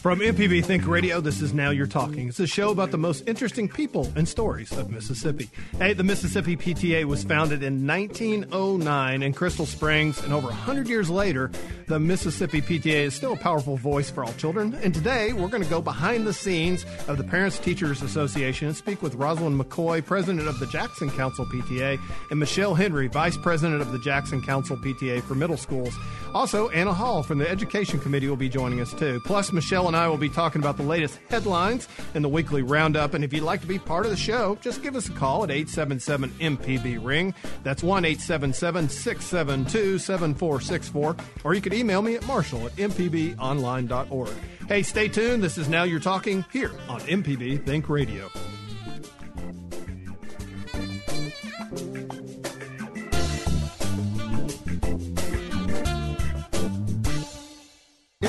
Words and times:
From 0.00 0.20
MPB 0.20 0.64
Think 0.64 0.86
Radio, 0.86 1.20
this 1.20 1.42
is 1.42 1.52
Now 1.52 1.68
You're 1.68 1.86
Talking. 1.86 2.28
It's 2.28 2.40
a 2.40 2.46
show 2.46 2.70
about 2.70 2.90
the 2.90 2.96
most 2.96 3.28
interesting 3.28 3.68
people 3.68 4.10
and 4.16 4.26
stories 4.26 4.72
of 4.72 4.88
Mississippi. 4.88 5.50
Hey, 5.76 5.92
the 5.92 6.02
Mississippi 6.02 6.56
PTA 6.56 7.04
was 7.04 7.22
founded 7.22 7.62
in 7.62 7.86
1909 7.86 9.22
in 9.22 9.34
Crystal 9.34 9.66
Springs, 9.66 10.18
and 10.24 10.32
over 10.32 10.46
100 10.46 10.88
years 10.88 11.10
later, 11.10 11.50
the 11.86 12.00
Mississippi 12.00 12.62
PTA 12.62 13.02
is 13.02 13.14
still 13.14 13.34
a 13.34 13.36
powerful 13.36 13.76
voice 13.76 14.08
for 14.08 14.24
all 14.24 14.32
children. 14.34 14.72
And 14.82 14.94
today, 14.94 15.34
we're 15.34 15.48
going 15.48 15.62
to 15.62 15.68
go 15.68 15.82
behind 15.82 16.26
the 16.26 16.32
scenes 16.32 16.86
of 17.06 17.18
the 17.18 17.24
Parents 17.24 17.58
Teachers 17.58 18.00
Association 18.00 18.68
and 18.68 18.76
speak 18.76 19.02
with 19.02 19.16
Rosalind 19.16 19.60
McCoy, 19.60 20.02
president 20.02 20.48
of 20.48 20.58
the 20.60 20.66
Jackson 20.68 21.10
Council 21.10 21.44
PTA, 21.44 22.00
and 22.30 22.40
Michelle 22.40 22.74
Henry, 22.74 23.08
vice 23.08 23.36
president 23.36 23.82
of 23.82 23.92
the 23.92 23.98
Jackson 23.98 24.40
Council 24.40 24.78
PTA 24.78 25.22
for 25.24 25.34
middle 25.34 25.58
schools. 25.58 25.94
Also, 26.32 26.70
Anna 26.70 26.94
Hall 26.94 27.22
from 27.22 27.36
the 27.36 27.50
Education 27.50 28.00
Committee 28.00 28.28
will 28.28 28.36
be 28.36 28.48
joining 28.48 28.80
us 28.80 28.94
too. 28.94 29.20
Plus, 29.26 29.52
Michelle 29.52 29.89
and 29.90 29.96
I 29.96 30.06
will 30.06 30.16
be 30.16 30.28
talking 30.28 30.62
about 30.62 30.76
the 30.76 30.84
latest 30.84 31.18
headlines 31.28 31.88
in 32.14 32.22
the 32.22 32.28
weekly 32.28 32.62
roundup. 32.62 33.12
And 33.12 33.24
if 33.24 33.32
you'd 33.32 33.42
like 33.42 33.60
to 33.62 33.66
be 33.66 33.76
part 33.76 34.04
of 34.04 34.12
the 34.12 34.16
show, 34.16 34.56
just 34.60 34.84
give 34.84 34.94
us 34.94 35.08
a 35.08 35.12
call 35.12 35.42
at 35.42 35.50
877 35.50 36.30
MPB 36.38 37.04
Ring. 37.04 37.34
That's 37.64 37.82
1 37.82 38.04
877 38.04 38.88
672 38.88 39.98
7464. 39.98 41.16
Or 41.42 41.54
you 41.54 41.60
could 41.60 41.74
email 41.74 42.02
me 42.02 42.14
at 42.14 42.24
marshall 42.24 42.66
at 42.66 42.76
mpbonline.org. 42.76 44.30
Hey, 44.68 44.84
stay 44.84 45.08
tuned. 45.08 45.42
This 45.42 45.58
is 45.58 45.68
Now 45.68 45.82
You're 45.82 45.98
Talking 45.98 46.44
here 46.52 46.70
on 46.88 47.00
MPB 47.00 47.66
Think 47.66 47.88
Radio. 47.88 48.30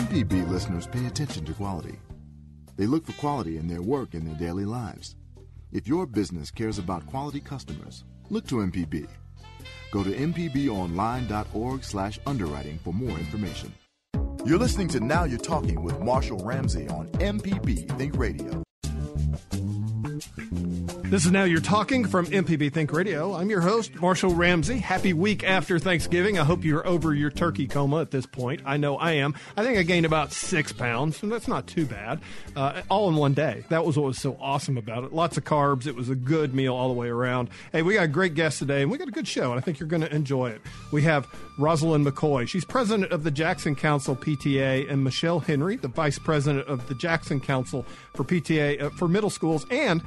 MPB 0.02 0.50
listeners 0.50 0.88
pay 0.88 1.06
attention 1.06 1.46
to 1.46 1.54
quality. 1.54 2.00
They 2.76 2.88
look 2.88 3.06
for 3.06 3.14
quality 3.14 3.58
in 3.58 3.68
their 3.68 3.84
work 3.84 4.16
and 4.16 4.26
their 4.26 4.34
daily 4.36 4.66
lives. 4.66 5.16
If 5.72 5.88
your 5.88 6.08
business 6.08 6.50
cares 6.50 6.80
about 6.80 7.06
quality 7.06 7.40
customers, 7.40 8.04
look 8.32 8.48
to 8.48 8.56
MPB. 8.56 9.08
Go 9.92 10.04
to 10.04 10.10
mpbonline.org 10.10 11.84
slash 11.84 12.20
underwriting 12.26 12.80
for 12.80 12.96
more 12.96 13.16
information. 13.16 13.72
You're 14.44 14.58
listening 14.58 14.88
to 14.88 15.00
Now 15.00 15.26
You're 15.26 15.38
Talking 15.38 15.84
with 15.84 16.00
Marshall 16.00 16.44
Ramsey 16.44 16.88
on 16.88 17.08
MPB 17.20 17.96
Think 18.00 18.18
Radio. 18.18 18.64
This 21.12 21.26
is 21.26 21.32
Now 21.32 21.44
You're 21.44 21.60
Talking 21.60 22.06
from 22.06 22.26
MPB 22.28 22.72
Think 22.72 22.94
Radio. 22.94 23.36
I'm 23.36 23.50
your 23.50 23.60
host, 23.60 23.94
Marshall 23.96 24.34
Ramsey. 24.34 24.78
Happy 24.78 25.12
week 25.12 25.44
after 25.44 25.78
Thanksgiving. 25.78 26.40
I 26.40 26.46
hope 26.46 26.64
you're 26.64 26.88
over 26.88 27.14
your 27.14 27.30
turkey 27.30 27.68
coma 27.68 28.00
at 28.00 28.12
this 28.12 28.26
point. 28.26 28.62
I 28.64 28.78
know 28.78 28.96
I 28.96 29.12
am. 29.12 29.36
I 29.58 29.66
think 29.66 29.78
I 29.78 29.84
gained 29.84 30.06
about 30.06 30.32
six 30.32 30.72
pounds, 30.72 31.22
and 31.22 31.30
that's 31.30 31.50
not 31.50 31.68
too 31.68 31.86
bad. 31.86 32.22
Uh, 32.56 32.82
all 32.88 33.10
in 33.10 33.18
one 33.18 33.34
day. 33.34 33.66
That 33.68 33.86
was 33.86 33.98
what 33.98 34.06
was 34.06 34.20
so 34.20 34.38
awesome 34.40 34.78
about 34.78 35.04
it. 35.04 35.12
Lots 35.12 35.36
of 35.36 35.44
carbs. 35.44 35.86
It 35.86 35.98
was 35.98 36.08
a 36.08 36.16
good 36.16 36.56
meal 36.56 36.74
all 36.74 36.88
the 36.88 36.94
way 36.94 37.10
around. 37.10 37.50
Hey, 37.74 37.82
we 37.82 37.96
got 37.96 38.06
a 38.06 38.08
great 38.08 38.34
guest 38.34 38.60
today, 38.60 38.82
and 38.82 38.90
we 38.90 38.98
got 38.98 39.10
a 39.10 39.12
good 39.12 39.28
show, 39.28 39.52
and 39.52 39.60
I 39.60 39.62
think 39.62 39.82
you're 39.82 39.90
going 39.90 40.04
to 40.04 40.16
enjoy 40.16 40.52
it. 40.52 40.62
We 40.94 41.02
have 41.02 41.28
Rosalind 41.58 42.08
McCoy. 42.08 42.48
She's 42.48 42.64
president 42.64 43.12
of 43.12 43.26
the 43.26 43.32
Jackson 43.32 43.76
Council 43.76 44.16
PTA, 44.16 44.90
and 44.90 45.04
Michelle 45.04 45.42
Henry, 45.42 45.76
the 45.76 45.90
vice 45.90 46.20
president 46.20 46.70
of 46.70 46.88
the 46.88 46.96
Jackson 46.96 47.42
Council 47.42 47.86
for 48.14 48.24
PTA 48.24 48.82
uh, 48.82 48.90
for 48.92 49.10
middle 49.10 49.30
schools, 49.30 49.66
and 49.70 50.02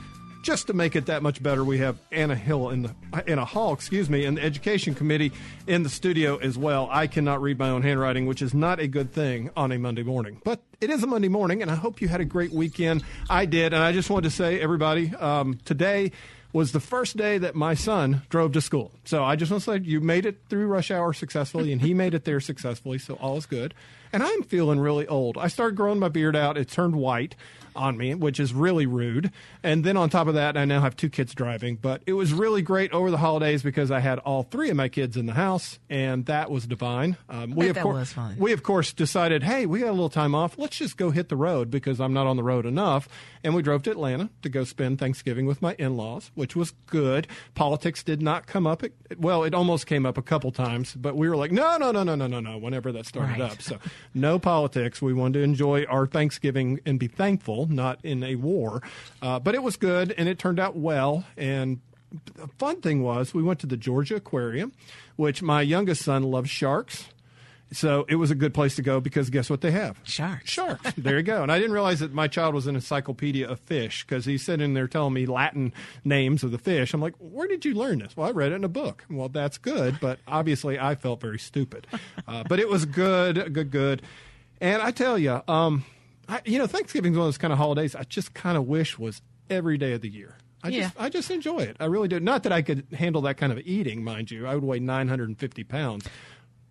just 0.44 0.66
to 0.66 0.74
make 0.74 0.94
it 0.94 1.06
that 1.06 1.22
much 1.22 1.42
better, 1.42 1.64
we 1.64 1.78
have 1.78 1.98
Anna 2.12 2.36
Hill 2.36 2.68
in 2.68 2.82
the 2.82 2.94
Anna 3.26 3.46
Hall, 3.46 3.72
excuse 3.72 4.10
me, 4.10 4.26
in 4.26 4.34
the 4.34 4.42
Education 4.42 4.94
Committee 4.94 5.32
in 5.66 5.82
the 5.82 5.88
studio 5.88 6.36
as 6.36 6.58
well. 6.58 6.86
I 6.92 7.06
cannot 7.06 7.40
read 7.40 7.58
my 7.58 7.70
own 7.70 7.82
handwriting, 7.82 8.26
which 8.26 8.42
is 8.42 8.52
not 8.52 8.78
a 8.78 8.86
good 8.86 9.10
thing 9.10 9.50
on 9.56 9.72
a 9.72 9.78
Monday 9.78 10.02
morning, 10.02 10.40
but 10.44 10.60
it 10.82 10.90
is 10.90 11.02
a 11.02 11.06
Monday 11.06 11.28
morning, 11.28 11.62
and 11.62 11.70
I 11.70 11.74
hope 11.74 12.02
you 12.02 12.08
had 12.08 12.20
a 12.20 12.26
great 12.26 12.52
weekend. 12.52 13.02
I 13.30 13.46
did, 13.46 13.72
and 13.72 13.82
I 13.82 13.92
just 13.92 14.10
wanted 14.10 14.28
to 14.28 14.36
say, 14.36 14.60
everybody, 14.60 15.14
um, 15.16 15.58
today 15.64 16.12
was 16.52 16.72
the 16.72 16.80
first 16.80 17.16
day 17.16 17.38
that 17.38 17.54
my 17.54 17.74
son 17.74 18.22
drove 18.28 18.52
to 18.52 18.60
school. 18.60 18.92
So 19.04 19.24
I 19.24 19.36
just 19.36 19.50
want 19.50 19.64
to 19.64 19.72
say 19.72 19.78
you 19.82 20.00
made 20.00 20.26
it 20.26 20.42
through 20.48 20.66
rush 20.66 20.90
hour 20.90 21.12
successfully, 21.14 21.72
and 21.72 21.80
he 21.80 21.94
made 21.94 22.12
it 22.14 22.24
there 22.24 22.38
successfully. 22.38 22.98
So 22.98 23.14
all 23.14 23.36
is 23.38 23.46
good. 23.46 23.74
And 24.12 24.22
I'm 24.22 24.42
feeling 24.44 24.78
really 24.78 25.08
old. 25.08 25.36
I 25.36 25.48
started 25.48 25.74
growing 25.74 25.98
my 25.98 26.08
beard 26.08 26.36
out. 26.36 26.56
It 26.56 26.68
turned 26.68 26.94
white 26.94 27.34
on 27.76 27.96
me, 27.96 28.14
which 28.14 28.40
is 28.40 28.52
really 28.52 28.86
rude. 28.86 29.30
And 29.62 29.84
then 29.84 29.96
on 29.96 30.10
top 30.10 30.26
of 30.26 30.34
that, 30.34 30.56
I 30.56 30.64
now 30.64 30.80
have 30.80 30.96
two 30.96 31.08
kids 31.08 31.34
driving. 31.34 31.76
But 31.76 32.02
it 32.06 32.12
was 32.12 32.32
really 32.32 32.62
great 32.62 32.92
over 32.92 33.10
the 33.10 33.18
holidays 33.18 33.62
because 33.62 33.90
I 33.90 34.00
had 34.00 34.18
all 34.20 34.42
three 34.42 34.70
of 34.70 34.76
my 34.76 34.88
kids 34.88 35.16
in 35.16 35.26
the 35.26 35.34
house, 35.34 35.78
and 35.88 36.26
that 36.26 36.50
was 36.50 36.66
divine. 36.66 37.16
Um, 37.28 37.54
we 37.54 37.68
of 37.68 37.76
course 37.82 38.14
we 38.38 38.52
of 38.52 38.62
course 38.62 38.92
decided, 38.92 39.42
hey, 39.42 39.66
we 39.66 39.80
got 39.80 39.88
a 39.88 39.92
little 39.92 40.08
time 40.08 40.34
off. 40.34 40.58
Let's 40.58 40.76
just 40.76 40.96
go 40.96 41.10
hit 41.10 41.28
the 41.28 41.36
road 41.36 41.70
because 41.70 42.00
I'm 42.00 42.12
not 42.12 42.26
on 42.26 42.36
the 42.36 42.42
road 42.42 42.66
enough. 42.66 43.08
And 43.44 43.54
we 43.54 43.60
drove 43.62 43.82
to 43.82 43.90
Atlanta 43.90 44.30
to 44.40 44.48
go 44.48 44.64
spend 44.64 44.98
Thanksgiving 44.98 45.44
with 45.44 45.60
my 45.60 45.74
in-laws, 45.78 46.30
which 46.34 46.56
was 46.56 46.72
good. 46.86 47.28
Politics 47.54 48.02
did 48.02 48.22
not 48.22 48.46
come 48.46 48.66
up. 48.66 48.82
Well, 49.18 49.44
it 49.44 49.52
almost 49.54 49.86
came 49.86 50.06
up 50.06 50.16
a 50.16 50.22
couple 50.22 50.50
times, 50.50 50.94
but 50.94 51.14
we 51.14 51.28
were 51.28 51.36
like, 51.36 51.52
no, 51.52 51.76
no, 51.76 51.92
no, 51.92 52.02
no, 52.02 52.14
no, 52.14 52.26
no, 52.26 52.40
no. 52.40 52.56
Whenever 52.56 52.90
that 52.92 53.04
started 53.04 53.38
Right. 53.38 53.52
up, 53.52 53.60
so 53.60 53.78
no 54.14 54.38
politics. 54.38 55.02
We 55.02 55.12
wanted 55.12 55.40
to 55.40 55.44
enjoy 55.44 55.84
our 55.84 56.06
Thanksgiving 56.06 56.80
and 56.86 56.98
be 56.98 57.06
thankful, 57.06 57.66
not 57.66 58.02
in 58.02 58.22
a 58.24 58.36
war. 58.36 58.82
Uh, 59.20 59.38
but 59.38 59.54
it 59.54 59.62
was 59.62 59.76
good, 59.76 60.14
and 60.16 60.26
it 60.26 60.38
turned 60.38 60.58
out 60.58 60.74
well. 60.74 61.24
And 61.36 61.80
the 62.36 62.48
fun 62.58 62.80
thing 62.80 63.02
was, 63.02 63.34
we 63.34 63.42
went 63.42 63.60
to 63.60 63.66
the 63.66 63.76
Georgia 63.76 64.16
Aquarium, 64.16 64.72
which 65.16 65.42
my 65.42 65.60
youngest 65.60 66.02
son 66.02 66.22
loves 66.22 66.48
sharks. 66.48 67.08
So 67.72 68.04
it 68.08 68.16
was 68.16 68.30
a 68.30 68.36
good 68.36 68.54
place 68.54 68.76
to 68.76 68.82
go 68.82 69.00
because 69.00 69.30
guess 69.30 69.50
what 69.50 69.60
they 69.60 69.72
have? 69.72 69.98
Sharks. 70.04 70.50
Sharks. 70.50 70.92
There 70.96 71.16
you 71.16 71.22
go. 71.24 71.42
And 71.42 71.50
I 71.50 71.58
didn't 71.58 71.72
realize 71.72 71.98
that 72.00 72.12
my 72.12 72.28
child 72.28 72.54
was 72.54 72.66
an 72.68 72.76
encyclopedia 72.76 73.48
of 73.48 73.58
fish 73.60 74.04
because 74.06 74.24
he's 74.26 74.44
sitting 74.44 74.74
there 74.74 74.86
telling 74.86 75.12
me 75.14 75.26
Latin 75.26 75.72
names 76.04 76.44
of 76.44 76.52
the 76.52 76.58
fish. 76.58 76.94
I'm 76.94 77.00
like, 77.00 77.14
where 77.18 77.48
did 77.48 77.64
you 77.64 77.74
learn 77.74 77.98
this? 77.98 78.16
Well, 78.16 78.28
I 78.28 78.30
read 78.30 78.52
it 78.52 78.56
in 78.56 78.64
a 78.64 78.68
book. 78.68 79.04
Well, 79.10 79.28
that's 79.28 79.58
good, 79.58 79.98
but 80.00 80.20
obviously 80.28 80.78
I 80.78 80.94
felt 80.94 81.20
very 81.20 81.38
stupid. 81.38 81.86
Uh, 82.26 82.42
but 82.48 82.58
it 82.58 82.68
was 82.68 82.84
good, 82.86 83.52
good, 83.52 83.70
good. 83.70 84.02
And 84.60 84.80
I 84.80 84.92
tell 84.92 85.18
you, 85.18 85.42
um, 85.46 85.84
I, 86.28 86.40
you 86.46 86.58
know, 86.58 86.66
Thanksgiving's 86.66 87.16
one 87.18 87.24
of 87.24 87.28
those 87.28 87.38
kind 87.38 87.52
of 87.52 87.58
holidays 87.58 87.94
I 87.94 88.04
just 88.04 88.32
kind 88.32 88.56
of 88.56 88.66
wish 88.66 88.98
was 88.98 89.20
every 89.50 89.76
day 89.76 89.92
of 89.92 90.00
the 90.00 90.08
year. 90.08 90.38
I 90.62 90.68
Yeah. 90.68 90.80
just 90.84 90.94
I 91.00 91.08
just 91.10 91.30
enjoy 91.30 91.58
it. 91.58 91.76
I 91.80 91.84
really 91.84 92.08
do. 92.08 92.18
Not 92.20 92.44
that 92.44 92.52
I 92.52 92.62
could 92.62 92.86
handle 92.94 93.20
that 93.22 93.36
kind 93.36 93.52
of 93.52 93.58
eating, 93.58 94.02
mind 94.02 94.30
you. 94.30 94.46
I 94.46 94.54
would 94.54 94.64
weigh 94.64 94.78
950 94.78 95.64
pounds, 95.64 96.06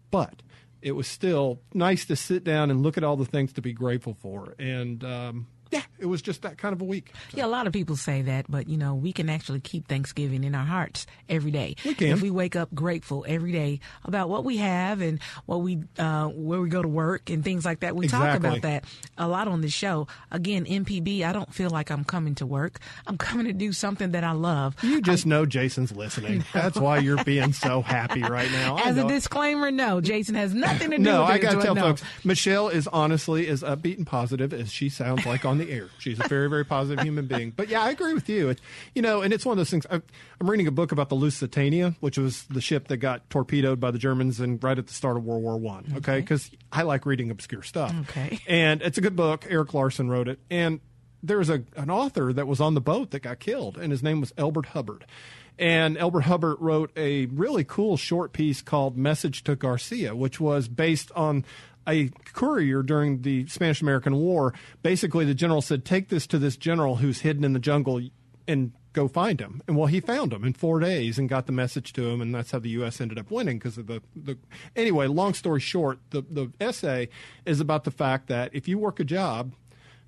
but 0.09 0.41
it 0.83 0.91
was 0.91 1.07
still 1.07 1.61
nice 1.73 2.05
to 2.05 2.15
sit 2.15 2.43
down 2.43 2.69
and 2.69 2.83
look 2.83 2.97
at 2.97 3.03
all 3.03 3.15
the 3.15 3.25
things 3.25 3.53
to 3.53 3.61
be 3.61 3.71
grateful 3.71 4.13
for. 4.13 4.53
And 4.59 5.03
um, 5.03 5.47
yeah, 5.73 5.81
it 5.97 6.05
was 6.05 6.21
just 6.21 6.43
that 6.43 6.57
kind 6.57 6.73
of 6.73 6.81
a 6.81 6.85
week. 6.85 7.11
Yeah, 7.33 7.45
a 7.45 7.47
lot 7.47 7.65
of 7.65 7.73
people 7.73 7.95
say 7.95 8.21
that, 8.21 8.45
but 8.49 8.69
you 8.69 8.77
know, 8.77 8.93
we 8.93 9.11
can 9.11 9.29
actually 9.29 9.59
keep 9.59 9.87
Thanksgiving 9.87 10.43
in 10.43 10.53
our 10.53 10.65
hearts 10.65 11.07
every 11.27 11.49
day. 11.49 11.75
We 11.83 11.95
can. 11.95 12.09
If 12.09 12.21
we 12.21 12.29
wake 12.29 12.55
up 12.55 12.73
grateful 12.75 13.25
every 13.27 13.51
day 13.51 13.79
about 14.05 14.29
what 14.29 14.43
we 14.43 14.57
have 14.57 15.01
and 15.01 15.19
what 15.47 15.61
we, 15.61 15.79
uh, 15.97 16.27
where 16.27 16.61
we 16.61 16.69
go 16.69 16.81
to 16.81 16.87
work 16.87 17.29
and 17.29 17.43
things 17.43 17.65
like 17.65 17.79
that. 17.79 17.95
We 17.95 18.07
talk 18.07 18.37
about 18.37 18.61
that 18.61 18.85
a 19.17 19.27
lot 19.27 19.47
on 19.47 19.61
the 19.61 19.69
show. 19.69 20.07
Again, 20.31 20.65
MPB, 20.65 21.23
I 21.23 21.33
don't 21.33 21.51
feel 21.53 21.69
like 21.69 21.89
I'm 21.89 22.03
coming 22.03 22.35
to 22.35 22.45
work. 22.45 22.79
I'm 23.07 23.17
coming 23.17 23.47
to 23.47 23.53
do 23.53 23.73
something 23.73 24.11
that 24.11 24.23
I 24.23 24.31
love. 24.31 24.75
You 24.83 25.01
just 25.01 25.25
know 25.25 25.45
Jason's 25.45 25.91
listening. 25.91 26.45
That's 26.53 26.77
why 26.77 26.99
you're 26.99 27.23
being 27.23 27.53
so 27.53 27.81
happy 27.81 28.21
right 28.21 28.51
now. 28.51 28.77
As 28.77 28.97
a 28.97 29.07
disclaimer, 29.07 29.71
no, 29.71 30.01
Jason 30.01 30.35
has 30.35 30.53
nothing 30.53 30.91
to 30.91 30.97
do 30.97 31.03
no, 31.03 31.21
with 31.21 31.29
it. 31.29 31.33
I 31.33 31.37
got 31.39 31.51
to 31.55 31.61
tell 31.61 31.75
no. 31.75 31.81
folks, 31.81 32.03
Michelle 32.23 32.69
is 32.69 32.87
honestly 32.87 33.47
as 33.47 33.63
upbeat 33.63 33.97
and 33.97 34.05
positive 34.05 34.53
as 34.53 34.71
she 34.71 34.89
sounds 34.89 35.25
like 35.25 35.45
on 35.45 35.57
the 35.57 35.62
air. 35.69 35.89
She's 35.99 36.19
a 36.19 36.27
very, 36.27 36.49
very 36.49 36.65
positive 36.65 37.03
human 37.03 37.27
being. 37.27 37.51
But 37.51 37.69
yeah, 37.69 37.81
I 37.81 37.89
agree 37.89 38.13
with 38.13 38.29
you. 38.29 38.49
It, 38.49 38.61
you 38.95 39.01
know, 39.01 39.21
and 39.21 39.33
it's 39.33 39.45
one 39.45 39.53
of 39.53 39.57
those 39.57 39.69
things. 39.69 39.85
I, 39.89 40.01
I'm 40.39 40.49
reading 40.49 40.67
a 40.67 40.71
book 40.71 40.91
about 40.91 41.09
the 41.09 41.15
Lusitania, 41.15 41.95
which 41.99 42.17
was 42.17 42.43
the 42.43 42.61
ship 42.61 42.87
that 42.87 42.97
got 42.97 43.29
torpedoed 43.29 43.79
by 43.79 43.91
the 43.91 43.99
Germans 43.99 44.39
and 44.39 44.63
right 44.63 44.77
at 44.77 44.87
the 44.87 44.93
start 44.93 45.17
of 45.17 45.23
World 45.23 45.43
War 45.43 45.57
One. 45.57 45.93
Okay, 45.97 46.19
because 46.19 46.51
I 46.71 46.83
like 46.83 47.05
reading 47.05 47.31
obscure 47.31 47.63
stuff. 47.63 47.93
Okay. 48.01 48.39
and 48.47 48.81
it's 48.81 48.97
a 48.97 49.01
good 49.01 49.15
book. 49.15 49.45
Erik 49.49 49.73
Larson 49.73 50.09
wrote 50.09 50.27
it, 50.27 50.39
and 50.49 50.79
there 51.21 51.37
was 51.37 51.49
a 51.49 51.63
an 51.75 51.89
author 51.89 52.33
that 52.33 52.47
was 52.47 52.59
on 52.59 52.73
the 52.73 52.81
boat 52.81 53.11
that 53.11 53.21
got 53.21 53.39
killed, 53.39 53.77
and 53.77 53.91
his 53.91 54.03
name 54.03 54.19
was 54.19 54.33
Elbert 54.37 54.67
Hubbard. 54.67 55.05
And 55.59 55.97
Elbert 55.97 56.21
Hubbard 56.21 56.57
wrote 56.59 56.91
a 56.97 57.27
really 57.27 57.63
cool 57.63 57.95
short 57.95 58.33
piece 58.33 58.61
called 58.61 58.97
Message 58.97 59.43
to 59.43 59.55
Garcia, 59.55 60.15
which 60.15 60.39
was 60.39 60.67
based 60.67 61.11
on 61.11 61.45
a 61.87 62.09
courier 62.33 62.83
during 62.83 63.21
the 63.21 63.47
Spanish 63.47 63.81
American 63.81 64.15
War. 64.15 64.53
Basically, 64.81 65.25
the 65.25 65.33
general 65.33 65.61
said, 65.61 65.85
Take 65.85 66.09
this 66.09 66.27
to 66.27 66.37
this 66.37 66.57
general 66.57 66.97
who's 66.97 67.21
hidden 67.21 67.43
in 67.43 67.53
the 67.53 67.59
jungle 67.59 68.01
and 68.47 68.71
go 68.93 69.07
find 69.07 69.39
him. 69.39 69.61
And 69.67 69.75
well, 69.75 69.87
he 69.87 69.99
found 69.99 70.31
him 70.31 70.43
in 70.45 70.53
four 70.53 70.79
days 70.79 71.17
and 71.17 71.27
got 71.27 71.47
the 71.47 71.51
message 71.51 71.93
to 71.93 72.07
him, 72.07 72.21
and 72.21 72.33
that's 72.33 72.51
how 72.51 72.59
the 72.59 72.69
U.S. 72.69 73.01
ended 73.01 73.17
up 73.17 73.31
winning 73.31 73.57
because 73.57 73.77
of 73.77 73.87
the, 73.87 74.01
the. 74.15 74.37
Anyway, 74.75 75.07
long 75.07 75.33
story 75.33 75.59
short, 75.59 75.99
the 76.11 76.21
the 76.21 76.51
essay 76.61 77.09
is 77.45 77.59
about 77.59 77.83
the 77.83 77.91
fact 77.91 78.27
that 78.27 78.51
if 78.53 78.67
you 78.67 78.77
work 78.77 78.99
a 78.99 79.03
job 79.03 79.53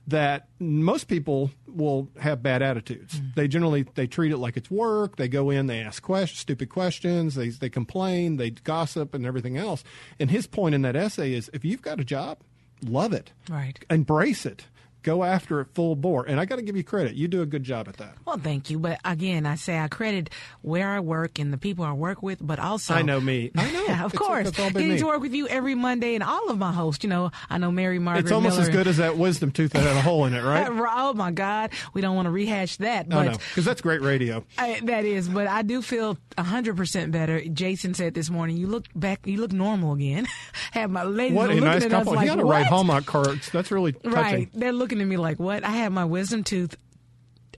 that 0.08 0.48
most 0.60 1.08
people 1.08 1.52
will 1.68 2.10
have 2.20 2.44
bad 2.44 2.62
attitudes. 2.62 3.20
Mm. 3.20 3.36
They 3.36 3.48
generally 3.48 3.86
they 3.96 4.08
treat 4.08 4.32
it 4.32 4.38
like 4.38 4.58
it's 4.58 4.70
work. 4.70 5.16
They 5.16 5.28
go 5.28 5.50
in, 5.50 5.68
they 5.68 5.80
ask 5.80 6.02
questions, 6.04 6.40
stupid 6.40 6.70
questions, 6.70 7.36
they 7.36 7.50
they 7.50 7.70
complain, 7.70 8.38
they 8.38 8.52
gossip 8.52 9.14
and 9.14 9.26
everything 9.26 9.58
else. 9.58 9.84
And 10.20 10.30
his 10.30 10.48
point 10.48 10.76
in 10.76 10.84
that 10.84 10.96
essay 10.96 11.34
is 11.34 11.50
if 11.54 11.66
you've 11.66 11.82
got 11.82 12.00
a 12.00 12.06
job, 12.06 12.40
love 12.84 13.14
it. 13.14 13.32
Right. 13.50 13.84
Embrace 13.90 14.46
it 14.46 14.66
go 15.06 15.24
after 15.24 15.62
it 15.62 15.68
full 15.76 15.96
bore. 15.96 16.26
And 16.26 16.40
I 16.40 16.46
got 16.46 16.56
to 16.56 16.64
give 16.64 16.76
you 16.76 16.84
credit. 16.84 17.14
You 17.14 17.28
do 17.28 17.44
a 17.44 17.46
good 17.46 17.64
job 17.64 17.88
at 17.88 17.98
that. 17.98 18.16
Well, 18.26 18.40
thank 18.40 18.72
you. 18.72 18.80
But 18.80 19.00
again, 19.06 19.46
I 19.46 19.56
say 19.56 19.78
I 19.78 19.88
credit 19.88 20.32
where 20.64 20.90
I 20.90 21.00
work 21.00 21.38
and 21.38 21.54
the 21.54 21.58
people 21.58 21.86
I 21.86 21.94
work 21.94 22.24
with, 22.24 22.40
but 22.46 22.60
also 22.60 22.96
I 22.96 23.04
know 23.04 23.22
me. 23.22 23.52
I 23.56 23.72
know. 23.72 23.86
yeah, 23.88 24.04
of 24.04 24.14
it's, 24.14 24.20
course. 24.20 24.48
It's 24.50 24.58
Getting 24.58 24.90
me. 24.90 24.98
to 24.98 25.06
work 25.06 25.22
with 25.22 25.34
you 25.34 25.48
every 25.48 25.76
Monday 25.76 26.16
and 26.16 26.24
all 26.24 26.50
of 26.50 26.58
my 26.58 26.72
hosts. 26.72 27.04
You 27.04 27.10
know, 27.12 27.32
I 27.50 27.60
know 27.60 27.72
Mary 27.72 28.00
Margaret. 28.00 28.26
It's 28.26 28.32
almost 28.32 28.58
Miller. 28.58 28.70
as 28.70 28.76
good 28.76 28.88
as 28.88 28.98
that 28.98 29.16
wisdom 29.18 29.52
tooth 29.52 29.74
that 29.74 29.84
had 29.84 29.96
a 29.96 30.02
hole 30.02 30.26
in 30.26 30.34
it, 30.34 30.44
right? 30.44 30.68
oh 30.72 31.14
my 31.14 31.32
God, 31.32 31.72
we 31.94 32.02
don't 32.02 32.16
want 32.16 32.26
to 32.26 32.32
rehash 32.32 32.78
that. 32.78 33.08
But, 33.08 33.24
no, 33.24 33.32
because 33.34 33.64
that's 33.64 33.82
great 33.82 34.02
radio. 34.02 34.44
I, 34.58 34.80
that 34.84 35.06
is, 35.06 35.30
but 35.30 35.48
I 35.48 35.62
do 35.62 35.84
feel 35.84 36.18
hundred 36.38 36.78
percent 36.78 37.12
better. 37.12 37.42
Jason 37.46 37.94
said 37.94 38.16
this 38.16 38.32
morning, 38.32 38.58
"You 38.58 38.68
look 38.68 38.86
back, 38.96 39.28
you 39.28 39.40
look 39.40 39.54
normal 39.54 39.94
again." 39.94 40.26
Have 40.72 40.90
my 40.90 41.04
ladies 41.04 41.38
what 41.38 41.52
a 41.52 41.56
nice 41.56 41.86
at 41.86 41.92
compliment. 41.92 42.08
us 42.08 42.16
like, 42.16 42.24
he 42.24 42.30
had 42.30 42.40
to 42.40 42.46
write 42.46 42.66
Hallmark 42.66 43.06
cards. 43.06 43.50
That's 43.52 43.72
really 43.72 43.94
touching. 43.94 44.12
Right, 44.12 44.50
they're 44.54 44.74
looking 44.74 44.95
at 45.02 45.08
me 45.08 45.18
like, 45.18 45.40
"What?" 45.40 45.64
I 45.64 45.72
had 45.72 45.92
my 45.92 46.06
wisdom 46.06 46.44
tooth 46.44 46.76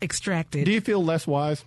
extracted. 0.01 0.66
Do 0.66 0.72
you 0.72 0.81
feel 0.81 1.04
less 1.04 1.25
wise? 1.28 1.63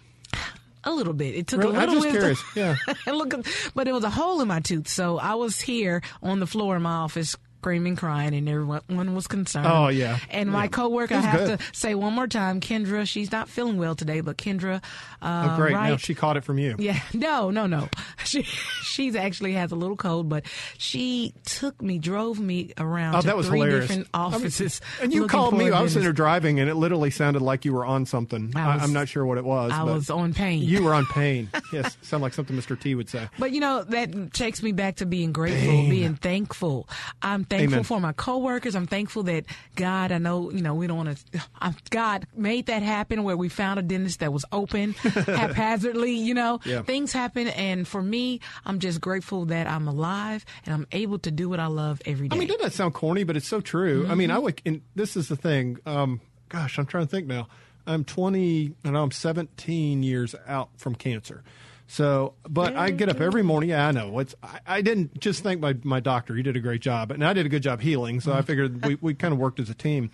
A 0.84 0.90
little 0.90 1.12
bit. 1.12 1.34
It 1.34 1.46
took 1.46 1.60
really? 1.60 1.76
a 1.76 1.80
little 1.80 1.96
I'm 1.96 2.02
just 2.02 2.14
wisdom. 2.14 2.36
curious. 2.54 2.78
Yeah. 3.06 3.12
Look, 3.12 3.34
but 3.74 3.86
it 3.86 3.92
was 3.92 4.04
a 4.04 4.10
hole 4.10 4.40
in 4.40 4.48
my 4.48 4.60
tooth, 4.60 4.88
so 4.88 5.18
I 5.18 5.34
was 5.34 5.60
here 5.60 6.00
on 6.22 6.40
the 6.40 6.46
floor 6.46 6.76
in 6.76 6.82
my 6.82 6.92
office 6.92 7.36
screaming, 7.60 7.94
crying, 7.94 8.32
and 8.32 8.48
everyone 8.48 9.14
was 9.14 9.26
concerned. 9.26 9.66
Oh 9.66 9.88
yeah. 9.88 10.18
And 10.30 10.50
my 10.50 10.64
yeah. 10.64 10.68
coworker, 10.68 11.14
I 11.14 11.20
have 11.20 11.46
good. 11.46 11.58
to 11.58 11.64
say 11.74 11.94
one 11.94 12.14
more 12.14 12.26
time, 12.26 12.58
Kendra. 12.58 13.06
She's 13.06 13.30
not 13.30 13.50
feeling 13.50 13.76
well 13.76 13.94
today, 13.94 14.22
but 14.22 14.38
Kendra. 14.38 14.82
Uh, 15.20 15.50
oh 15.50 15.56
great! 15.56 15.74
Right, 15.74 15.90
no, 15.90 15.98
she 15.98 16.14
caught 16.14 16.38
it 16.38 16.44
from 16.44 16.58
you. 16.58 16.76
Yeah. 16.78 16.98
No, 17.20 17.50
no, 17.50 17.66
no. 17.66 17.88
She 18.24 18.42
she's 18.42 19.16
actually 19.16 19.54
has 19.54 19.72
a 19.72 19.74
little 19.74 19.96
cold, 19.96 20.28
but 20.28 20.44
she 20.78 21.34
took 21.44 21.82
me, 21.82 21.98
drove 21.98 22.38
me 22.38 22.72
around. 22.78 23.16
Oh, 23.16 23.20
to 23.22 23.26
that 23.26 23.36
was 23.36 23.48
three 23.48 23.60
hilarious. 23.60 23.88
different 23.88 24.08
offices. 24.14 24.80
I 24.98 25.02
mean, 25.02 25.04
and 25.04 25.14
you 25.14 25.26
called 25.26 25.56
me. 25.56 25.70
I 25.70 25.80
was 25.80 25.96
in 25.96 26.02
there 26.02 26.12
driving, 26.12 26.60
and 26.60 26.70
it 26.70 26.76
literally 26.76 27.10
sounded 27.10 27.42
like 27.42 27.64
you 27.64 27.72
were 27.72 27.84
on 27.84 28.06
something. 28.06 28.52
I 28.54 28.84
am 28.84 28.92
not 28.92 29.08
sure 29.08 29.26
what 29.26 29.38
it 29.38 29.44
was. 29.44 29.72
I 29.72 29.82
was 29.82 30.10
on 30.10 30.32
pain. 30.32 30.62
You 30.62 30.84
were 30.84 30.94
on 30.94 31.06
pain. 31.06 31.50
yes, 31.72 31.96
sound 32.02 32.22
like 32.22 32.32
something 32.34 32.56
Mr. 32.56 32.78
T 32.78 32.94
would 32.94 33.08
say. 33.08 33.28
But 33.38 33.52
you 33.52 33.60
know 33.60 33.82
that 33.84 34.32
takes 34.32 34.62
me 34.62 34.72
back 34.72 34.96
to 34.96 35.06
being 35.06 35.32
grateful, 35.32 35.88
being 35.88 36.14
thankful. 36.14 36.88
I'm 37.20 37.44
thankful 37.50 37.74
Amen. 37.74 37.84
for 37.84 38.00
my 38.00 38.12
coworkers. 38.12 38.74
I'm 38.74 38.86
thankful 38.86 39.24
that 39.24 39.44
God. 39.76 40.12
I 40.12 40.18
know 40.18 40.50
you 40.50 40.62
know 40.62 40.74
we 40.74 40.86
don't 40.86 40.96
want 40.96 41.18
to. 41.32 41.74
God 41.90 42.26
made 42.34 42.66
that 42.66 42.82
happen 42.82 43.22
where 43.24 43.36
we 43.36 43.48
found 43.48 43.78
a 43.78 43.82
dentist 43.82 44.20
that 44.20 44.32
was 44.32 44.44
open 44.52 44.92
haphazardly. 44.92 46.12
You 46.12 46.34
know, 46.34 46.60
yeah. 46.64 46.82
things 46.82 47.12
happen, 47.12 47.48
and 47.48 47.86
for 47.86 48.02
me, 48.02 48.40
I'm 48.64 48.78
just 48.78 49.00
grateful 49.00 49.46
that 49.46 49.66
I'm 49.66 49.88
alive 49.88 50.44
and 50.64 50.74
I'm 50.74 50.86
able 50.92 51.18
to 51.20 51.30
do 51.30 51.48
what 51.48 51.60
I 51.60 51.66
love 51.66 52.00
every 52.06 52.28
day. 52.28 52.36
I 52.36 52.38
mean, 52.38 52.48
doesn't 52.48 52.62
that 52.62 52.72
sound 52.72 52.94
corny? 52.94 53.24
But 53.24 53.36
it's 53.36 53.48
so 53.48 53.60
true. 53.60 54.04
Mm-hmm. 54.04 54.12
I 54.12 54.14
mean, 54.14 54.30
I 54.30 54.38
would. 54.38 54.62
And 54.64 54.82
this 54.94 55.16
is 55.16 55.28
the 55.28 55.36
thing. 55.36 55.78
Um, 55.84 56.20
gosh, 56.48 56.78
I'm 56.78 56.86
trying 56.86 57.04
to 57.04 57.10
think 57.10 57.26
now. 57.26 57.48
I'm 57.86 58.04
20 58.04 58.74
and 58.84 58.96
I'm 58.96 59.10
17 59.10 60.02
years 60.02 60.34
out 60.46 60.68
from 60.76 60.94
cancer. 60.94 61.42
So, 61.90 62.34
but 62.48 62.76
I 62.76 62.92
get 62.92 63.08
up 63.08 63.20
every 63.20 63.42
morning. 63.42 63.70
Yeah, 63.70 63.88
I 63.88 63.90
know. 63.90 64.20
It's 64.20 64.36
I, 64.44 64.60
I, 64.64 64.80
didn't 64.80 65.18
just 65.18 65.42
thank 65.42 65.60
my 65.60 65.76
my 65.82 65.98
doctor. 65.98 66.36
He 66.36 66.42
did 66.44 66.54
a 66.54 66.60
great 66.60 66.80
job, 66.80 67.10
and 67.10 67.24
I 67.24 67.32
did 67.32 67.46
a 67.46 67.48
good 67.48 67.64
job 67.64 67.80
healing. 67.80 68.20
So 68.20 68.32
I 68.32 68.42
figured 68.42 68.86
we 68.86 68.96
we 69.00 69.14
kind 69.14 69.34
of 69.34 69.40
worked 69.40 69.58
as 69.58 69.70
a 69.70 69.74
team. 69.74 70.12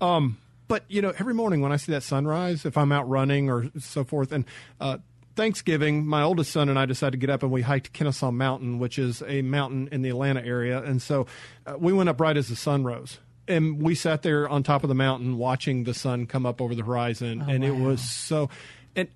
Um, 0.00 0.38
but 0.68 0.84
you 0.88 1.02
know, 1.02 1.12
every 1.18 1.34
morning 1.34 1.60
when 1.60 1.70
I 1.70 1.76
see 1.76 1.92
that 1.92 2.02
sunrise, 2.02 2.64
if 2.64 2.78
I'm 2.78 2.92
out 2.92 3.06
running 3.10 3.50
or 3.50 3.70
so 3.78 4.04
forth, 4.04 4.32
and 4.32 4.46
uh, 4.80 4.98
Thanksgiving, 5.36 6.06
my 6.06 6.22
oldest 6.22 6.50
son 6.50 6.70
and 6.70 6.78
I 6.78 6.86
decided 6.86 7.12
to 7.12 7.18
get 7.18 7.28
up 7.28 7.42
and 7.42 7.52
we 7.52 7.60
hiked 7.60 7.92
Kennesaw 7.92 8.30
Mountain, 8.30 8.78
which 8.78 8.98
is 8.98 9.22
a 9.26 9.42
mountain 9.42 9.90
in 9.92 10.00
the 10.00 10.08
Atlanta 10.08 10.42
area. 10.42 10.82
And 10.82 11.02
so 11.02 11.26
uh, 11.66 11.76
we 11.78 11.92
went 11.92 12.08
up 12.08 12.22
right 12.22 12.38
as 12.38 12.48
the 12.48 12.56
sun 12.56 12.84
rose. 12.84 13.18
And 13.46 13.82
we 13.82 13.94
sat 13.94 14.22
there 14.22 14.48
on 14.48 14.62
top 14.62 14.82
of 14.82 14.88
the 14.88 14.94
mountain 14.94 15.36
watching 15.36 15.84
the 15.84 15.94
sun 15.94 16.26
come 16.26 16.46
up 16.46 16.62
over 16.62 16.74
the 16.74 16.82
horizon. 16.82 17.44
Oh, 17.46 17.50
and 17.50 17.62
wow. 17.62 17.68
it 17.68 17.76
was 17.76 18.00
so. 18.00 18.48
And 18.96 19.08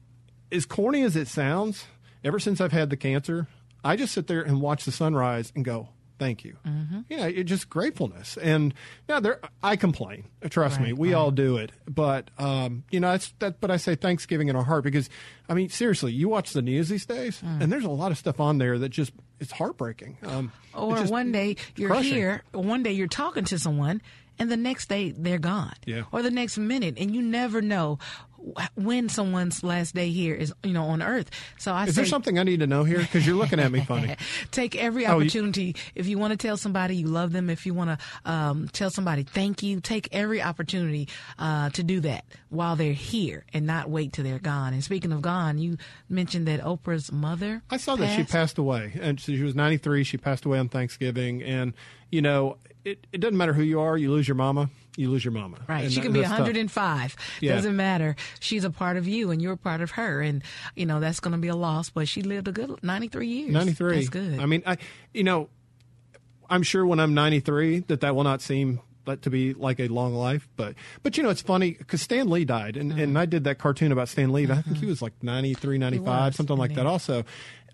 as 0.52 0.66
corny 0.66 1.02
as 1.02 1.16
it 1.16 1.26
sounds, 1.26 1.86
ever 2.24 2.38
since 2.38 2.60
I've 2.60 2.72
had 2.72 2.90
the 2.90 2.96
cancer, 2.96 3.48
I 3.84 3.96
just 3.96 4.14
sit 4.14 4.26
there 4.26 4.42
and 4.42 4.60
watch 4.60 4.84
the 4.84 4.92
sunrise 4.92 5.52
and 5.56 5.64
go, 5.64 5.88
thank 6.18 6.44
you. 6.44 6.56
Mm-hmm. 6.64 7.00
Yeah, 7.08 7.26
it 7.26 7.44
just 7.44 7.68
gratefulness. 7.68 8.36
And 8.36 8.72
now 9.08 9.18
there, 9.18 9.40
I 9.60 9.74
complain. 9.74 10.24
Trust 10.50 10.78
right, 10.78 10.88
me, 10.88 10.92
we 10.92 11.08
right. 11.08 11.18
all 11.18 11.30
do 11.32 11.56
it. 11.56 11.72
But 11.88 12.30
um, 12.38 12.84
you 12.92 13.00
know, 13.00 13.12
it's 13.12 13.32
that. 13.40 13.60
But 13.60 13.72
I 13.72 13.76
say 13.76 13.96
Thanksgiving 13.96 14.46
in 14.48 14.54
our 14.54 14.62
heart 14.62 14.84
because, 14.84 15.10
I 15.48 15.54
mean, 15.54 15.68
seriously, 15.68 16.12
you 16.12 16.28
watch 16.28 16.52
the 16.52 16.62
news 16.62 16.88
these 16.88 17.06
days, 17.06 17.40
Mm. 17.42 17.62
and 17.62 17.72
there's 17.72 17.84
a 17.84 17.90
lot 17.90 18.12
of 18.12 18.18
stuff 18.18 18.38
on 18.38 18.58
there 18.58 18.78
that 18.78 18.90
just 18.90 19.12
it's 19.40 19.50
heartbreaking. 19.50 20.18
Um, 20.22 20.52
or 20.74 20.96
just, 20.98 21.10
one 21.10 21.32
day 21.32 21.56
you're 21.74 21.88
crushing. 21.90 22.12
here, 22.12 22.42
one 22.52 22.84
day 22.84 22.92
you're 22.92 23.08
talking 23.08 23.44
to 23.46 23.58
someone, 23.58 24.00
and 24.38 24.48
the 24.48 24.56
next 24.56 24.88
day 24.88 25.10
they're 25.10 25.38
gone. 25.40 25.74
Yeah. 25.86 26.02
Or 26.12 26.22
the 26.22 26.30
next 26.30 26.56
minute, 26.56 26.98
and 26.98 27.12
you 27.12 27.20
never 27.22 27.60
know 27.60 27.98
when 28.74 29.08
someone's 29.08 29.62
last 29.62 29.94
day 29.94 30.10
here 30.10 30.34
is, 30.34 30.52
you 30.64 30.72
know, 30.72 30.84
on 30.84 31.02
Earth. 31.02 31.30
So 31.58 31.72
I 31.72 31.84
Is 31.84 31.94
say, 31.94 32.02
there 32.02 32.06
something 32.06 32.38
I 32.38 32.42
need 32.42 32.60
to 32.60 32.66
know 32.66 32.84
here? 32.84 32.98
Because 32.98 33.26
you're 33.26 33.36
looking 33.36 33.60
at 33.60 33.70
me 33.70 33.80
funny. 33.84 34.16
Take 34.50 34.76
every 34.76 35.06
Oh, 35.06 35.18
you- 35.18 35.22
opportunity. 35.26 35.76
if 35.94 36.06
you 36.06 36.18
want 36.18 36.32
to 36.32 36.36
tell 36.36 36.56
somebody 36.56 36.96
you 36.96 37.06
love 37.06 37.32
them, 37.32 37.48
if 37.50 37.66
you 37.66 37.74
want 37.74 37.98
to 37.98 38.30
um, 38.30 38.68
tell 38.72 38.90
somebody 38.90 39.22
thank 39.22 39.62
you, 39.62 39.80
take 39.80 40.08
every 40.12 40.42
opportunity 40.42 41.08
uh, 41.38 41.70
to 41.70 41.82
do 41.82 42.00
that 42.00 42.24
while 42.50 42.76
they're 42.76 42.92
here 42.92 43.44
and 43.52 43.66
not 43.66 43.88
wait 43.88 44.12
till 44.12 44.24
they're 44.24 44.38
gone. 44.38 44.72
And 44.72 44.82
speaking 44.82 45.12
of 45.12 45.22
gone, 45.22 45.58
you 45.58 45.76
mentioned 46.08 46.46
that 46.48 46.60
Oprah's 46.60 47.12
mother. 47.12 47.62
I 47.70 47.76
saw 47.76 47.96
that 47.96 48.16
she 48.16 48.24
passed 48.24 48.58
away, 48.58 48.92
and 49.00 49.20
she 49.20 49.36
she 49.36 49.42
was 49.42 49.54
93. 49.54 50.04
She 50.04 50.16
passed 50.18 50.44
away 50.44 50.58
on 50.58 50.68
Thanksgiving, 50.68 51.42
and 51.42 51.72
you 52.10 52.20
know, 52.22 52.58
it, 52.84 53.06
it 53.12 53.18
doesn't 53.20 53.36
matter 53.36 53.52
who 53.52 53.62
you 53.62 53.80
are. 53.80 53.96
You 53.96 54.10
lose 54.10 54.26
your 54.28 54.34
mama, 54.34 54.68
you 54.96 55.10
lose 55.10 55.24
your 55.24 55.32
mama. 55.32 55.58
Right. 55.68 55.84
And 55.84 55.92
she 55.92 56.00
that- 56.00 56.02
can 56.04 56.12
be 56.12 56.20
105. 56.20 57.16
Yeah. 57.40 57.54
Doesn't 57.54 57.76
matter. 57.76 58.14
She's 58.40 58.64
a 58.64 58.70
part 58.70 58.96
of 58.96 59.08
you 59.08 59.30
and 59.30 59.40
you're 59.40 59.54
a 59.54 59.56
part 59.56 59.80
of 59.80 59.92
her. 59.92 60.20
And, 60.20 60.42
you 60.76 60.84
know, 60.86 61.00
that's 61.00 61.20
going 61.20 61.32
to 61.32 61.38
be 61.38 61.48
a 61.48 61.56
loss, 61.56 61.88
but 61.90 62.08
she 62.08 62.22
lived 62.22 62.48
a 62.48 62.52
good 62.52 62.82
93 62.82 63.26
years. 63.26 63.52
93. 63.52 63.94
That's 63.96 64.08
good. 64.08 64.38
I 64.38 64.46
mean, 64.46 64.62
I, 64.66 64.76
you 65.14 65.24
know, 65.24 65.48
I'm 66.50 66.62
sure 66.62 66.84
when 66.84 67.00
I'm 67.00 67.14
93 67.14 67.80
that 67.88 68.00
that 68.02 68.14
will 68.14 68.24
not 68.24 68.42
seem 68.42 68.80
like 69.06 69.22
to 69.22 69.30
be 69.30 69.54
like 69.54 69.80
a 69.80 69.88
long 69.88 70.14
life, 70.14 70.48
but 70.56 70.74
but 71.02 71.16
you 71.16 71.22
know, 71.22 71.30
it's 71.30 71.40
funny 71.42 71.72
because 71.72 72.02
Stan 72.02 72.28
Lee 72.28 72.44
died, 72.44 72.76
and, 72.76 72.92
and 72.92 73.18
I 73.18 73.24
did 73.26 73.44
that 73.44 73.58
cartoon 73.58 73.90
about 73.90 74.08
Stan 74.08 74.30
Lee. 74.32 74.44
and 74.44 74.52
I 74.52 74.62
think 74.62 74.76
he 74.76 74.86
was 74.86 75.02
like 75.02 75.12
93, 75.22 75.78
95, 75.78 76.04
Mm-hmm. 76.06 76.24
was, 76.26 76.36
something 76.36 76.56
like 76.56 76.74
that. 76.74 76.86
Also, 76.86 77.24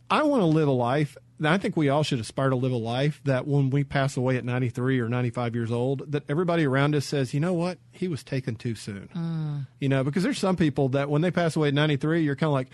I 0.09 0.23
want 0.23 0.41
to 0.43 0.47
live 0.47 0.69
a 0.69 0.73
life. 0.73 1.17
I 1.47 1.59
think 1.59 1.77
we 1.77 1.89
all 1.89 2.03
should 2.03 2.21
aspire 2.21 2.51
to 2.51 2.57
live 2.57 2.73
a 2.73 2.77
life 2.77 3.21
that 3.25 3.47
when 3.47 3.71
we 3.71 3.85
pass 3.85 4.17
away 4.17 4.37
at 4.37 4.45
93 4.45 4.99
or 5.01 5.09
95 5.09 5.55
years 5.55 5.71
old, 5.71 6.11
that 6.11 6.25
everybody 6.29 6.65
around 6.65 6.95
us 6.95 7.05
says, 7.05 7.33
you 7.33 7.41
know 7.41 7.53
what, 7.53 7.79
he 7.93 8.09
was 8.09 8.25
taken 8.25 8.57
too 8.57 8.75
soon. 8.75 9.09
Mm. 9.15 9.67
You 9.81 9.89
know, 9.89 10.03
because 10.03 10.23
there's 10.23 10.39
some 10.39 10.57
people 10.57 10.89
that 10.91 11.09
when 11.09 11.23
they 11.23 11.31
pass 11.31 11.55
away 11.55 11.69
at 11.69 11.75
93, 11.75 12.23
you're 12.23 12.37
kind 12.37 12.49
of 12.49 12.55
like, 12.55 12.69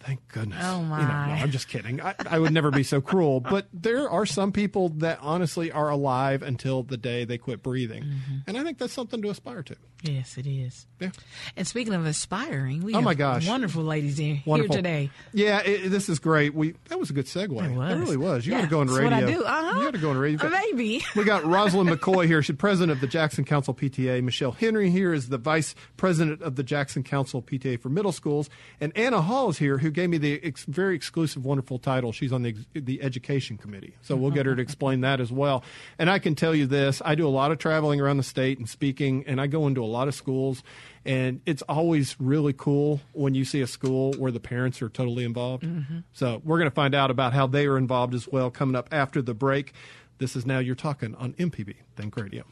thank 0.00 0.26
goodness. 0.28 0.58
Oh, 0.62 0.76
You 0.78 0.82
know, 0.84 0.88
my. 0.88 1.26
no, 1.28 1.32
I'm 1.42 1.50
just 1.50 1.68
kidding. 1.68 2.00
I, 2.00 2.14
I 2.28 2.38
would 2.38 2.52
never 2.52 2.70
be 2.70 2.82
so 2.82 3.00
cruel. 3.00 3.40
But 3.40 3.66
there 3.72 4.08
are 4.08 4.26
some 4.26 4.52
people 4.52 4.90
that 4.98 5.18
honestly 5.22 5.70
are 5.72 5.88
alive 5.90 6.42
until 6.42 6.82
the 6.82 6.96
day 6.96 7.24
they 7.24 7.38
quit 7.38 7.62
breathing. 7.62 8.02
Mm-hmm. 8.04 8.36
And 8.46 8.56
I 8.58 8.62
think 8.64 8.78
that's 8.78 8.92
something 8.92 9.20
to 9.22 9.30
aspire 9.30 9.62
to. 9.64 9.76
yes, 10.02 10.36
it 10.38 10.46
is. 10.46 10.86
Yeah. 11.00 11.10
And 11.56 11.66
speaking 11.66 11.94
of 11.94 12.06
aspiring, 12.06 12.82
we 12.82 12.92
Oh, 12.94 12.96
have 12.98 13.04
my 13.04 13.14
gosh. 13.14 13.46
wonderful 13.48 13.82
ladies 13.84 14.18
in 14.20 14.42
Wonderful. 14.44 14.74
here 14.76 14.82
today. 14.82 15.10
Yeah, 15.32 15.60
it, 15.60 15.88
this 15.88 16.08
is 16.08 16.18
great. 16.18 16.54
We 16.54 16.74
That 16.88 16.98
was 17.00 17.10
a 17.10 17.12
good 17.12 17.26
segue. 17.26 17.62
It 17.64 17.76
was. 17.76 17.98
really 17.98 18.16
was. 18.16 18.46
You 18.46 18.52
Yeah, 18.52 18.58
got 18.60 18.64
to 18.64 18.70
go 18.70 18.80
on 18.80 18.86
that's 18.86 18.98
radio. 18.98 19.16
what 19.18 19.28
I 19.28 19.32
do. 19.32 19.44
Uh-huh. 19.44 19.78
You 19.80 19.84
got 19.86 19.94
to 19.94 20.00
go 20.00 20.10
on 20.10 20.18
radio. 20.18 20.48
Maybe. 20.48 21.04
We 21.16 21.24
got 21.24 21.44
Rosalind 21.44 21.88
McCoy 21.90 22.26
here. 22.26 22.42
She's 22.42 22.56
president 22.56 22.92
of 22.92 23.00
the 23.00 23.06
Jackson 23.06 23.44
Council 23.44 23.74
PTA. 23.74 24.22
Michelle 24.22 24.52
Henry 24.52 24.90
here 24.90 25.12
is 25.14 25.28
the 25.30 25.38
vice 25.38 25.74
president 25.96 26.42
of 26.42 26.56
the 26.56 26.62
Jackson 26.62 27.02
Council 27.02 27.42
PTA 27.42 27.80
for 27.80 27.88
middle 27.88 28.12
schools. 28.12 28.50
And 28.80 28.96
Anna 28.96 29.22
Hall 29.22 29.48
is 29.48 29.58
here, 29.58 29.78
who 29.86 29.92
gave 29.92 30.10
me 30.10 30.18
the 30.18 30.40
ex- 30.42 30.64
very 30.64 30.94
exclusive, 30.94 31.44
wonderful 31.44 31.78
title. 31.78 32.12
She's 32.12 32.32
on 32.32 32.42
the 32.42 32.50
ex- 32.50 32.66
the 32.74 33.02
education 33.02 33.56
committee, 33.56 33.94
so 34.02 34.16
we'll 34.16 34.30
get 34.30 34.46
her 34.46 34.54
to 34.54 34.62
explain 34.62 35.00
that 35.02 35.20
as 35.20 35.32
well. 35.32 35.62
And 35.98 36.10
I 36.10 36.18
can 36.18 36.34
tell 36.34 36.54
you 36.54 36.66
this: 36.66 37.00
I 37.04 37.14
do 37.14 37.26
a 37.26 37.30
lot 37.30 37.52
of 37.52 37.58
traveling 37.58 38.00
around 38.00 38.18
the 38.18 38.22
state 38.22 38.58
and 38.58 38.68
speaking, 38.68 39.24
and 39.26 39.40
I 39.40 39.46
go 39.46 39.66
into 39.66 39.82
a 39.82 39.86
lot 39.86 40.08
of 40.08 40.14
schools. 40.14 40.62
And 41.04 41.40
it's 41.46 41.62
always 41.62 42.16
really 42.18 42.52
cool 42.52 43.00
when 43.12 43.34
you 43.34 43.44
see 43.44 43.60
a 43.60 43.66
school 43.68 44.12
where 44.14 44.32
the 44.32 44.40
parents 44.40 44.82
are 44.82 44.88
totally 44.88 45.24
involved. 45.24 45.62
Mm-hmm. 45.62 45.98
So 46.12 46.42
we're 46.44 46.58
going 46.58 46.68
to 46.68 46.74
find 46.74 46.96
out 46.96 47.12
about 47.12 47.32
how 47.32 47.46
they 47.46 47.66
are 47.66 47.78
involved 47.78 48.12
as 48.12 48.26
well 48.26 48.50
coming 48.50 48.74
up 48.74 48.88
after 48.90 49.22
the 49.22 49.32
break. 49.32 49.72
This 50.18 50.34
is 50.34 50.44
Now 50.44 50.58
You're 50.58 50.74
Talking 50.74 51.14
on 51.14 51.34
MPB 51.34 51.76
Think 51.94 52.16
Radio. 52.16 52.44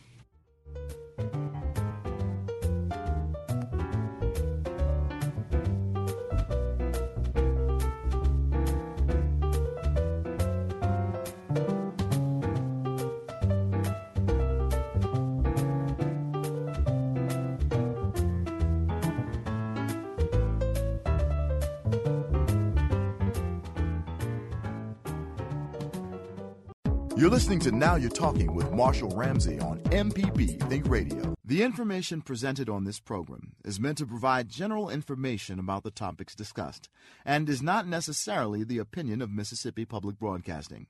Listening 27.45 27.61
to 27.61 27.73
Now 27.73 27.97
You're 27.97 28.09
Talking 28.09 28.55
with 28.55 28.73
Marshall 28.73 29.11
Ramsey 29.11 29.61
on 29.61 29.79
MPB 29.91 30.67
Think 30.67 30.89
Radio. 30.89 31.35
The 31.45 31.63
information 31.63 32.23
presented 32.23 32.71
on 32.71 32.85
this 32.85 33.01
program 33.01 33.53
is 33.67 33.79
meant 33.79 33.99
to 33.99 34.07
provide 34.07 34.49
general 34.49 34.89
information 34.89 35.59
about 35.59 35.83
the 35.83 35.91
topics 35.91 36.35
discussed 36.35 36.89
and 37.23 37.47
is 37.51 37.61
not 37.61 37.87
necessarily 37.87 38.65
the 38.65 38.79
opinion 38.79 39.21
of 39.21 39.31
Mississippi 39.31 39.85
Public 39.85 40.19
Broadcasting. 40.19 40.87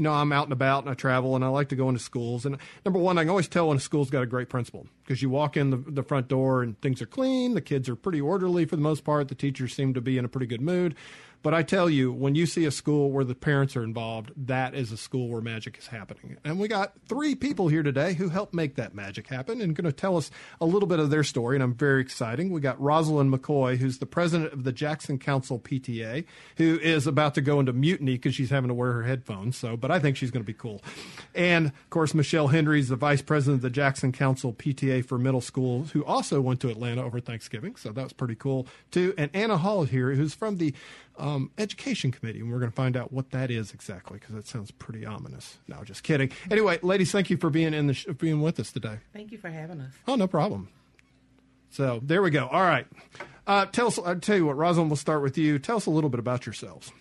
you 0.00 0.04
know, 0.04 0.14
I'm 0.14 0.32
out 0.32 0.44
and 0.44 0.52
about 0.54 0.84
and 0.84 0.90
I 0.90 0.94
travel 0.94 1.36
and 1.36 1.44
I 1.44 1.48
like 1.48 1.68
to 1.68 1.76
go 1.76 1.90
into 1.90 2.00
schools. 2.00 2.46
And 2.46 2.56
number 2.86 2.98
one, 2.98 3.18
I 3.18 3.20
can 3.20 3.28
always 3.28 3.48
tell 3.48 3.68
when 3.68 3.76
a 3.76 3.80
school's 3.80 4.08
got 4.08 4.22
a 4.22 4.26
great 4.26 4.48
principal 4.48 4.86
because 5.04 5.20
you 5.20 5.28
walk 5.28 5.58
in 5.58 5.68
the, 5.68 5.76
the 5.76 6.02
front 6.02 6.26
door 6.26 6.62
and 6.62 6.80
things 6.80 7.02
are 7.02 7.06
clean. 7.06 7.52
The 7.52 7.60
kids 7.60 7.86
are 7.86 7.96
pretty 7.96 8.18
orderly 8.18 8.64
for 8.64 8.76
the 8.76 8.82
most 8.82 9.04
part. 9.04 9.28
The 9.28 9.34
teachers 9.34 9.74
seem 9.74 9.92
to 9.92 10.00
be 10.00 10.16
in 10.16 10.24
a 10.24 10.28
pretty 10.28 10.46
good 10.46 10.62
mood. 10.62 10.94
But 11.42 11.54
I 11.54 11.62
tell 11.62 11.88
you, 11.88 12.12
when 12.12 12.34
you 12.34 12.44
see 12.44 12.66
a 12.66 12.70
school 12.70 13.10
where 13.10 13.24
the 13.24 13.34
parents 13.34 13.74
are 13.74 13.82
involved, 13.82 14.32
that 14.36 14.74
is 14.74 14.92
a 14.92 14.96
school 14.96 15.28
where 15.28 15.40
magic 15.40 15.78
is 15.78 15.86
happening. 15.86 16.36
And 16.44 16.58
we 16.58 16.68
got 16.68 16.92
three 17.08 17.34
people 17.34 17.68
here 17.68 17.82
today 17.82 18.12
who 18.12 18.28
helped 18.28 18.52
make 18.52 18.74
that 18.74 18.94
magic 18.94 19.26
happen 19.26 19.62
and 19.62 19.74
going 19.74 19.86
to 19.86 19.92
tell 19.92 20.18
us 20.18 20.30
a 20.60 20.66
little 20.66 20.86
bit 20.86 20.98
of 20.98 21.08
their 21.08 21.24
story. 21.24 21.56
And 21.56 21.62
I'm 21.62 21.74
very 21.74 22.02
exciting. 22.02 22.50
We 22.50 22.60
got 22.60 22.78
Rosalind 22.80 23.32
McCoy, 23.32 23.78
who's 23.78 23.98
the 23.98 24.06
president 24.06 24.52
of 24.52 24.64
the 24.64 24.72
Jackson 24.72 25.18
Council 25.18 25.58
PTA, 25.58 26.26
who 26.56 26.78
is 26.80 27.06
about 27.06 27.34
to 27.36 27.40
go 27.40 27.58
into 27.58 27.72
mutiny 27.72 28.12
because 28.12 28.34
she's 28.34 28.50
having 28.50 28.68
to 28.68 28.74
wear 28.74 28.92
her 28.92 29.04
headphones. 29.04 29.56
So, 29.56 29.78
but 29.78 29.90
I 29.90 29.98
think 29.98 30.18
she's 30.18 30.30
going 30.30 30.42
to 30.42 30.46
be 30.46 30.52
cool. 30.52 30.82
And 31.34 31.68
of 31.68 31.90
course, 31.90 32.12
Michelle 32.12 32.48
Henry 32.48 32.80
is 32.80 32.88
the 32.88 32.96
vice 32.96 33.22
president 33.22 33.58
of 33.58 33.62
the 33.62 33.70
Jackson 33.70 34.12
Council 34.12 34.52
PTA 34.52 35.06
for 35.06 35.16
middle 35.16 35.40
schools, 35.40 35.92
who 35.92 36.04
also 36.04 36.42
went 36.42 36.60
to 36.60 36.68
Atlanta 36.68 37.02
over 37.02 37.18
Thanksgiving. 37.18 37.76
So 37.76 37.92
that 37.92 38.02
was 38.02 38.12
pretty 38.12 38.34
cool 38.34 38.66
too. 38.90 39.14
And 39.16 39.30
Anna 39.32 39.56
Hall 39.56 39.84
here, 39.84 40.12
who's 40.12 40.34
from 40.34 40.58
the 40.58 40.74
um, 41.18 41.50
education 41.58 42.12
committee, 42.12 42.40
and 42.40 42.50
we're 42.50 42.58
going 42.58 42.70
to 42.70 42.76
find 42.76 42.96
out 42.96 43.12
what 43.12 43.30
that 43.30 43.50
is 43.50 43.72
exactly 43.72 44.18
because 44.18 44.34
that 44.34 44.46
sounds 44.46 44.70
pretty 44.70 45.04
ominous. 45.04 45.58
No, 45.68 45.82
just 45.84 46.02
kidding. 46.02 46.30
Anyway, 46.50 46.78
ladies, 46.82 47.12
thank 47.12 47.30
you 47.30 47.36
for 47.36 47.50
being 47.50 47.74
in 47.74 47.86
the 47.86 47.94
sh- 47.94 48.06
being 48.18 48.40
with 48.40 48.58
us 48.58 48.72
today. 48.72 48.98
Thank 49.12 49.32
you 49.32 49.38
for 49.38 49.50
having 49.50 49.80
us. 49.80 49.92
Oh, 50.08 50.14
no 50.16 50.26
problem. 50.26 50.68
So 51.70 52.00
there 52.02 52.22
we 52.22 52.30
go. 52.30 52.46
All 52.48 52.62
right, 52.62 52.86
uh, 53.46 53.66
tell 53.66 53.86
us. 53.88 53.98
I'll 53.98 54.18
tell 54.18 54.36
you 54.36 54.46
what, 54.46 54.56
Rosalind. 54.56 54.90
We'll 54.90 54.96
start 54.96 55.22
with 55.22 55.38
you. 55.38 55.58
Tell 55.58 55.76
us 55.76 55.86
a 55.86 55.90
little 55.90 56.10
bit 56.10 56.18
about 56.20 56.46
yourselves. 56.46 56.92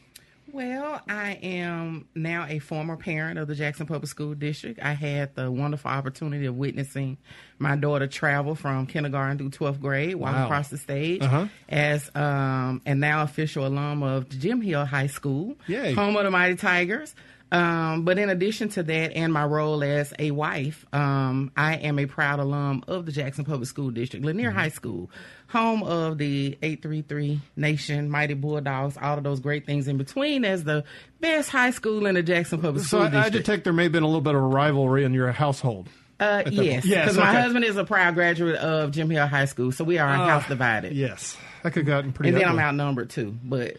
Well, 0.52 1.02
I 1.08 1.34
am 1.44 2.08
now 2.16 2.46
a 2.50 2.60
former 2.60 2.98
parent 2.98 3.38
of 3.38 3.48
the 3.48 3.56
Jackson 3.56 3.86
Public 3.86 4.10
School 4.10 4.34
District. 4.34 4.80
I 4.82 4.94
had 4.94 5.36
the 5.36 5.52
wonderful 5.52 5.92
opportunity 5.92 6.46
of 6.48 6.56
witnessing 6.56 7.18
my 7.60 7.76
daughter 7.76 8.08
travel 8.08 8.56
from 8.56 8.88
kindergarten 8.88 9.38
through 9.38 9.52
12th 9.52 9.80
grade, 9.80 10.16
walk 10.16 10.34
Wow. 10.36 10.46
across 10.46 10.70
the 10.70 10.78
stage 10.78 11.22
Uh-huh. 11.22 11.48
as 11.68 12.10
um, 12.16 12.82
and 12.86 13.00
now 13.00 13.22
official 13.24 13.66
alum 13.68 14.02
of 14.02 14.28
Jim 14.30 14.62
Hill 14.62 14.86
High 14.86 15.08
School, 15.08 15.56
Yay. 15.68 15.94
home 15.94 16.16
of 16.18 16.24
the 16.24 16.32
Mighty 16.32 16.56
Tigers. 16.56 17.14
Um, 17.52 18.06
but 18.06 18.20
in 18.20 18.30
addition 18.30 18.70
to 18.70 18.84
that, 18.84 19.14
and 19.14 19.34
my 19.34 19.44
role 19.44 19.84
as 19.84 20.14
a 20.20 20.30
wife, 20.32 20.86
um, 20.94 21.52
I 21.58 21.78
am 21.78 21.98
a 21.98 22.06
proud 22.06 22.40
alum 22.40 22.84
of 22.88 23.08
the 23.08 23.12
Jackson 23.12 23.44
Public 23.44 23.68
School 23.68 23.90
District, 23.90 24.24
Lanier 24.24 24.50
Mm-hmm. 24.50 24.60
High 24.60 24.70
School, 24.70 25.10
home 25.48 25.82
of 25.82 26.20
the 26.20 26.58
833 26.62 27.42
Nation, 27.56 28.10
Mighty 28.12 28.36
Bulldogs, 28.36 28.98
all 29.02 29.18
of 29.18 29.24
those 29.24 29.40
great 29.40 29.66
things 29.66 29.88
in 29.88 29.98
between, 29.98 30.46
as 30.46 30.64
the 30.64 30.84
best 31.22 31.50
high 31.50 31.72
school 31.72 32.06
in 32.06 32.14
the 32.16 32.22
Jackson 32.24 32.62
Public 32.62 32.86
School 32.86 33.02
I, 33.02 33.06
I 33.06 33.10
District. 33.10 33.34
detect 33.46 33.64
there 33.64 33.74
may 33.74 33.84
have 33.84 33.92
been 33.92 34.04
a 34.04 34.08
little 34.08 34.22
bit 34.22 34.36
of 34.36 34.42
a 34.42 34.46
rivalry 34.46 35.04
in 35.04 35.14
your 35.16 35.32
household. 35.32 35.90
uh, 36.20 36.44
yes, 36.52 36.86
Yes, 36.86 37.06
because 37.06 37.18
my 37.18 37.32
husband 37.34 37.66
is 37.66 37.78
a 37.78 37.84
proud 37.86 38.14
graduate 38.14 38.58
of 38.58 38.92
Jim 38.92 39.10
Hill 39.10 39.26
High 39.26 39.46
School, 39.46 39.72
so 39.72 39.84
we 39.84 39.98
are 39.98 40.08
a 40.08 40.18
house 40.18 40.48
divided. 40.48 40.94
Yes, 40.94 41.36
that 41.64 41.72
could 41.74 41.80
have 41.82 41.88
gotten 41.88 42.12
pretty. 42.14 42.30
And 42.30 42.38
then. 42.38 42.48
I'm 42.48 42.60
outnumbered 42.60 43.10
too, 43.10 43.36
but 43.44 43.78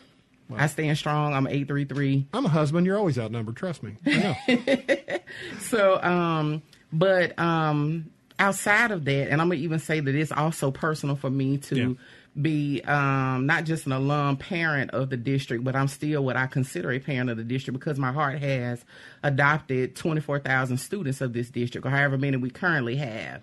I 0.58 0.66
stand 0.66 0.96
strong. 0.98 1.34
I'm 1.34 1.46
833. 1.46 2.26
I'm 2.32 2.44
a 2.46 2.48
husband. 2.48 2.86
You're 2.86 2.98
always 2.98 3.18
outnumbered. 3.18 3.56
Trust 3.56 3.82
me. 3.82 3.96
I 4.06 4.34
know. 4.48 5.18
So, 5.60 6.02
um, 6.02 6.62
but 6.92 7.38
um, 7.38 8.10
outside 8.38 8.90
of 8.90 9.04
that, 9.04 9.28
and 9.30 9.40
I'm 9.40 9.48
gonna 9.48 9.60
even 9.60 9.78
say 9.78 10.00
that 10.00 10.14
it's 10.14 10.32
also 10.32 10.70
personal 10.72 11.14
for 11.16 11.30
me 11.30 11.58
to 11.58 11.76
Yeah. 11.76 11.92
be 12.40 12.80
um, 12.82 13.46
not 13.46 13.64
just 13.64 13.86
an 13.86 13.92
alum 13.92 14.36
parent 14.38 14.90
of 14.90 15.08
the 15.10 15.16
district, 15.16 15.62
but 15.62 15.76
I'm 15.76 15.86
still 15.86 16.24
what 16.24 16.36
I 16.36 16.46
consider 16.48 16.90
a 16.90 16.98
parent 16.98 17.30
of 17.30 17.36
the 17.36 17.44
district 17.44 17.78
because 17.78 17.96
my 17.98 18.10
heart 18.10 18.40
has 18.40 18.84
adopted 19.22 19.94
24,000 19.94 20.78
students 20.78 21.20
of 21.20 21.32
this 21.32 21.48
district, 21.50 21.86
or 21.86 21.90
however 21.90 22.18
many 22.18 22.36
we 22.36 22.50
currently 22.50 22.96
have. 22.96 23.40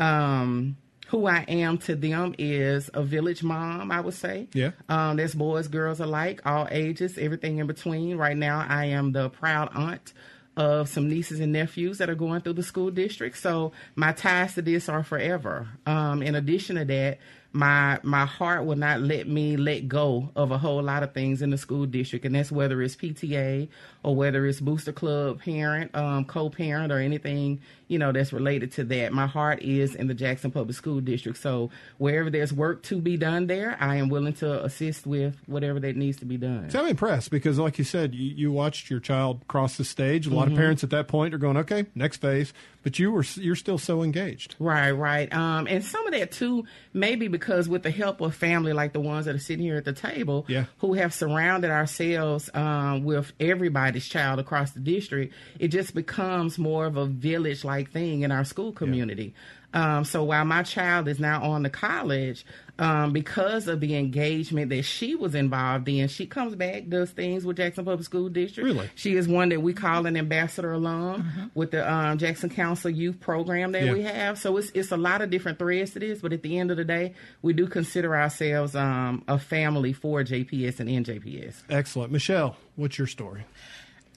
Um, 0.00 0.76
who 1.08 1.26
I 1.26 1.44
am 1.48 1.78
to 1.78 1.96
them 1.96 2.34
is 2.38 2.90
a 2.92 3.02
village 3.02 3.42
mom, 3.42 3.90
I 3.90 4.00
would 4.00 4.14
say. 4.14 4.48
Yeah. 4.52 4.72
Um, 4.88 5.16
there's 5.16 5.34
boys, 5.34 5.68
girls 5.68 6.00
alike, 6.00 6.42
all 6.44 6.68
ages, 6.70 7.16
everything 7.16 7.58
in 7.58 7.66
between. 7.66 8.16
Right 8.16 8.36
now, 8.36 8.64
I 8.68 8.86
am 8.86 9.12
the 9.12 9.30
proud 9.30 9.70
aunt 9.74 10.12
of 10.58 10.88
some 10.88 11.08
nieces 11.08 11.40
and 11.40 11.52
nephews 11.52 11.98
that 11.98 12.10
are 12.10 12.14
going 12.14 12.42
through 12.42 12.54
the 12.54 12.62
school 12.62 12.90
district. 12.90 13.38
So 13.38 13.72
my 13.96 14.12
ties 14.12 14.54
to 14.54 14.62
this 14.62 14.88
are 14.88 15.02
forever. 15.02 15.68
Um, 15.86 16.22
in 16.22 16.34
addition 16.34 16.76
to 16.76 16.84
that, 16.84 17.18
my 17.52 17.98
my 18.02 18.26
heart 18.26 18.66
will 18.66 18.76
not 18.76 19.00
let 19.00 19.26
me 19.26 19.56
let 19.56 19.88
go 19.88 20.30
of 20.36 20.50
a 20.50 20.58
whole 20.58 20.82
lot 20.82 21.02
of 21.02 21.14
things 21.14 21.40
in 21.40 21.50
the 21.50 21.56
school 21.56 21.86
district, 21.86 22.26
and 22.26 22.34
that's 22.34 22.52
whether 22.52 22.82
it's 22.82 22.96
PTA 22.96 23.68
or 24.02 24.14
whether 24.14 24.44
it's 24.46 24.60
booster 24.60 24.92
club 24.92 25.40
parent, 25.40 25.94
um, 25.94 26.26
co-parent, 26.26 26.92
or 26.92 26.98
anything 26.98 27.60
you 27.88 27.98
know 27.98 28.12
that's 28.12 28.32
related 28.32 28.72
to 28.72 28.84
that. 28.84 29.12
My 29.12 29.26
heart 29.26 29.62
is 29.62 29.94
in 29.94 30.06
the 30.06 30.14
Jackson 30.14 30.50
Public 30.50 30.76
School 30.76 31.00
District. 31.00 31.36
So 31.38 31.70
wherever 31.98 32.30
there's 32.30 32.52
work 32.52 32.82
to 32.84 33.00
be 33.00 33.16
done 33.16 33.46
there, 33.48 33.76
I 33.80 33.96
am 33.96 34.08
willing 34.08 34.34
to 34.34 34.64
assist 34.64 35.06
with 35.06 35.36
whatever 35.46 35.80
that 35.80 35.96
needs 35.96 36.18
to 36.18 36.24
be 36.24 36.36
done. 36.36 36.70
So 36.70 36.80
I'm 36.80 36.86
impressed 36.88 37.30
because, 37.30 37.58
like 37.58 37.78
you 37.78 37.84
said, 37.84 38.14
you, 38.14 38.30
you 38.34 38.52
watched 38.52 38.90
your 38.90 39.00
child 39.00 39.46
cross 39.48 39.76
the 39.76 39.84
stage. 39.84 40.26
A 40.26 40.30
lot 40.30 40.44
Mm-hmm. 40.46 40.52
of 40.52 40.58
parents 40.58 40.84
at 40.84 40.90
that 40.90 41.08
point 41.08 41.34
are 41.34 41.38
going, 41.38 41.56
"Okay, 41.58 41.86
next 41.94 42.18
phase," 42.20 42.52
but 42.82 42.98
you 42.98 43.10
were 43.10 43.24
you're 43.34 43.56
still 43.56 43.78
so 43.78 44.02
engaged. 44.02 44.54
Right, 44.58 44.90
right. 44.92 45.32
Um, 45.32 45.66
and 45.66 45.84
some 45.84 46.06
of 46.06 46.12
that 46.12 46.30
too, 46.30 46.64
maybe 46.92 47.28
because 47.28 47.68
with 47.68 47.82
the 47.82 47.90
help 47.90 48.20
of 48.20 48.34
family 48.34 48.72
like 48.72 48.92
the 48.92 49.00
ones 49.00 49.26
that 49.26 49.34
are 49.34 49.38
sitting 49.38 49.64
here 49.64 49.76
at 49.76 49.84
the 49.84 49.92
table, 49.92 50.44
Yeah. 50.48 50.64
who 50.78 50.94
have 50.94 51.12
surrounded 51.14 51.70
ourselves 51.70 52.50
um, 52.54 53.04
with 53.04 53.32
everybody's 53.40 54.06
child 54.06 54.38
across 54.40 54.72
the 54.72 54.80
district, 54.80 55.32
it 55.58 55.68
just 55.68 55.94
becomes 55.94 56.58
more 56.58 56.86
of 56.86 56.96
a 56.96 57.06
village 57.06 57.64
like 57.64 57.77
thing 57.84 58.22
in 58.22 58.32
our 58.32 58.44
school 58.44 58.72
community. 58.72 59.34
Um, 59.74 60.04
so 60.06 60.24
while 60.24 60.46
my 60.46 60.62
child 60.62 61.08
is 61.08 61.20
now 61.20 61.42
on 61.42 61.62
to 61.64 61.68
college, 61.68 62.46
um, 62.78 63.12
because 63.12 63.68
of 63.68 63.80
the 63.80 63.96
engagement 63.96 64.70
that 64.70 64.84
she 64.84 65.14
was 65.14 65.34
involved 65.34 65.86
in, 65.90 66.08
she 66.08 66.24
comes 66.26 66.54
back, 66.54 66.88
does 66.88 67.10
things 67.10 67.44
with 67.44 67.58
Jackson 67.58 67.84
Public 67.84 68.02
School 68.06 68.30
District. 68.30 68.64
Really? 68.66 68.88
She 68.94 69.14
is 69.16 69.28
one 69.28 69.50
that 69.50 69.60
we 69.60 69.74
call 69.74 70.06
an 70.06 70.16
ambassador 70.16 70.72
alum 70.72 71.50
with 71.54 71.72
the 71.72 71.90
um, 71.92 72.16
Jackson 72.16 72.48
Council 72.48 72.88
Youth 72.90 73.20
Program 73.20 73.72
that 73.72 73.84
Yeah. 73.84 73.92
we 73.92 74.02
have. 74.02 74.38
So 74.38 74.56
it's 74.56 74.70
it's 74.70 74.90
a 74.90 74.96
lot 74.96 75.20
of 75.20 75.28
different 75.28 75.58
threads 75.58 75.90
to 75.92 75.98
this, 75.98 76.20
but 76.22 76.32
at 76.32 76.42
the 76.42 76.58
end 76.58 76.70
of 76.70 76.78
the 76.78 76.84
day, 76.84 77.12
we 77.42 77.52
do 77.52 77.66
consider 77.66 78.16
ourselves 78.16 78.74
um, 78.74 79.22
a 79.28 79.38
family 79.38 79.92
for 79.92 80.24
JPS 80.24 80.80
and 80.80 80.88
NJPS. 80.88 81.56
Excellent, 81.68 82.10
Michelle. 82.10 82.56
What's 82.76 82.96
your 82.96 83.06
story? 83.06 83.44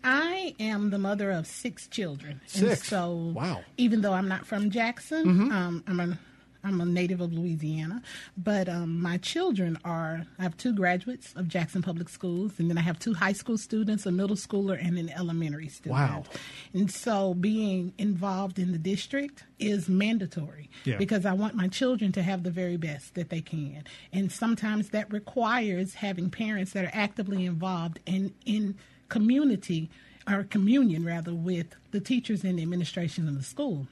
I 0.04 0.56
am 0.60 0.90
the 0.90 0.98
mother 0.98 1.32
of 1.32 1.46
six 1.48 1.88
children. 1.88 2.42
Six? 2.46 2.64
And 2.72 2.78
so, 2.80 3.14
Wow. 3.36 3.64
even 3.78 4.02
though 4.02 4.14
I'm 4.14 4.28
not 4.28 4.46
from 4.46 4.70
Jackson, 4.70 5.52
um, 5.52 5.84
I'm 5.88 6.00
a 6.00 6.18
I'm 6.64 6.80
a 6.80 6.86
native 6.86 7.22
of 7.22 7.34
Louisiana, 7.34 8.04
but 8.38 8.70
um, 8.70 9.02
my 9.02 9.18
children 9.18 9.80
are. 9.84 10.28
I 10.38 10.44
have 10.44 10.56
two 10.58 10.76
graduates 10.76 11.34
of 11.36 11.48
Jackson 11.48 11.82
Public 11.82 12.08
Schools, 12.08 12.52
and 12.60 12.70
then 12.70 12.78
I 12.78 12.82
have 12.82 13.00
two 13.00 13.16
high 13.16 13.34
school 13.34 13.58
students, 13.58 14.06
a 14.06 14.12
middle 14.12 14.36
schooler, 14.36 14.78
and 14.80 15.00
an 15.00 15.10
elementary 15.10 15.70
student. 15.70 15.94
Wow. 16.00 16.24
And 16.72 16.92
so, 16.92 17.34
being 17.34 17.94
involved 17.98 18.60
in 18.60 18.74
the 18.74 18.78
district 18.78 19.44
is 19.58 19.90
mandatory 19.90 20.70
Yeah. 20.86 20.98
because 20.98 21.26
I 21.26 21.34
want 21.34 21.56
my 21.56 21.68
children 21.68 22.12
to 22.12 22.22
have 22.22 22.44
the 22.44 22.52
very 22.52 22.78
best 22.78 23.16
that 23.16 23.30
they 23.30 23.42
can, 23.42 23.84
and 24.14 24.32
sometimes 24.32 24.90
that 24.92 25.12
requires 25.12 25.96
having 25.96 26.30
parents 26.30 26.74
that 26.74 26.86
are 26.86 26.92
actively 26.94 27.44
involved 27.44 28.00
and 28.06 28.36
in 28.46 28.76
community 29.12 29.92
or 30.28 30.44
communion 30.46 31.06
rather 31.06 31.36
with 31.36 31.68
the 31.92 32.00
teachers 32.00 32.44
and 32.44 32.58
the 32.58 32.64
administration 32.64 33.28
of 33.28 33.38
the 33.38 33.44
school. 33.44 33.88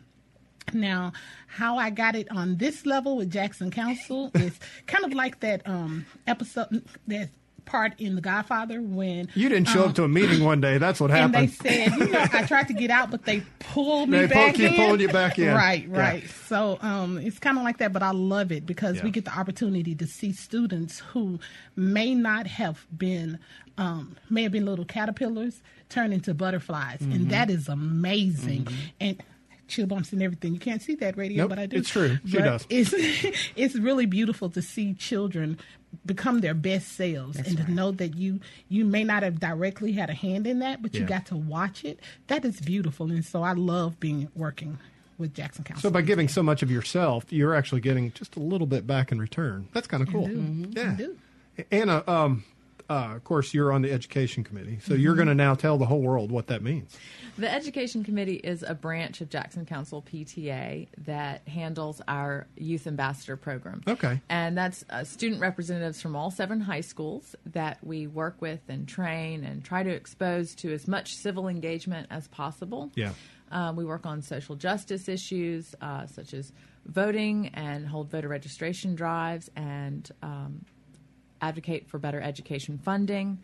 Now, 0.74 1.14
how 1.48 1.78
I 1.78 1.90
got 1.90 2.16
it 2.16 2.32
on 2.32 2.58
this 2.58 2.86
level 2.86 3.18
with 3.18 3.32
Jackson 3.32 3.70
Council 3.70 4.32
is 4.36 4.58
kind 4.88 5.04
of 5.04 5.14
like 5.14 5.40
that 5.42 5.62
um, 5.68 6.06
episode, 6.26 6.86
that 7.08 7.30
part 7.70 7.94
in 8.00 8.16
The 8.16 8.22
Godfather 8.22 8.82
when 8.82 9.30
You 9.36 9.48
didn't 9.50 9.68
show 9.68 9.84
um, 9.84 9.90
up 9.90 9.96
to 9.96 10.04
a 10.04 10.08
meeting 10.08 10.44
one 10.44 10.60
day. 10.60 10.78
That's 10.78 11.00
what 11.00 11.12
and 11.12 11.34
they 11.34 11.48
said, 11.48 11.92
you 11.96 12.08
know, 12.10 12.26
I 12.34 12.44
tried 12.44 12.68
to 12.68 12.74
get 12.74 12.90
out, 12.90 13.12
but 13.12 13.26
they 13.26 13.42
pulled 13.60 14.10
me 14.10 14.20
They 14.20 14.28
back 14.28 14.56
keep 14.56 14.72
in. 14.72 14.76
pulling 14.76 15.00
you 15.02 15.10
back 15.10 15.38
in. 15.40 15.54
Right, 15.54 15.88
Yeah. 15.88 15.98
right. 16.00 16.30
So 16.48 16.78
um, 16.82 17.18
it's 17.18 17.40
kind 17.40 17.58
of 17.58 17.64
like 17.64 17.78
that, 17.78 17.94
but 17.94 18.04
I 18.04 18.12
love 18.12 18.52
it 18.52 18.66
because 18.66 18.98
Yeah. 18.98 19.04
we 19.06 19.12
get 19.12 19.26
the 19.26 19.38
opportunity 19.38 19.96
to 19.96 20.08
see 20.08 20.32
students 20.34 21.00
who 21.00 21.40
may 21.76 22.16
not 22.16 22.48
have 22.48 22.86
been, 22.98 23.40
um, 23.78 24.16
may 24.30 24.44
have 24.44 24.52
been 24.52 24.66
little 24.66 24.86
caterpillars 24.86 25.62
turn 25.90 26.12
into 26.14 26.34
butterflies, 26.34 27.00
Mm-hmm. 27.00 27.12
and 27.14 27.30
that 27.32 27.50
is 27.50 27.68
amazing. 27.68 28.68
And 29.00 29.22
chill 29.70 29.86
bumps 29.88 30.12
and 30.12 30.22
everything. 30.22 30.54
You 30.54 30.60
can't 30.60 30.82
see 30.82 30.96
that 30.96 31.16
radio, 31.18 31.44
Nope, 31.44 31.50
but 31.52 31.60
I 31.60 31.66
do. 31.68 31.78
it's 31.78 31.90
true. 31.90 32.18
She 32.26 32.38
But 32.38 32.44
does. 32.44 32.68
It's 32.70 32.94
it's 33.56 33.76
really 33.76 34.06
beautiful 34.06 34.50
to 34.50 34.62
see 34.62 34.94
children 34.94 35.58
become 36.06 36.42
their 36.42 36.54
best 36.54 36.94
selves 36.96 37.38
and 37.38 37.58
to 37.58 37.72
know 37.72 37.92
that 37.92 38.16
you 38.16 38.40
you 38.68 38.86
may 38.86 39.04
not 39.04 39.24
have 39.24 39.40
directly 39.40 39.92
had 39.94 40.10
a 40.10 40.14
hand 40.14 40.46
in 40.48 40.60
that, 40.60 40.82
but 40.82 40.94
you 40.94 41.06
got 41.06 41.26
to 41.28 41.36
watch 41.36 41.84
it. 41.86 42.00
That 42.28 42.44
is 42.46 42.60
beautiful, 42.62 43.10
and 43.12 43.24
so 43.26 43.42
I 43.44 43.54
love 43.54 44.00
being 44.00 44.28
working 44.36 44.78
with 45.18 45.34
Jackson 45.34 45.64
Council. 45.64 45.90
So 45.90 45.92
by 45.92 46.02
giving 46.02 46.28
so 46.28 46.42
much 46.44 46.62
of 46.64 46.72
yourself, 46.72 47.26
you're 47.32 47.54
actually 47.56 47.82
getting 47.82 48.12
just 48.14 48.36
a 48.36 48.40
little 48.40 48.68
bit 48.68 48.86
back 48.88 49.12
in 49.12 49.20
return. 49.20 49.68
That's 49.74 49.88
kind 49.88 50.02
of 50.04 50.10
cool. 50.10 50.28
do. 50.28 50.68
Yeah. 50.72 51.64
Anna, 51.72 52.04
um, 52.08 52.44
uh, 52.90 53.14
of 53.16 53.24
course, 53.24 53.54
you're 53.54 53.72
on 53.72 53.82
the 53.82 53.92
education 53.92 54.44
committee, 54.44 54.80
so 54.82 54.94
Mm-hmm. 54.94 55.02
you're 55.04 55.16
going 55.16 55.28
to 55.28 55.36
now 55.36 55.54
tell 55.56 55.78
the 55.78 55.86
whole 55.86 56.02
world 56.02 56.32
what 56.32 56.48
that 56.48 56.62
means. 56.64 56.98
The 57.38 57.50
Education 57.50 58.04
Committee 58.04 58.36
is 58.36 58.64
a 58.64 58.74
branch 58.74 59.22
of 59.22 59.30
Jackson 59.30 59.66
Council 59.66 60.02
PTA 60.02 60.88
that 61.06 61.48
handles 61.48 62.02
our 62.08 62.48
Youth 62.58 62.86
Ambassador 62.88 63.38
program. 63.38 63.82
Okay. 63.88 64.20
And 64.28 64.58
that's 64.58 64.84
uh, 64.90 65.06
student 65.06 65.40
representatives 65.40 66.02
from 66.02 66.18
all 66.18 66.32
seven 66.32 66.60
high 66.60 66.82
schools 66.82 67.36
that 67.46 67.78
we 67.82 68.08
work 68.08 68.42
with 68.42 68.60
and 68.68 68.88
train 68.90 69.46
and 69.46 69.64
try 69.64 69.84
to 69.84 69.90
expose 69.90 70.54
to 70.56 70.74
as 70.74 70.86
much 70.88 71.14
civil 71.14 71.48
engagement 71.48 72.08
as 72.10 72.28
possible. 72.28 72.92
Yeah. 72.96 73.14
Uh, 73.52 73.72
we 73.74 73.86
work 73.86 74.06
on 74.06 74.22
social 74.22 74.56
justice 74.56 75.08
issues 75.08 75.74
uh, 75.82 76.08
such 76.08 76.34
as 76.34 76.52
voting 76.86 77.52
and 77.54 77.88
hold 77.88 78.12
voter 78.12 78.28
registration 78.28 78.96
drives 78.96 79.50
and 79.56 80.12
um, 80.22 80.66
advocate 81.42 81.88
for 81.88 81.98
better 81.98 82.22
education 82.22 82.78
funding 82.78 83.40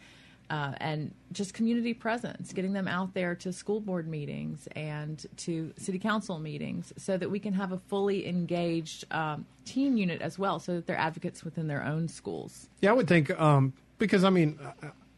uh, 0.50 0.74
and 0.78 1.14
just 1.32 1.54
community 1.54 1.94
presence, 1.94 2.54
getting 2.54 2.74
them 2.74 2.88
out 2.88 3.14
there 3.14 3.36
to 3.36 3.52
school 3.52 3.80
board 3.80 4.08
meetings 4.08 4.68
and 4.76 5.26
to 5.38 5.74
city 5.78 5.98
council 5.98 6.40
meetings 6.40 6.94
so 6.98 7.18
that 7.18 7.30
we 7.30 7.40
can 7.40 7.54
have 7.54 7.72
a 7.72 7.78
fully 7.78 8.28
engaged 8.28 9.12
um, 9.12 9.46
teen 9.66 9.98
unit 9.98 10.22
as 10.22 10.38
well 10.38 10.60
so 10.60 10.76
that 10.76 10.86
they're 10.86 10.98
advocates 10.98 11.44
within 11.44 11.68
their 11.68 11.84
own 11.84 12.08
schools. 12.08 12.70
Yeah, 12.82 12.92
I 12.92 12.94
would 12.94 13.08
think 13.08 13.32
um, 13.40 13.74
because 13.98 14.24
I 14.24 14.30
mean, 14.30 14.60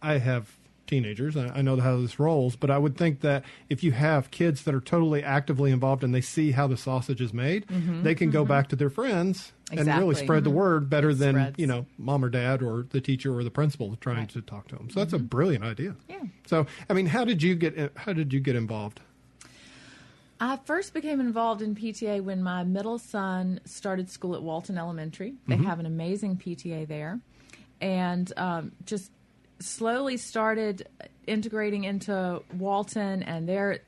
I 0.02 0.18
have 0.18 0.56
teenagers. 0.88 1.38
I, 1.38 1.48
I 1.48 1.62
know 1.62 1.78
how 1.78 1.98
this 1.98 2.20
rolls, 2.20 2.56
but 2.56 2.72
I 2.72 2.78
would 2.78 2.98
think 2.98 3.22
that 3.22 3.44
if 3.70 3.84
you 3.84 3.92
have 3.92 4.32
kids 4.32 4.64
that 4.64 4.74
are 4.74 4.82
totally 4.82 5.24
actively 5.24 5.72
involved 5.72 6.04
and 6.04 6.14
they 6.14 6.22
see 6.22 6.52
how 6.52 6.68
the 6.68 6.78
sausage 6.78 7.22
is 7.22 7.34
made, 7.34 7.68
mm-hmm. 7.68 8.04
they 8.04 8.16
can 8.16 8.32
go 8.32 8.42
mm-hmm. 8.42 8.50
back 8.50 8.70
to 8.70 8.76
their 8.76 8.90
friends 8.90 9.52
and 9.70 9.80
really 9.80 9.92
Exactly. 9.92 10.16
spread 10.16 10.44
the 10.44 10.50
mm-hmm. 10.50 10.60
word 10.60 10.90
better 10.90 11.14
than 11.14 11.36
spreads. 11.36 11.60
you 11.60 11.68
know 11.68 11.86
mom 11.98 12.24
or 12.24 12.30
dad 12.30 12.64
or 12.64 12.88
the 12.90 13.02
teacher 13.02 13.38
or 13.38 13.44
the 13.44 13.52
principal 13.52 13.96
trying 14.00 14.18
Right. 14.18 14.30
to 14.30 14.42
talk 14.42 14.68
to 14.70 14.76
them. 14.76 14.90
So 14.90 15.00
that's 15.02 15.14
a 15.14 15.20
brilliant 15.20 15.64
idea. 15.64 15.96
Yeah. 16.10 16.24
So 16.46 16.66
I 16.90 16.94
mean, 16.94 17.08
how 17.08 17.26
did 17.26 17.44
you 17.44 17.56
get 17.56 17.92
how 17.96 18.14
did 18.14 18.34
you 18.34 18.40
get 18.40 18.56
involved? 18.56 19.02
I 20.40 20.58
first 20.66 20.94
became 20.94 21.20
involved 21.20 21.62
in 21.62 21.76
PTA 21.76 22.22
when 22.22 22.44
my 22.44 22.64
middle 22.64 23.00
son 23.00 23.60
started 23.66 24.10
school 24.10 24.36
at 24.36 24.44
Walton 24.44 24.78
Elementary. 24.78 25.34
They 25.48 25.56
have 25.58 25.80
an 25.80 25.88
amazing 25.88 26.38
PTA 26.38 26.88
there, 26.88 27.20
and 27.82 28.32
um, 28.38 28.72
just 28.86 29.12
slowly 29.60 30.18
started 30.18 30.88
integrating 31.26 31.84
into 31.84 32.42
Walton 32.54 33.24
and 33.24 33.48
their 33.48 33.80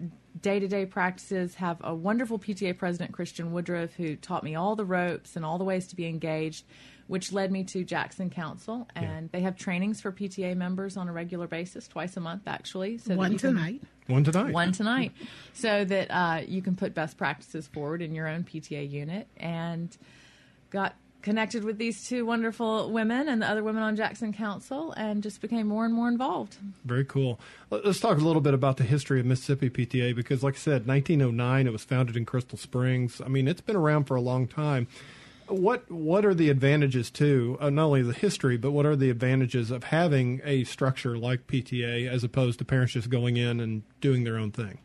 day 0.41 0.59
to 0.59 0.67
day 0.67 0.85
practices. 0.85 1.55
Have 1.55 1.77
a 1.83 1.93
wonderful 1.93 2.39
PTA 2.39 2.77
president, 2.77 3.11
Christian 3.13 3.51
Woodruff, 3.51 3.93
who 3.93 4.15
taught 4.15 4.43
me 4.43 4.55
all 4.55 4.75
the 4.75 4.85
ropes 4.85 5.35
and 5.35 5.45
all 5.45 5.57
the 5.57 5.63
ways 5.63 5.87
to 5.87 5.95
be 5.95 6.05
engaged. 6.07 6.65
Which 7.07 7.33
led 7.33 7.51
me 7.51 7.63
to 7.63 7.83
Jackson 7.83 8.29
Council, 8.29 8.87
and 8.95 9.31
they 9.31 9.41
have 9.41 9.55
trainings 9.55 9.99
for 9.99 10.11
PTA 10.11 10.55
members 10.55 10.95
on 10.95 11.09
a 11.09 11.11
regular 11.11 11.47
basis, 11.47 11.87
twice 11.87 12.15
a 12.17 12.19
month 12.19 12.43
actually. 12.45 12.99
So 12.99 13.15
One 13.15 13.31
you 13.31 13.39
can- 13.39 13.55
tonight. 13.55 13.81
One 14.05 14.23
tonight. 14.23 14.53
one 14.53 14.71
tonight 14.73 15.13
so 15.53 15.85
that 15.85 16.07
uh, 16.11 16.41
you 16.47 16.61
can 16.61 16.75
put 16.75 16.93
best 16.93 17.17
practices 17.17 17.65
forward 17.65 18.03
in 18.03 18.13
your 18.13 18.27
own 18.27 18.43
PTA 18.43 18.87
unit 18.87 19.27
and 19.37 19.95
got 20.69 20.93
connected 21.21 21.63
with 21.63 21.77
these 21.77 22.07
two 22.07 22.25
wonderful 22.25 22.91
women 22.91 23.27
and 23.27 23.41
the 23.41 23.49
other 23.49 23.63
women 23.63 23.83
on 23.83 23.95
Jackson 23.95 24.31
Council 24.33 24.93
and 24.93 25.21
just 25.21 25.41
became 25.41 25.67
more 25.67 25.85
and 25.85 25.93
more 25.93 26.07
involved. 26.07 26.57
Very 26.85 27.03
cool. 27.05 27.39
Let- 27.69 27.85
Let's 27.85 27.99
talk 27.99 28.17
a 28.17 28.21
little 28.21 28.41
bit 28.41 28.53
about 28.53 28.77
the 28.77 28.83
history 28.85 29.19
of 29.19 29.25
Mississippi 29.25 29.69
PTA 29.69 30.15
because, 30.15 30.43
like 30.43 30.55
I 30.55 30.57
said, 30.57 30.87
1909, 30.87 31.67
it 31.67 31.71
was 31.73 31.83
founded 31.83 32.15
in 32.15 32.25
Crystal 32.25 32.57
Springs. 32.57 33.21
I 33.23 33.27
mean, 33.27 33.47
it's 33.47 33.61
been 33.61 33.75
around 33.75 34.05
for 34.05 34.15
a 34.15 34.21
long 34.21 34.47
time. 34.47 34.87
What 35.47 35.89
what 35.91 36.25
are 36.25 36.35
the 36.35 36.49
advantages 36.51 37.09
to 37.11 37.57
uh, 37.59 37.71
not 37.71 37.85
only 37.85 38.03
the 38.03 38.13
history, 38.13 38.55
but 38.55 38.69
what 38.69 38.85
are 38.85 38.95
the 38.95 39.09
advantages 39.09 39.71
of 39.71 39.85
having 39.85 40.41
a 40.43 40.63
structure 40.63 41.17
like 41.17 41.47
PTA 41.47 42.07
as 42.07 42.23
opposed 42.23 42.59
to 42.59 42.65
parents 42.65 42.93
just 42.93 43.09
going 43.09 43.35
in 43.35 43.59
and 43.59 43.81
doing 43.99 44.25
their 44.25 44.37
own 44.37 44.51
thing? 44.51 44.77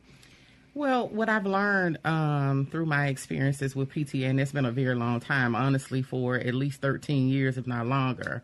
Well, 0.74 1.08
what 1.08 1.28
I've 1.28 1.46
learned 1.46 1.98
um, 2.04 2.66
through 2.70 2.87
my 2.87 3.06
experiences 3.06 3.76
with 3.76 3.90
PTA, 3.90 4.28
and 4.28 4.40
it's 4.40 4.52
been 4.52 4.66
a 4.66 4.72
very 4.72 4.96
long 4.96 5.20
time, 5.20 5.54
honestly, 5.54 6.02
for 6.02 6.37
at 6.37 6.54
least 6.54 6.80
13 6.80 7.28
years, 7.28 7.56
if 7.56 7.66
not 7.66 7.87
longer, 7.87 8.42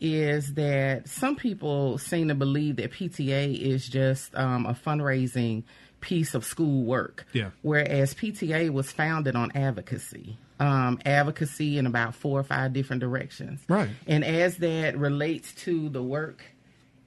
is 0.00 0.54
that 0.54 1.08
some 1.08 1.34
people 1.34 1.98
seem 1.98 2.28
to 2.28 2.34
believe 2.36 2.76
that 2.76 2.92
PTA 2.92 3.58
is 3.58 3.88
just 3.88 4.34
um, 4.36 4.64
a 4.66 4.74
fundraising 4.74 5.64
piece 6.00 6.34
of 6.34 6.44
school 6.44 6.84
work. 6.84 7.26
Yeah. 7.32 7.50
Whereas 7.62 8.14
PTA 8.14 8.70
was 8.70 8.92
founded 8.92 9.34
on 9.34 9.50
advocacy. 9.56 10.38
Um, 10.60 11.00
advocacy 11.04 11.78
in 11.78 11.86
about 11.86 12.14
four 12.14 12.38
or 12.38 12.44
five 12.44 12.72
different 12.72 13.00
directions. 13.00 13.60
Right. 13.68 13.90
And 14.06 14.24
as 14.24 14.58
that 14.58 14.96
relates 14.96 15.52
to 15.64 15.88
the 15.88 16.02
work 16.02 16.44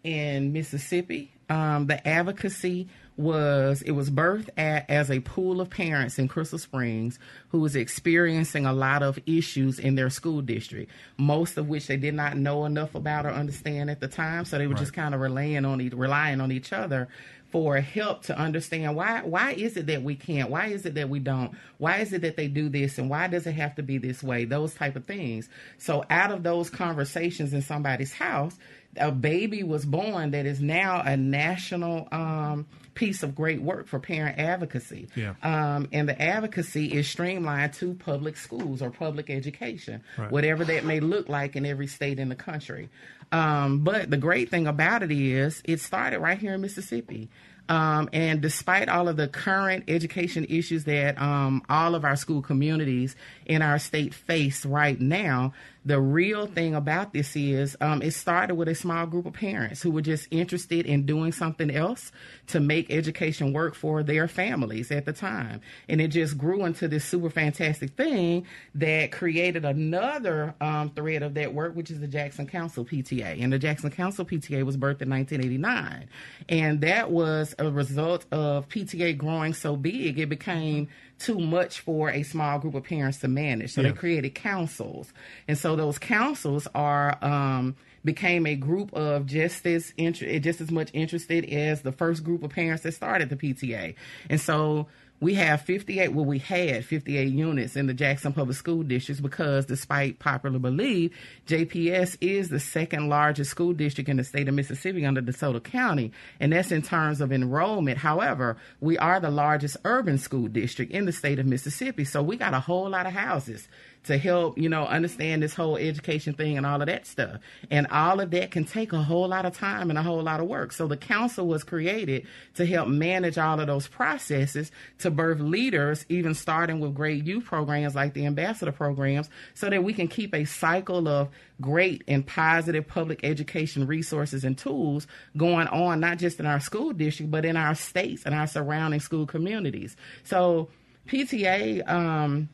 in 0.06 0.54
Mississippi. 0.54 1.32
Um, 1.50 1.88
the 1.88 2.08
advocacy 2.08 2.88
was 3.18 3.82
it 3.82 3.92
was 3.92 4.10
birthed 4.10 4.50
at, 4.58 4.90
as 4.90 5.10
a 5.10 5.20
pool 5.22 5.62
of 5.62 5.70
parents 5.70 6.20
in 6.20 6.28
Crystal 6.28 6.60
Springs 6.60 7.18
who 7.50 7.60
was 7.60 7.76
experiencing 7.76 8.66
a 8.66 8.74
lot 8.74 9.04
of 9.04 9.20
issues 9.26 9.80
in 9.80 9.96
their 9.96 10.10
school 10.10 10.42
district, 10.42 10.92
most 11.18 11.58
of 11.58 11.70
which 11.70 11.88
they 11.88 11.98
did 11.98 12.14
not 12.14 12.38
know 12.38 12.66
enough 12.66 12.96
about 12.96 13.26
or 13.26 13.30
understand 13.30 13.90
at 13.90 14.02
the 14.02 14.08
time. 14.08 14.46
So 14.46 14.58
they 14.58 14.68
were 14.68 14.74
just 14.74 14.94
kind 14.94 15.16
of 15.16 15.22
relying 15.22 15.66
on 15.66 15.80
e- 15.82 15.90
relying 15.90 16.42
on 16.42 16.52
each 16.52 16.74
other 16.74 17.08
for 17.52 17.78
help 17.78 18.24
to 18.24 18.38
understand 18.38 18.98
why 18.98 19.22
why 19.22 19.54
is 19.54 19.78
it 19.78 19.88
that 19.88 20.04
we 20.04 20.16
can't? 20.16 20.50
Why 20.50 20.68
is 20.68 20.86
it 20.86 20.96
that 20.96 21.08
we 21.08 21.20
don't? 21.20 21.56
Why 21.78 22.00
is 22.00 22.12
it 22.12 22.22
that 22.24 22.36
they 22.36 22.50
do 22.50 22.68
this 22.68 22.98
and 22.98 23.10
why 23.10 23.28
does 23.28 23.48
it 23.48 23.54
have 23.54 23.76
to 23.76 23.84
be 23.84 23.98
this 23.98 24.22
way? 24.22 24.44
Those 24.44 24.74
type 24.74 24.98
of 24.98 25.06
things. 25.06 25.48
So 25.78 26.04
out 26.10 26.32
of 26.32 26.44
those 26.44 26.70
conversations 26.70 27.54
in 27.54 27.62
somebody's 27.62 28.14
house 28.14 28.58
a 28.98 29.12
baby 29.12 29.64
was 29.64 29.86
born 29.86 30.32
that 30.32 30.46
is 30.46 30.62
now 30.62 31.02
a 31.02 31.18
national 31.18 32.08
um, 32.12 32.66
piece 32.96 33.22
of 33.24 33.36
great 33.36 33.62
work 33.62 33.88
for 33.88 34.00
parent 34.00 34.40
advocacy 34.40 35.08
Yeah. 35.16 35.36
um, 35.44 35.88
and 35.92 36.10
the 36.10 36.20
advocacy 36.20 36.94
is 36.94 37.08
streamlined 37.08 37.74
to 37.74 37.94
public 37.94 38.38
schools 38.38 38.82
or 38.82 38.90
public 38.90 39.30
education, 39.30 40.02
Right. 40.18 40.32
whatever 40.32 40.66
that 40.66 40.86
may 40.86 41.00
look 41.02 41.30
like 41.30 41.56
in 41.56 41.66
every 41.66 41.88
state 41.88 42.18
in 42.20 42.30
the 42.30 42.36
country. 42.36 42.90
Um, 43.32 43.80
but 43.84 44.10
the 44.10 44.18
great 44.18 44.50
thing 44.50 44.66
about 44.66 45.04
it 45.04 45.12
is 45.12 45.62
it 45.66 45.80
started 45.82 46.20
right 46.20 46.38
here 46.40 46.54
in 46.56 46.62
Mississippi. 46.62 47.30
Um, 47.68 48.10
and 48.14 48.42
despite 48.42 48.90
all 48.90 49.08
of 49.08 49.18
the 49.18 49.28
current 49.28 49.86
education 49.88 50.46
issues 50.48 50.84
that 50.84 51.20
um, 51.20 51.64
all 51.68 51.96
of 51.96 52.06
our 52.06 52.16
school 52.16 52.44
communities 52.44 53.16
in 53.48 53.64
our 53.64 53.80
state 53.80 54.14
face 54.14 54.66
right 54.68 55.00
now, 55.02 55.54
the 55.86 56.02
real 56.02 56.48
thing 56.48 56.74
about 56.74 57.14
this 57.14 57.36
is 57.36 57.78
um, 57.80 58.02
it 58.02 58.12
started 58.12 58.56
with 58.56 58.68
a 58.68 58.74
small 58.74 59.06
group 59.06 59.28
of 59.28 59.34
parents 59.34 59.84
who 59.84 59.92
were 59.92 60.02
just 60.02 60.28
interested 60.32 60.88
in 60.88 61.06
doing 61.06 61.32
something 61.32 61.70
else 61.70 62.12
to 62.48 62.60
make 62.60 62.92
education 62.92 63.54
work 63.54 63.76
for 63.76 64.02
their 64.02 64.28
families 64.28 64.92
at 64.92 65.06
the 65.06 65.14
time. 65.14 65.62
And 65.88 66.02
it 66.02 66.08
just 66.08 66.38
grew 66.40 66.66
into 66.66 66.88
this 66.88 67.06
super 67.06 67.30
fantastic 67.30 67.92
thing 67.92 68.48
that 68.74 69.12
created 69.12 69.64
another 69.64 70.56
um, 70.60 70.90
thread 70.90 71.22
of 71.22 71.36
that 71.36 71.54
work, 71.54 71.76
which 71.76 71.92
is 71.92 72.00
the 72.00 72.08
Jackson 72.08 72.48
Council 72.48 72.84
PTA. 72.84 73.44
And 73.44 73.54
the 73.54 73.60
Jackson 73.60 73.92
Council 73.92 74.26
PTA 74.26 74.64
was 74.64 74.78
birthed 74.78 75.04
in 75.04 75.10
1989. 75.12 76.08
And 76.50 76.82
that 76.82 77.12
was 77.12 77.54
a 77.60 77.70
result 77.70 78.26
of 78.32 78.68
PTA 78.70 79.18
growing 79.18 79.54
so 79.54 79.76
big, 79.76 80.18
it 80.18 80.30
became 80.30 80.88
too 81.20 81.40
much 81.40 81.80
for 81.80 82.10
a 82.10 82.24
small 82.24 82.60
group 82.60 82.76
of 82.76 82.84
parents 82.84 83.20
to 83.20 83.28
manage. 83.28 83.72
So 83.74 83.82
Yeah. 83.82 83.90
they 83.92 83.96
created 83.96 84.36
councils. 84.36 85.14
And 85.48 85.58
so 85.58 85.76
those 85.76 85.98
councils 85.98 86.68
are 86.76 87.18
um, 87.24 87.76
became 88.04 88.46
a 88.46 88.56
group 88.56 88.94
of 88.94 89.26
just 89.26 89.66
as 89.66 89.94
inter- 89.98 90.38
just 90.40 90.62
as 90.62 90.70
much 90.72 90.90
interested 90.94 91.46
as 91.46 91.82
the 91.82 91.92
first 91.92 92.24
group 92.24 92.44
of 92.44 92.52
parents 92.52 92.84
that 92.84 92.94
started 92.94 93.30
the 93.30 93.36
PTA. 93.36 93.96
And 94.30 94.40
so 94.40 94.88
we 95.20 95.34
have 95.36 95.62
58 95.62 96.10
well 96.10 96.26
we 96.26 96.40
had 96.40 96.84
58 96.84 97.32
units 97.32 97.76
in 97.76 97.88
the 97.88 97.94
jackson 97.94 98.34
public 98.34 98.58
school 98.58 98.84
districts 98.84 99.22
because 99.22 99.66
despite 99.66 100.20
popular 100.20 100.60
belief 100.60 101.12
jps 101.48 102.18
is 102.20 102.50
the 102.50 102.60
second 102.60 103.08
largest 103.08 103.52
school 103.52 103.74
district 103.74 104.10
in 104.10 104.18
the 104.18 104.24
state 104.24 104.48
of 104.48 104.54
mississippi 104.54 105.06
under 105.06 105.22
desoto 105.22 105.64
county 105.64 106.12
and 106.40 106.52
that's 106.52 106.72
in 106.72 106.82
terms 106.82 107.22
of 107.22 107.32
enrollment. 107.32 107.98
However 107.98 108.58
we 108.82 108.98
are 108.98 109.20
the 109.20 109.32
largest 109.32 109.78
urban 109.86 110.18
school 110.18 110.48
district 110.48 110.92
in 110.92 111.06
the 111.06 111.12
state 111.12 111.40
of 111.40 111.46
mississippi 111.46 112.04
so 112.04 112.22
we 112.22 112.36
got 112.36 112.54
a 112.54 112.60
whole 112.60 112.90
lot 112.90 113.06
of 113.06 113.14
houses 113.14 113.68
to 114.06 114.18
help, 114.18 114.58
you 114.58 114.70
know, 114.70 114.86
understand 114.86 115.42
this 115.44 115.54
whole 115.54 115.78
education 115.78 116.34
thing 116.34 116.58
and 116.58 116.66
all 116.66 116.80
of 116.80 116.88
that 116.88 117.06
stuff. 117.06 117.40
And 117.72 117.88
all 117.88 118.20
of 118.20 118.32
that 118.32 118.52
can 118.52 118.66
take 118.66 118.94
a 118.94 119.02
whole 119.02 119.28
lot 119.28 119.46
of 119.46 119.58
time 119.58 119.90
and 119.90 119.98
a 119.98 120.04
whole 120.04 120.22
lot 120.22 120.40
of 120.40 120.48
work. 120.48 120.72
So 120.72 120.88
the 120.88 120.98
council 120.98 121.48
was 121.48 121.64
created 121.64 122.28
to 122.56 122.66
help 122.66 122.88
manage 122.88 123.38
all 123.38 123.60
of 123.60 123.68
those 123.68 123.88
processes 123.88 124.72
to 125.00 125.12
birth 125.12 125.40
leaders, 125.40 126.06
even 126.10 126.34
starting 126.34 126.80
with 126.80 126.94
great 126.94 127.26
youth 127.26 127.46
programs 127.46 127.96
like 127.96 128.14
the 128.14 128.26
ambassador 128.26 128.72
programs, 128.72 129.30
so 129.54 129.70
that 129.70 129.84
we 129.84 129.94
can 129.94 130.08
keep 130.08 130.34
a 130.34 130.46
cycle 130.46 131.08
of 131.08 131.30
great 131.62 132.04
and 132.08 132.26
positive 132.26 132.88
public 132.88 133.22
education 133.24 133.88
resources 133.88 134.44
and 134.44 134.58
tools 134.58 135.08
going 135.36 135.68
on, 135.68 136.00
not 136.00 136.18
just 136.18 136.40
in 136.40 136.46
our 136.46 136.60
school 136.60 136.94
district, 136.94 137.32
but 137.32 137.46
in 137.46 137.58
our 137.58 137.74
states 137.76 138.24
and 138.26 138.36
our 138.36 138.48
surrounding 138.48 139.00
school 139.00 139.26
communities. 139.26 139.96
So 140.24 140.70
PTA, 141.08 141.88
um, 141.90 142.50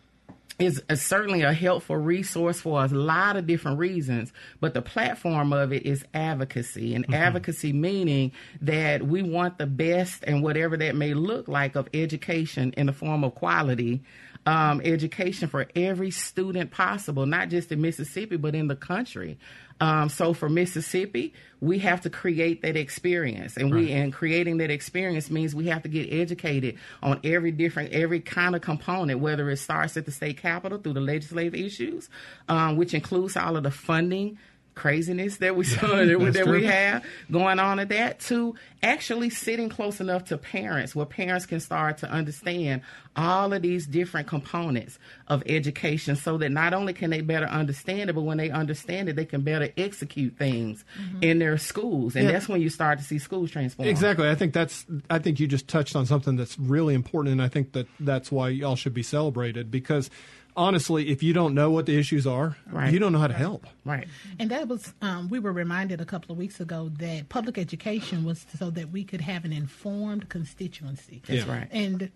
is, 0.59 0.81
is 0.89 1.01
certainly 1.01 1.41
a 1.41 1.53
helpful 1.53 1.97
resource 1.97 2.61
for 2.61 2.83
a 2.83 2.87
lot 2.87 3.37
of 3.37 3.47
different 3.47 3.79
reasons, 3.79 4.31
but 4.59 4.73
the 4.73 4.81
platform 4.81 5.53
of 5.53 5.73
it 5.73 5.85
is 5.85 6.03
advocacy, 6.13 6.95
and 6.95 7.05
mm-hmm. 7.05 7.13
advocacy 7.13 7.73
meaning 7.73 8.31
that 8.61 9.05
we 9.05 9.21
want 9.21 9.57
the 9.57 9.67
best 9.67 10.23
and 10.25 10.43
whatever 10.43 10.77
that 10.77 10.95
may 10.95 11.13
look 11.13 11.47
like 11.47 11.75
of 11.75 11.87
education 11.93 12.73
in 12.77 12.87
the 12.87 12.93
form 12.93 13.23
of 13.23 13.35
quality 13.35 14.01
um, 14.45 14.81
education 14.83 15.47
for 15.47 15.67
every 15.75 16.11
student 16.11 16.71
possible, 16.71 17.25
not 17.25 17.49
just 17.49 17.71
in 17.71 17.81
Mississippi, 17.81 18.37
but 18.37 18.55
in 18.55 18.67
the 18.67 18.75
country. 18.75 19.37
Um, 19.81 20.09
so 20.09 20.33
for 20.33 20.47
Mississippi, 20.47 21.33
we 21.59 21.79
have 21.79 22.01
to 22.01 22.09
create 22.09 22.61
that 22.61 22.77
experience, 22.77 23.57
and 23.57 23.73
right. 23.73 23.81
we 23.81 23.91
and 23.91 24.13
creating 24.13 24.57
that 24.57 24.69
experience 24.69 25.29
means 25.29 25.53
we 25.53 25.67
have 25.67 25.83
to 25.83 25.89
get 25.89 26.13
educated 26.13 26.77
on 27.01 27.19
every 27.23 27.51
different, 27.51 27.91
every 27.91 28.19
kind 28.19 28.55
of 28.55 28.61
component. 28.61 29.19
Whether 29.19 29.49
it 29.49 29.57
starts 29.57 29.97
at 29.97 30.05
the 30.05 30.11
state 30.11 30.37
capitol 30.37 30.77
through 30.77 30.93
the 30.93 31.01
legislative 31.01 31.55
issues, 31.55 32.09
um, 32.47 32.77
which 32.77 32.93
includes 32.93 33.35
all 33.35 33.57
of 33.57 33.63
the 33.63 33.71
funding 33.71 34.37
craziness 34.81 35.37
that 35.37 35.55
we 35.55 35.63
saw 35.75 35.87
that, 35.87 36.31
that 36.33 36.47
we 36.47 36.65
have 36.65 37.05
going 37.29 37.59
on 37.59 37.77
at 37.77 37.89
that 37.89 38.19
to 38.19 38.55
actually 38.81 39.29
sitting 39.29 39.69
close 39.69 40.01
enough 40.01 40.25
to 40.25 40.37
parents 40.39 40.95
where 40.95 41.05
parents 41.05 41.45
can 41.45 41.59
start 41.59 41.99
to 41.99 42.09
understand 42.09 42.81
all 43.15 43.53
of 43.53 43.61
these 43.61 43.85
different 43.85 44.27
components 44.27 44.97
of 45.27 45.43
education 45.45 46.15
so 46.15 46.35
that 46.39 46.49
not 46.49 46.73
only 46.73 46.93
can 46.93 47.11
they 47.11 47.21
better 47.21 47.45
understand 47.45 48.09
it 48.09 48.13
but 48.13 48.23
when 48.23 48.39
they 48.39 48.49
understand 48.49 49.07
it 49.07 49.15
they 49.15 49.25
can 49.25 49.41
better 49.41 49.69
execute 49.77 50.35
things 50.35 50.83
mm-hmm. 50.99 51.21
in 51.21 51.37
their 51.37 51.59
schools 51.59 52.15
and 52.15 52.25
yeah. 52.25 52.31
that's 52.31 52.49
when 52.49 52.59
you 52.59 52.69
start 52.69 52.97
to 52.97 53.05
see 53.05 53.19
schools 53.19 53.51
transform 53.51 53.87
exactly 53.87 54.27
i 54.27 54.33
think 54.33 54.51
that's 54.51 54.87
i 55.11 55.19
think 55.19 55.39
you 55.39 55.45
just 55.45 55.67
touched 55.67 55.95
on 55.95 56.07
something 56.07 56.35
that's 56.35 56.57
really 56.57 56.95
important 56.95 57.33
and 57.33 57.41
i 57.41 57.47
think 57.47 57.73
that 57.73 57.85
that's 57.99 58.31
why 58.31 58.49
y'all 58.49 58.75
should 58.75 58.95
be 58.95 59.03
celebrated 59.03 59.69
because 59.69 60.09
honestly, 60.55 61.09
if 61.09 61.23
you 61.23 61.33
don't 61.33 61.53
know 61.53 61.71
what 61.71 61.85
the 61.85 61.97
issues 61.97 62.27
are, 62.27 62.57
right. 62.69 62.91
you 62.91 62.99
don't 62.99 63.11
know 63.11 63.19
how 63.19 63.27
to 63.27 63.33
help. 63.33 63.65
Right. 63.85 64.07
And 64.39 64.49
that 64.51 64.67
was, 64.67 64.93
um, 65.01 65.29
we 65.29 65.39
were 65.39 65.51
reminded 65.51 66.01
a 66.01 66.05
couple 66.05 66.31
of 66.31 66.37
weeks 66.37 66.59
ago 66.59 66.91
that 66.99 67.29
public 67.29 67.57
education 67.57 68.23
was 68.23 68.45
so 68.57 68.69
that 68.71 68.91
we 68.91 69.03
could 69.03 69.21
have 69.21 69.45
an 69.45 69.53
informed 69.53 70.29
constituency. 70.29 71.21
That's 71.25 71.45
yeah. 71.45 71.51
right. 71.51 71.67
And 71.71 72.11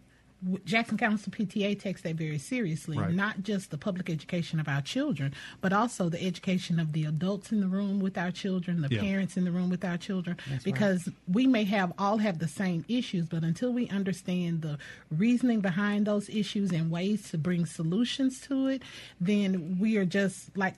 Jackson 0.63 0.98
Council 0.98 1.32
PTA 1.32 1.80
takes 1.80 2.02
that 2.02 2.15
very 2.15 2.38
seriously, 2.38 2.98
right. 2.98 3.13
not 3.13 3.41
just 3.41 3.71
the 3.71 3.78
public 3.78 4.10
education 4.10 4.60
of 4.60 4.67
our 4.67 4.82
children, 4.82 5.34
but 5.62 5.74
also 5.74 6.10
the 6.10 6.21
education 6.24 6.80
of 6.80 6.93
the 6.93 7.06
adults 7.06 7.52
in 7.52 7.62
the 7.62 7.67
room 7.67 8.00
with 8.00 8.17
our 8.17 8.32
children, 8.32 8.82
the 8.82 8.89
yeah. 8.91 9.02
parents 9.02 9.38
in 9.38 9.45
the 9.45 9.52
room 9.52 9.69
with 9.69 9.84
our 9.84 9.98
children, 9.98 10.38
That's 10.50 10.63
because 10.63 11.08
right. 11.08 11.15
we 11.28 11.48
may 11.48 11.63
have 11.63 11.93
all 11.98 12.17
have 12.17 12.39
the 12.39 12.48
same 12.48 12.86
issues, 12.88 13.28
but 13.28 13.43
until 13.43 13.74
we 13.74 13.89
understand 13.89 14.62
the 14.62 14.78
reasoning 15.10 15.62
behind 15.62 16.06
those 16.06 16.30
issues 16.30 16.71
and 16.71 16.91
ways 16.91 17.30
to 17.32 17.38
bring 17.38 17.65
solutions 17.65 18.39
to 18.41 18.67
it, 18.67 18.84
then 19.19 19.78
we 19.80 19.98
are 19.98 20.06
just 20.06 20.56
like 20.56 20.76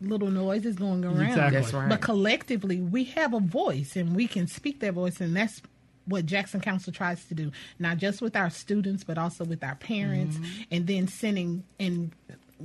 little 0.00 0.30
noises 0.30 0.76
going 0.76 1.04
around. 1.04 1.22
Exactly. 1.22 1.60
That's 1.60 1.72
right. 1.72 1.88
But 1.88 2.00
collectively, 2.00 2.80
we 2.80 3.04
have 3.04 3.32
a 3.32 3.40
voice 3.40 3.96
and 3.96 4.14
we 4.14 4.26
can 4.26 4.46
speak 4.46 4.80
that 4.80 4.94
voice, 4.94 5.20
and 5.20 5.36
that's 5.36 5.62
what 6.08 6.26
Jackson 6.26 6.60
Council 6.60 6.92
tries 6.92 7.24
to 7.26 7.34
do, 7.34 7.52
not 7.78 7.98
just 7.98 8.20
with 8.20 8.36
our 8.36 8.50
students, 8.50 9.04
but 9.04 9.18
also 9.18 9.44
with 9.44 9.62
our 9.62 9.76
parents, 9.76 10.36
mm-hmm. 10.36 10.62
and 10.70 10.86
then 10.86 11.08
sending 11.08 11.64
and 11.78 12.12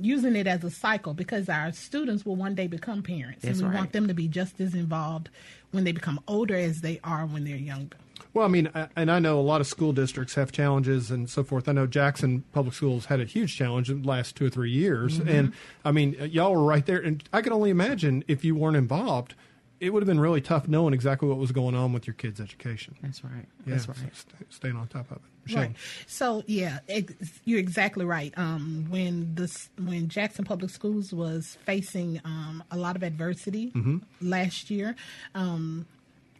using 0.00 0.34
it 0.34 0.46
as 0.46 0.64
a 0.64 0.70
cycle 0.70 1.14
because 1.14 1.48
our 1.48 1.72
students 1.72 2.26
will 2.26 2.36
one 2.36 2.54
day 2.54 2.66
become 2.66 3.02
parents, 3.02 3.42
That's 3.42 3.58
and 3.58 3.68
we 3.68 3.74
right. 3.74 3.80
want 3.80 3.92
them 3.92 4.08
to 4.08 4.14
be 4.14 4.28
just 4.28 4.60
as 4.60 4.74
involved 4.74 5.28
when 5.70 5.84
they 5.84 5.92
become 5.92 6.20
older 6.26 6.56
as 6.56 6.80
they 6.80 7.00
are 7.04 7.26
when 7.26 7.44
they're 7.44 7.56
younger. 7.56 7.96
Well, 8.32 8.44
I 8.44 8.48
mean, 8.48 8.68
and 8.96 9.12
I 9.12 9.20
know 9.20 9.38
a 9.38 9.42
lot 9.42 9.60
of 9.60 9.68
school 9.68 9.92
districts 9.92 10.34
have 10.34 10.50
challenges 10.50 11.12
and 11.12 11.30
so 11.30 11.44
forth. 11.44 11.68
I 11.68 11.72
know 11.72 11.86
Jackson 11.86 12.42
Public 12.52 12.74
Schools 12.74 13.06
had 13.06 13.20
a 13.20 13.24
huge 13.24 13.56
challenge 13.56 13.90
in 13.90 14.02
the 14.02 14.08
last 14.08 14.34
two 14.34 14.46
or 14.46 14.50
three 14.50 14.72
years. 14.72 15.20
Mm-hmm. 15.20 15.28
And 15.28 15.52
I 15.84 15.92
mean, 15.92 16.16
y'all 16.30 16.52
were 16.52 16.64
right 16.64 16.84
there. 16.84 16.98
And 16.98 17.22
I 17.32 17.42
can 17.42 17.52
only 17.52 17.70
imagine 17.70 18.24
if 18.26 18.44
you 18.44 18.56
weren't 18.56 18.76
involved, 18.76 19.36
it 19.80 19.92
would 19.92 20.02
have 20.02 20.06
been 20.06 20.20
really 20.20 20.40
tough 20.40 20.68
knowing 20.68 20.94
exactly 20.94 21.28
what 21.28 21.38
was 21.38 21.52
going 21.52 21.74
on 21.74 21.92
with 21.92 22.06
your 22.06 22.14
kids' 22.14 22.40
education. 22.40 22.94
That's 23.02 23.24
right. 23.24 23.46
Yeah, 23.66 23.74
That's 23.74 23.88
right. 23.88 23.98
So 24.12 24.26
staying 24.50 24.76
on 24.76 24.88
top 24.88 25.10
of 25.10 25.18
it. 25.18 25.22
Michelle. 25.44 25.62
Right. 25.62 25.76
So 26.06 26.42
yeah, 26.46 26.78
ex- 26.88 27.40
you're 27.44 27.58
exactly 27.58 28.04
right. 28.04 28.32
Um, 28.36 28.86
when 28.88 29.34
this 29.34 29.68
when 29.78 30.08
Jackson 30.08 30.44
Public 30.44 30.70
Schools 30.70 31.12
was 31.12 31.58
facing 31.66 32.20
um, 32.24 32.62
a 32.70 32.76
lot 32.76 32.96
of 32.96 33.02
adversity 33.02 33.70
mm-hmm. 33.72 33.98
last 34.20 34.70
year, 34.70 34.96
um, 35.34 35.86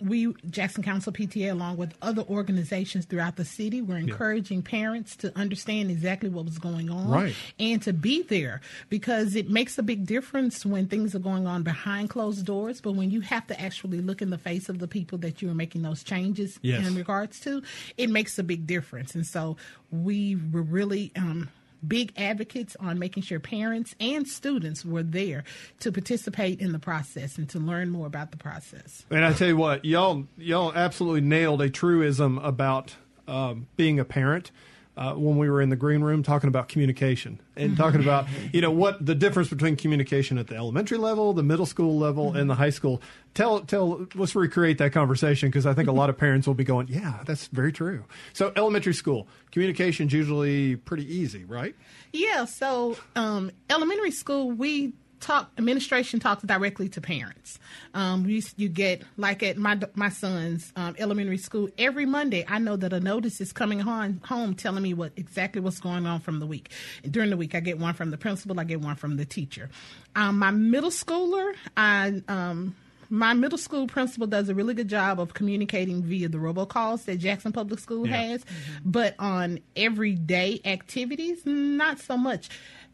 we 0.04 0.34
Jackson 0.50 0.82
Council 0.82 1.12
PTA, 1.12 1.50
along 1.50 1.76
with 1.76 1.94
other 2.02 2.22
organizations 2.22 3.06
throughout 3.06 3.36
the 3.36 3.44
city, 3.44 3.80
were 3.80 3.96
encouraging 3.96 4.58
yeah. 4.58 4.70
parents 4.70 5.16
to 5.16 5.36
understand 5.36 5.90
exactly 5.90 6.28
what 6.28 6.44
was 6.44 6.58
going 6.58 6.90
on 6.90 7.08
right. 7.08 7.34
and 7.58 7.82
to 7.82 7.92
be 7.92 8.22
there 8.22 8.60
because 8.90 9.34
it 9.34 9.48
makes 9.48 9.78
a 9.78 9.82
big 9.82 10.06
difference 10.06 10.64
when 10.66 10.86
things 10.86 11.14
are 11.14 11.20
going 11.20 11.46
on 11.46 11.62
behind 11.62 12.10
closed 12.10 12.44
doors. 12.44 12.80
But 12.80 12.92
when 12.92 13.10
you 13.10 13.20
have 13.22 13.46
to 13.46 13.60
actually 13.60 14.00
look 14.00 14.20
in 14.20 14.30
the 14.30 14.38
face 14.38 14.68
of 14.68 14.78
the 14.78 14.88
people 14.88 15.18
that 15.18 15.40
you 15.40 15.50
are 15.50 15.54
making 15.54 15.82
those 15.82 16.02
changes 16.02 16.58
yes. 16.62 16.86
in 16.86 16.94
regards 16.94 17.40
to, 17.40 17.62
it 17.96 18.10
makes 18.10 18.38
a 18.38 18.42
big 18.42 18.66
difference. 18.66 19.14
And 19.14 19.26
so 19.26 19.56
we 19.90 20.36
were 20.36 20.62
really 20.62 21.12
um, 21.16 21.48
big 21.88 22.12
advocates 22.16 22.76
on 22.80 22.98
making 22.98 23.22
sure 23.22 23.40
parents 23.40 23.94
and 24.00 24.26
students 24.26 24.84
were 24.84 25.02
there 25.02 25.44
to 25.80 25.92
participate 25.92 26.60
in 26.60 26.72
the 26.72 26.78
process 26.78 27.38
and 27.38 27.48
to 27.50 27.58
learn 27.58 27.90
more 27.90 28.06
about 28.06 28.30
the 28.30 28.36
process. 28.36 29.04
And 29.10 29.24
I 29.24 29.32
tell 29.32 29.48
you 29.48 29.56
what, 29.56 29.84
y'all 29.84 30.24
y'all 30.36 30.72
absolutely 30.74 31.22
nailed 31.22 31.62
a 31.62 31.70
truism 31.70 32.38
about 32.38 32.96
um, 33.26 33.66
being 33.76 33.98
a 33.98 34.04
parent 34.04 34.50
uh, 34.96 35.14
when 35.14 35.36
we 35.36 35.50
were 35.50 35.60
in 35.60 35.70
the 35.70 35.76
green 35.76 36.02
room 36.02 36.22
talking 36.22 36.48
about 36.48 36.68
communication 36.68 37.40
and 37.56 37.76
talking 37.76 38.00
about 38.00 38.26
you 38.52 38.60
know 38.60 38.70
what 38.70 39.04
the 39.04 39.14
difference 39.14 39.48
between 39.48 39.76
communication 39.76 40.38
at 40.38 40.46
the 40.46 40.54
elementary 40.54 40.98
level, 40.98 41.32
the 41.32 41.42
middle 41.42 41.66
school 41.66 41.98
level, 41.98 42.28
mm-hmm. 42.28 42.38
and 42.38 42.50
the 42.50 42.54
high 42.54 42.70
school. 42.70 43.02
Tell 43.34 43.60
tell 43.60 44.06
let's 44.14 44.36
recreate 44.36 44.78
that 44.78 44.92
conversation 44.92 45.48
because 45.48 45.66
I 45.66 45.74
think 45.74 45.88
a 45.88 45.92
lot 45.92 46.10
of 46.10 46.16
parents 46.16 46.46
will 46.46 46.54
be 46.54 46.64
going, 46.64 46.88
yeah, 46.88 47.20
that's 47.24 47.48
very 47.48 47.72
true. 47.72 48.04
So 48.32 48.52
elementary 48.54 48.94
school 48.94 49.26
communication 49.50 50.06
is 50.06 50.12
usually 50.12 50.76
pretty 50.76 51.12
easy, 51.12 51.44
right? 51.44 51.74
Yeah. 52.12 52.44
So 52.44 52.96
um, 53.16 53.50
elementary 53.68 54.12
school 54.12 54.52
we 54.52 54.92
talk 55.24 55.50
administration 55.58 56.20
talks 56.20 56.42
directly 56.42 56.88
to 56.90 57.00
parents. 57.00 57.58
Um, 57.94 58.26
you, 58.26 58.42
you 58.56 58.68
get 58.68 59.02
like 59.16 59.42
at 59.42 59.56
my 59.56 59.78
my 59.94 60.10
son's 60.10 60.72
um, 60.76 60.94
elementary 60.98 61.38
school 61.38 61.68
every 61.78 62.06
Monday. 62.06 62.44
I 62.46 62.58
know 62.58 62.76
that 62.76 62.92
a 62.92 63.00
notice 63.00 63.40
is 63.40 63.52
coming 63.52 63.80
home 63.80 64.20
home 64.24 64.54
telling 64.54 64.82
me 64.82 64.94
what 64.94 65.12
exactly 65.16 65.60
what's 65.60 65.80
going 65.80 66.06
on 66.06 66.20
from 66.20 66.40
the 66.40 66.46
week. 66.46 66.70
During 67.08 67.30
the 67.30 67.36
week, 67.36 67.54
I 67.54 67.60
get 67.60 67.78
one 67.78 67.94
from 67.94 68.10
the 68.10 68.18
principal. 68.18 68.60
I 68.60 68.64
get 68.64 68.80
one 68.80 68.96
from 68.96 69.16
the 69.16 69.24
teacher. 69.24 69.70
Um, 70.14 70.38
my 70.38 70.50
middle 70.50 70.90
schooler, 70.90 71.54
I 71.76 72.22
um, 72.28 72.76
my 73.10 73.32
middle 73.32 73.58
school 73.58 73.86
principal 73.86 74.26
does 74.26 74.48
a 74.48 74.54
really 74.54 74.74
good 74.74 74.88
job 74.88 75.20
of 75.20 75.34
communicating 75.34 76.02
via 76.02 76.28
the 76.28 76.38
robocalls 76.38 77.04
that 77.04 77.16
Jackson 77.16 77.52
Public 77.52 77.80
School 77.80 78.06
yeah. 78.06 78.16
has, 78.16 78.44
mm-hmm. 78.44 78.90
but 78.90 79.14
on 79.18 79.60
everyday 79.76 80.60
activities, 80.64 81.44
not 81.44 81.98
so 82.00 82.16
much 82.16 82.50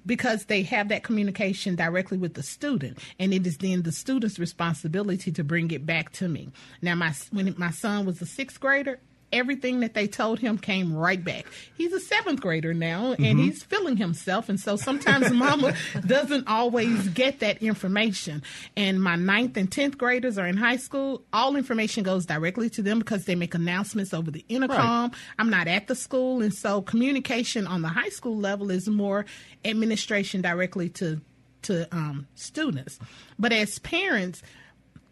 because 0.06 0.46
they 0.46 0.62
have 0.62 0.88
that 0.88 1.02
communication 1.02 1.74
directly 1.74 2.18
with 2.18 2.34
the 2.34 2.42
student 2.42 2.98
and 3.18 3.32
it 3.32 3.46
is 3.46 3.58
then 3.58 3.82
the 3.82 3.92
student's 3.92 4.38
responsibility 4.38 5.32
to 5.32 5.44
bring 5.44 5.70
it 5.70 5.86
back 5.86 6.12
to 6.12 6.28
me. 6.28 6.50
Now 6.82 6.94
my 6.94 7.12
when 7.30 7.54
my 7.56 7.70
son 7.70 8.06
was 8.06 8.20
a 8.22 8.26
sixth 8.26 8.60
grader 8.60 9.00
everything 9.32 9.80
that 9.80 9.94
they 9.94 10.06
told 10.06 10.38
him 10.40 10.58
came 10.58 10.92
right 10.94 11.22
back. 11.22 11.46
He's 11.76 11.92
a 11.92 12.00
seventh 12.00 12.40
grader 12.40 12.74
now, 12.74 13.12
and 13.12 13.18
Mm-hmm. 13.20 13.38
he's 13.42 13.62
feeling 13.62 13.96
himself, 13.96 14.48
and 14.48 14.58
so 14.58 14.76
sometimes 14.76 15.30
mama 15.32 15.74
doesn't 16.06 16.48
always 16.48 17.08
get 17.10 17.40
that 17.40 17.62
information. 17.62 18.42
And 18.76 19.02
my 19.02 19.16
ninth 19.16 19.56
and 19.56 19.70
tenth 19.70 19.96
graders 19.98 20.36
are 20.38 20.46
in 20.46 20.56
high 20.56 20.76
school. 20.76 21.22
All 21.32 21.56
information 21.56 22.02
goes 22.02 22.26
directly 22.26 22.68
to 22.70 22.82
them 22.82 22.98
because 22.98 23.24
they 23.24 23.34
make 23.34 23.54
announcements 23.54 24.12
over 24.12 24.30
the 24.30 24.44
intercom. 24.48 25.12
I'm 25.38 25.50
not 25.50 25.68
at 25.68 25.86
the 25.86 25.94
school, 25.94 26.42
and 26.42 26.52
so 26.52 26.82
communication 26.82 27.66
on 27.66 27.82
the 27.82 27.88
high 27.88 28.08
school 28.08 28.36
level 28.36 28.70
is 28.70 28.88
more 28.88 29.24
administration 29.64 30.40
directly 30.42 30.88
to 30.90 31.20
to 31.62 31.86
um, 31.94 32.26
students. 32.34 32.98
But 33.38 33.52
as 33.52 33.78
parents, 33.80 34.42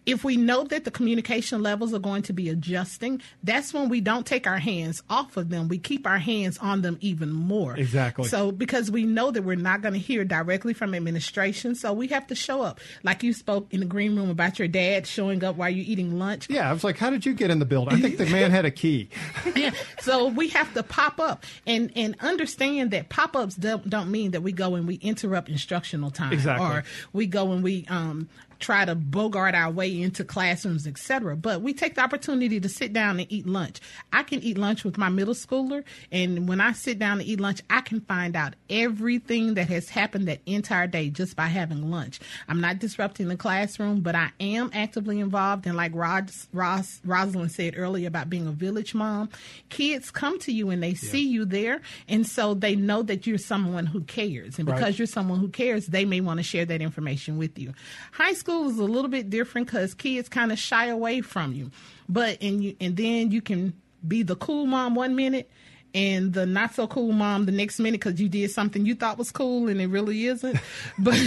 if 0.08 0.24
we 0.24 0.36
know 0.36 0.64
that 0.64 0.84
the 0.84 0.90
communication 0.90 1.62
levels 1.62 1.92
are 1.92 1.98
going 1.98 2.22
to 2.22 2.32
be 2.32 2.48
adjusting, 2.48 3.20
that's 3.42 3.74
when 3.74 3.88
we 3.90 4.00
don't 4.00 4.26
take 4.26 4.46
our 4.46 4.58
hands 4.58 5.02
off 5.10 5.36
of 5.36 5.50
them. 5.50 5.68
We 5.68 5.78
keep 5.78 6.06
our 6.06 6.18
hands 6.18 6.56
on 6.58 6.80
them 6.82 6.96
even 7.00 7.30
more. 7.30 7.76
Exactly. 7.76 8.24
So 8.26 8.50
because 8.50 8.90
we 8.90 9.04
know 9.04 9.30
that 9.30 9.42
we're 9.42 9.56
not 9.56 9.82
going 9.82 9.92
to 9.92 10.00
hear 10.00 10.24
directly 10.24 10.72
from 10.72 10.94
administration, 10.94 11.74
so 11.74 11.92
we 11.92 12.06
have 12.08 12.26
to 12.28 12.34
show 12.34 12.62
up. 12.62 12.80
Like 13.02 13.22
you 13.22 13.34
spoke 13.34 13.66
in 13.72 13.80
the 13.80 13.86
green 13.86 14.16
room 14.16 14.30
about 14.30 14.58
your 14.58 14.66
dad 14.68 15.06
showing 15.06 15.44
up 15.44 15.56
while 15.56 15.68
you're 15.68 15.84
eating 15.86 16.18
lunch. 16.18 16.48
Yeah, 16.48 16.70
I 16.70 16.72
was 16.72 16.84
like, 16.84 16.96
how 16.96 17.10
did 17.10 17.26
you 17.26 17.34
get 17.34 17.50
in 17.50 17.58
the 17.58 17.66
building? 17.66 17.94
I 17.94 18.00
think 18.00 18.16
the 18.16 18.26
man 18.26 18.50
had 18.50 18.64
a 18.64 18.70
key. 18.70 19.10
Yeah. 19.56 19.72
So 20.00 20.28
we 20.28 20.48
have 20.50 20.72
to 20.74 20.82
pop 20.82 21.18
up 21.18 21.44
and 21.66 21.90
and 21.96 22.14
understand 22.20 22.92
that 22.92 23.08
pop 23.08 23.34
ups 23.34 23.56
don't, 23.56 23.88
don't 23.88 24.10
mean 24.10 24.30
that 24.32 24.42
we 24.42 24.52
go 24.52 24.74
and 24.76 24.86
we 24.86 24.94
interrupt 24.96 25.48
instructional 25.48 26.10
time 26.10 26.32
Exactly. 26.32 26.66
or 26.66 26.84
we 27.12 27.26
go 27.26 27.52
and 27.52 27.62
we 27.64 27.84
um 27.88 28.28
try 28.60 28.84
to 28.84 28.94
bogart 28.94 29.54
our 29.54 29.70
way 29.70 30.00
into 30.00 30.24
classrooms, 30.24 30.86
etc. 30.86 31.36
But 31.36 31.62
we 31.62 31.72
take 31.72 31.94
the 31.94 32.00
opportunity 32.02 32.58
to 32.60 32.68
sit 32.68 32.92
down 32.92 33.20
and 33.20 33.30
eat 33.30 33.46
lunch. 33.46 33.80
I 34.12 34.22
can 34.22 34.40
eat 34.42 34.58
lunch 34.58 34.84
with 34.84 34.98
my 34.98 35.08
middle 35.08 35.34
schooler, 35.34 35.84
and 36.10 36.48
when 36.48 36.60
I 36.60 36.72
sit 36.72 36.98
down 36.98 37.18
to 37.18 37.24
eat 37.24 37.38
lunch, 37.40 37.60
I 37.70 37.80
can 37.82 38.00
find 38.00 38.34
out 38.34 38.54
everything 38.68 39.54
that 39.54 39.68
has 39.68 39.88
happened 39.88 40.28
that 40.28 40.40
entire 40.46 40.86
day 40.86 41.10
just 41.10 41.36
by 41.36 41.46
having 41.46 41.90
lunch. 41.90 42.18
I'm 42.48 42.60
not 42.60 42.78
disrupting 42.78 43.28
the 43.28 43.36
classroom, 43.36 44.00
but 44.00 44.14
I 44.14 44.30
am 44.40 44.70
actively 44.72 45.20
involved. 45.20 45.66
And 45.66 45.76
like 45.76 45.94
Rod, 45.94 46.30
Ross, 46.52 47.00
Rosalind 47.04 47.52
said 47.52 47.74
earlier 47.76 48.08
about 48.08 48.30
being 48.30 48.46
a 48.48 48.52
village 48.52 48.94
mom, 48.94 49.28
kids 49.68 50.10
come 50.10 50.38
to 50.40 50.52
you 50.52 50.70
and 50.70 50.82
they 50.82 50.94
see 50.94 51.26
you 51.28 51.44
there, 51.44 51.80
and 52.08 52.26
so 52.26 52.54
they 52.54 52.74
know 52.74 53.02
that 53.02 53.26
you're 53.26 53.38
someone 53.38 53.86
who 53.86 54.00
cares. 54.02 54.58
And 54.58 54.66
because 54.66 54.78
Right. 54.82 54.98
you're 54.98 55.06
someone 55.06 55.38
who 55.38 55.48
cares, 55.48 55.86
they 55.86 56.04
may 56.04 56.20
want 56.20 56.38
to 56.38 56.42
share 56.44 56.64
that 56.64 56.80
information 56.80 57.36
with 57.38 57.58
you. 57.58 57.72
High 58.12 58.32
school 58.32 58.47
is 58.48 58.78
a 58.78 58.84
little 58.84 59.10
bit 59.10 59.30
different 59.30 59.66
because 59.66 59.94
kids 59.94 60.28
kind 60.28 60.52
of 60.52 60.58
shy 60.58 60.86
away 60.86 61.20
from 61.20 61.52
you, 61.52 61.70
but 62.08 62.38
and 62.42 62.62
you 62.62 62.76
and 62.80 62.96
then 62.96 63.30
you 63.30 63.40
can 63.42 63.72
be 64.06 64.22
the 64.22 64.36
cool 64.36 64.66
mom 64.66 64.94
one 64.94 65.14
minute 65.16 65.50
and 65.94 66.32
the 66.32 66.46
not 66.46 66.74
so 66.74 66.86
cool 66.86 67.12
mom 67.12 67.46
the 67.46 67.52
next 67.52 67.78
minute 67.78 68.00
because 68.00 68.20
you 68.20 68.28
did 68.28 68.50
something 68.50 68.84
you 68.86 68.94
thought 68.94 69.18
was 69.18 69.30
cool 69.30 69.68
and 69.68 69.80
it 69.80 69.86
really 69.88 70.26
isn't. 70.26 70.58
but 70.98 71.18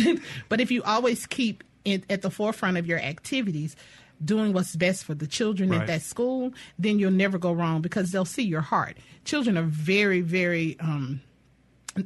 but 0.50 0.62
if 0.62 0.72
you 0.72 0.82
always 0.84 1.26
keep 1.26 1.64
it 1.86 2.04
at 2.10 2.22
the 2.22 2.30
forefront 2.30 2.78
of 2.78 2.86
your 2.86 3.00
activities. 3.00 3.76
Doing 4.24 4.54
what's 4.54 4.76
best 4.76 5.04
for 5.04 5.16
the 5.16 5.26
children 5.26 5.72
Right. 5.72 5.82
at 5.82 5.88
that 5.88 6.02
school, 6.04 6.54
then 6.78 7.00
you'll 7.00 7.10
never 7.10 7.40
go 7.40 7.52
wrong 7.52 7.82
because 7.82 8.12
they'll 8.12 8.24
see 8.24 8.44
your 8.44 8.62
heart. 8.62 8.98
Children 9.26 9.58
are 9.58 9.64
very, 9.64 10.22
very 10.22 10.80
um, 10.80 11.22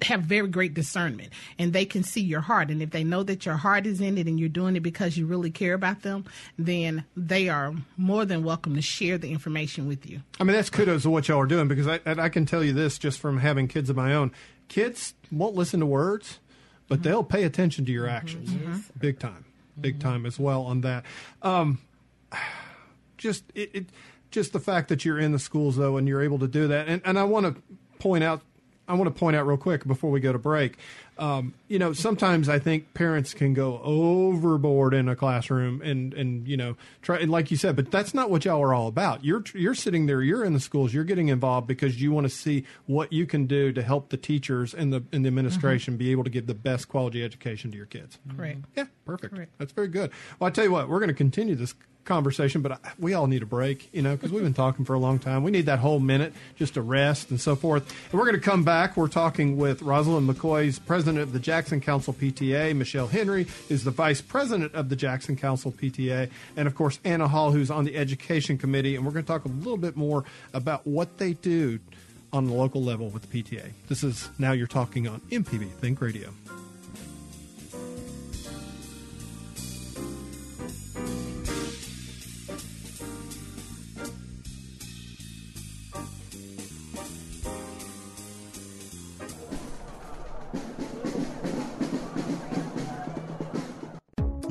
have 0.04 0.21
very 0.21 0.48
great 0.48 0.74
discernment 0.74 1.30
and 1.60 1.74
they 1.74 1.86
can 1.86 2.04
see 2.04 2.21
your 2.21 2.41
heart 2.41 2.69
and 2.69 2.82
if 2.82 2.89
they 2.89 3.04
know 3.04 3.24
that 3.24 3.45
your 3.45 3.56
heart 3.56 3.86
is 3.86 4.02
in 4.02 4.17
it 4.17 4.28
and 4.28 4.39
you're 4.39 4.50
doing 4.50 4.76
it 4.76 4.80
because 4.80 5.15
you 5.17 5.26
really 5.26 5.52
care 5.52 5.74
about 5.74 6.02
them 6.02 6.26
then 6.58 7.04
they 7.15 7.50
are 7.50 7.74
more 7.95 8.26
than 8.26 8.43
welcome 8.43 8.76
to 8.76 8.82
share 8.82 9.17
the 9.17 9.32
information 9.32 9.88
with 9.88 10.10
you 10.10 10.21
I 10.39 10.43
mean, 10.43 10.54
that's 10.54 10.69
kudos 10.69 11.04
to 11.04 11.10
what 11.10 11.28
y'all 11.28 11.39
are 11.39 11.45
doing 11.45 11.67
because 11.67 11.88
I, 11.88 12.00
I 12.06 12.30
can 12.30 12.45
tell 12.45 12.63
you 12.63 12.74
this 12.74 12.98
just 12.98 13.19
from 13.19 13.38
having 13.38 13.67
kids 13.67 13.89
of 13.89 13.95
my 13.95 14.13
own. 14.13 14.32
Kids 14.67 15.13
won't 15.32 15.56
listen 15.56 15.80
to 15.80 15.86
words, 15.86 16.39
but 16.88 16.95
mm-hmm. 16.95 17.04
they'll 17.04 17.24
pay 17.24 17.43
attention 17.43 17.86
to 17.86 17.91
your 17.91 18.08
actions. 18.08 18.50
Mm-hmm. 18.50 18.80
Big 19.00 19.19
time. 19.19 19.45
Big 19.80 20.00
mm-hmm. 20.00 20.10
time 20.10 20.26
as 20.26 20.39
well 20.39 20.63
on 20.63 20.82
that. 20.82 21.06
Um, 21.41 21.80
just 23.17 23.45
it, 23.56 23.71
it 23.74 23.86
just 24.30 24.52
the 24.52 24.60
fact 24.60 24.89
that 24.89 25.06
you're 25.06 25.19
in 25.19 25.32
the 25.32 25.39
schools 25.39 25.78
though 25.78 25.95
and 25.95 26.08
you're 26.08 26.21
able 26.21 26.39
to 26.39 26.48
do 26.48 26.67
that 26.67 26.89
and, 26.89 27.02
and 27.06 27.17
I 27.17 27.24
want 27.24 27.45
to 27.45 27.62
point 28.00 28.21
out 28.21 28.41
I 28.88 28.93
want 28.93 29.13
to 29.13 29.19
point 29.19 29.36
out 29.36 29.48
real 29.48 29.58
quick 29.58 29.86
before 29.86 30.12
we 30.12 30.19
go 30.19 30.32
to 30.32 30.39
break. 30.39 30.78
Um, 31.17 31.54
you 31.69 31.80
know, 31.80 31.93
sometimes 31.93 32.50
I 32.50 32.60
think 32.60 32.93
parents 32.93 33.34
can 33.34 33.54
go 33.54 33.80
overboard 33.84 34.93
in 34.93 35.08
a 35.08 35.15
classroom 35.15 35.82
and 35.82 36.13
and 36.13 36.48
you 36.48 36.58
know 36.58 36.76
try 37.02 37.17
and 37.17 37.32
like 37.32 37.52
you 37.52 37.58
said, 37.58 37.76
but 37.76 37.89
that's 37.89 38.13
not 38.13 38.30
what 38.30 38.45
y'all 38.45 38.62
are 38.62 38.74
all 38.74 38.88
about. 38.88 39.24
You're 39.24 39.43
you're 39.54 39.76
sitting 39.76 40.06
there, 40.06 40.21
you're 40.21 40.43
in 40.43 40.54
the 40.54 40.60
schools, 40.60 40.93
you're 40.93 41.06
getting 41.06 41.30
involved 41.30 41.67
because 41.67 42.02
you 42.02 42.12
want 42.12 42.26
to 42.26 42.30
see 42.30 42.65
what 42.86 43.13
you 43.13 43.26
can 43.26 43.45
do 43.48 43.71
to 43.71 43.82
help 43.82 44.10
the 44.10 44.17
teachers 44.17 44.74
and 44.74 44.91
the 44.91 45.04
and 45.13 45.24
the 45.24 45.28
administration 45.28 45.95
be 45.98 46.12
able 46.12 46.26
to 46.26 46.30
give 46.30 46.48
the 46.48 46.54
best 46.54 46.89
quality 46.89 47.24
education 47.24 47.71
to 47.71 47.78
your 47.78 47.86
kids. 47.86 48.19
correct 48.36 48.60
Yeah, 48.76 48.86
perfect. 49.06 49.34
Correct. 49.34 49.52
That's 49.58 49.71
very 49.71 49.88
good. 49.88 50.12
Well, 50.39 50.48
I 50.48 50.52
tell 50.52 50.65
you 50.65 50.71
what, 50.71 50.89
we're 50.89 51.00
going 51.00 51.08
to 51.08 51.13
continue 51.13 51.56
this 51.56 51.74
conversation, 52.06 52.62
but 52.62 52.74
I, 52.74 52.78
we 53.00 53.13
all 53.13 53.28
need 53.28 53.41
a 53.41 53.46
break, 53.46 53.89
you 53.94 54.02
know, 54.02 54.15
because 54.15 54.32
we've 54.32 54.44
been 54.44 54.54
talking 54.54 54.86
for 54.86 54.94
a 54.94 55.00
long 55.00 55.20
time. 55.20 55.44
We 55.44 55.52
need 55.52 55.65
that 55.65 55.80
whole 55.80 56.00
minute 56.00 56.34
just 56.56 56.76
to 56.76 56.82
rest 56.82 57.30
and 57.30 57.41
so 57.41 57.56
forth. 57.56 57.89
And 58.12 58.20
we're 58.20 58.26
going 58.26 58.36
to 58.36 58.41
come 58.41 58.63
back. 58.63 58.96
We're 58.96 59.08
talking 59.08 59.58
with 59.58 59.82
Rosalind 59.82 60.30
McCoy's 60.30 60.80
president 60.80 61.22
of 61.24 61.34
the 61.34 61.39
Jackson 61.39 61.82
Council 61.82 62.13
PTA. 62.13 62.76
Michelle 62.76 63.08
Henry 63.08 63.48
is 63.70 63.84
the 63.84 63.91
vice 63.91 64.22
president 64.22 64.74
of 64.74 64.89
the 64.89 64.96
Jackson 64.96 65.36
Council 65.36 65.72
PTA. 65.72 66.30
And 66.56 66.68
of 66.68 66.76
course, 66.76 67.00
Anna 67.04 67.28
Hall, 67.28 67.52
who's 67.52 67.72
on 67.72 67.86
the 67.86 67.96
education 67.96 68.58
committee. 68.58 68.96
And 68.96 69.06
we're 69.06 69.12
going 69.12 69.26
to 69.26 69.32
talk 69.32 69.46
a 69.46 69.50
little 69.50 69.78
bit 69.78 69.96
more 69.96 70.24
about 70.54 70.86
what 70.88 71.18
they 71.18 71.34
do 71.34 71.80
on 72.32 72.46
the 72.48 72.54
local 72.54 72.84
level 72.84 73.10
with 73.10 73.30
the 73.30 73.44
PTA. 73.44 73.72
This 73.88 74.04
is 74.04 74.30
Now 74.38 74.52
You're 74.52 74.68
Talking 74.68 75.08
on 75.08 75.22
MPB 75.32 75.72
Think 75.72 76.02
Radio. 76.02 76.34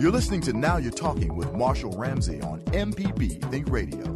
You're 0.04 0.12
listening 0.12 0.42
to 0.42 0.52
Now 0.52 0.76
You're 0.76 0.92
Talking 0.92 1.34
with 1.34 1.54
Marshall 1.54 1.96
Ramsey 1.96 2.38
on 2.42 2.60
MPB 2.72 3.50
Think 3.50 3.70
Radio. 3.70 4.14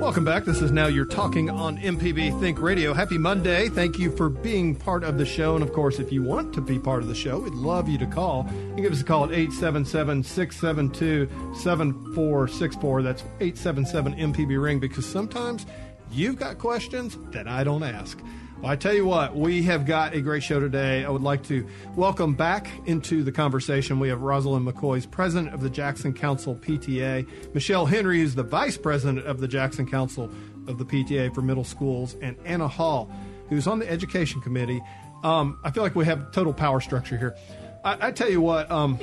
Welcome 0.00 0.24
back. 0.24 0.44
This 0.44 0.60
is 0.60 0.72
Now 0.72 0.88
You're 0.88 1.04
Talking 1.04 1.50
on 1.50 1.78
MPB 1.78 2.40
Think 2.40 2.60
Radio. 2.60 2.92
Happy 2.92 3.16
Monday. 3.16 3.68
Thank 3.68 3.96
you 3.96 4.10
for 4.10 4.28
being 4.28 4.74
part 4.74 5.04
of 5.04 5.16
the 5.16 5.24
show. 5.24 5.54
And 5.54 5.62
of 5.62 5.72
course, 5.72 6.00
if 6.00 6.10
you 6.10 6.24
want 6.24 6.52
to 6.54 6.60
be 6.60 6.80
part 6.80 7.00
of 7.00 7.06
the 7.06 7.14
show, 7.14 7.38
we'd 7.38 7.54
love 7.54 7.88
you 7.88 7.98
to 7.98 8.06
call. 8.06 8.50
You 8.76 8.82
give 8.82 8.92
us 8.92 9.02
a 9.02 9.04
call 9.04 9.26
at 9.26 9.30
877 9.30 10.24
672 10.24 11.54
7464. 11.54 13.02
That's 13.02 13.22
877 13.38 14.14
MPB 14.14 14.60
Ring 14.60 14.80
because 14.80 15.06
sometimes 15.06 15.64
you've 16.10 16.40
got 16.40 16.58
questions 16.58 17.16
that 17.30 17.46
I 17.46 17.62
don't 17.62 17.84
ask. 17.84 18.18
Well, 18.60 18.70
I 18.70 18.76
tell 18.76 18.94
you 18.94 19.04
what, 19.04 19.36
we 19.36 19.62
have 19.64 19.84
got 19.84 20.14
a 20.14 20.22
great 20.22 20.42
show 20.42 20.58
today. 20.58 21.04
I 21.04 21.10
would 21.10 21.22
like 21.22 21.42
to 21.48 21.66
welcome 21.96 22.34
back 22.34 22.70
into 22.86 23.22
the 23.22 23.32
conversation. 23.32 24.00
We 24.00 24.08
have 24.08 24.22
Rosalind 24.22 24.66
McCoy's 24.66 25.04
president 25.04 25.52
of 25.52 25.60
the 25.60 25.68
Jackson 25.68 26.14
Council 26.14 26.54
PTA, 26.54 27.26
Michelle 27.52 27.84
Henry, 27.84 28.20
who's 28.20 28.34
the 28.34 28.42
vice 28.42 28.78
president 28.78 29.26
of 29.26 29.40
the 29.40 29.48
Jackson 29.48 29.86
Council 29.86 30.30
of 30.66 30.78
the 30.78 30.84
PTA 30.84 31.34
for 31.34 31.42
middle 31.42 31.64
schools, 31.64 32.16
and 32.22 32.36
Anna 32.46 32.68
Hall, 32.68 33.10
who's 33.50 33.66
on 33.66 33.80
the 33.80 33.90
education 33.90 34.40
committee. 34.40 34.80
Um, 35.24 35.58
I 35.62 35.70
feel 35.70 35.82
like 35.82 35.94
we 35.94 36.06
have 36.06 36.32
total 36.32 36.54
power 36.54 36.80
structure 36.80 37.18
here. 37.18 37.36
I, 37.84 38.08
I 38.08 38.10
tell 38.12 38.30
you 38.30 38.40
what, 38.40 38.70
um, 38.70 38.98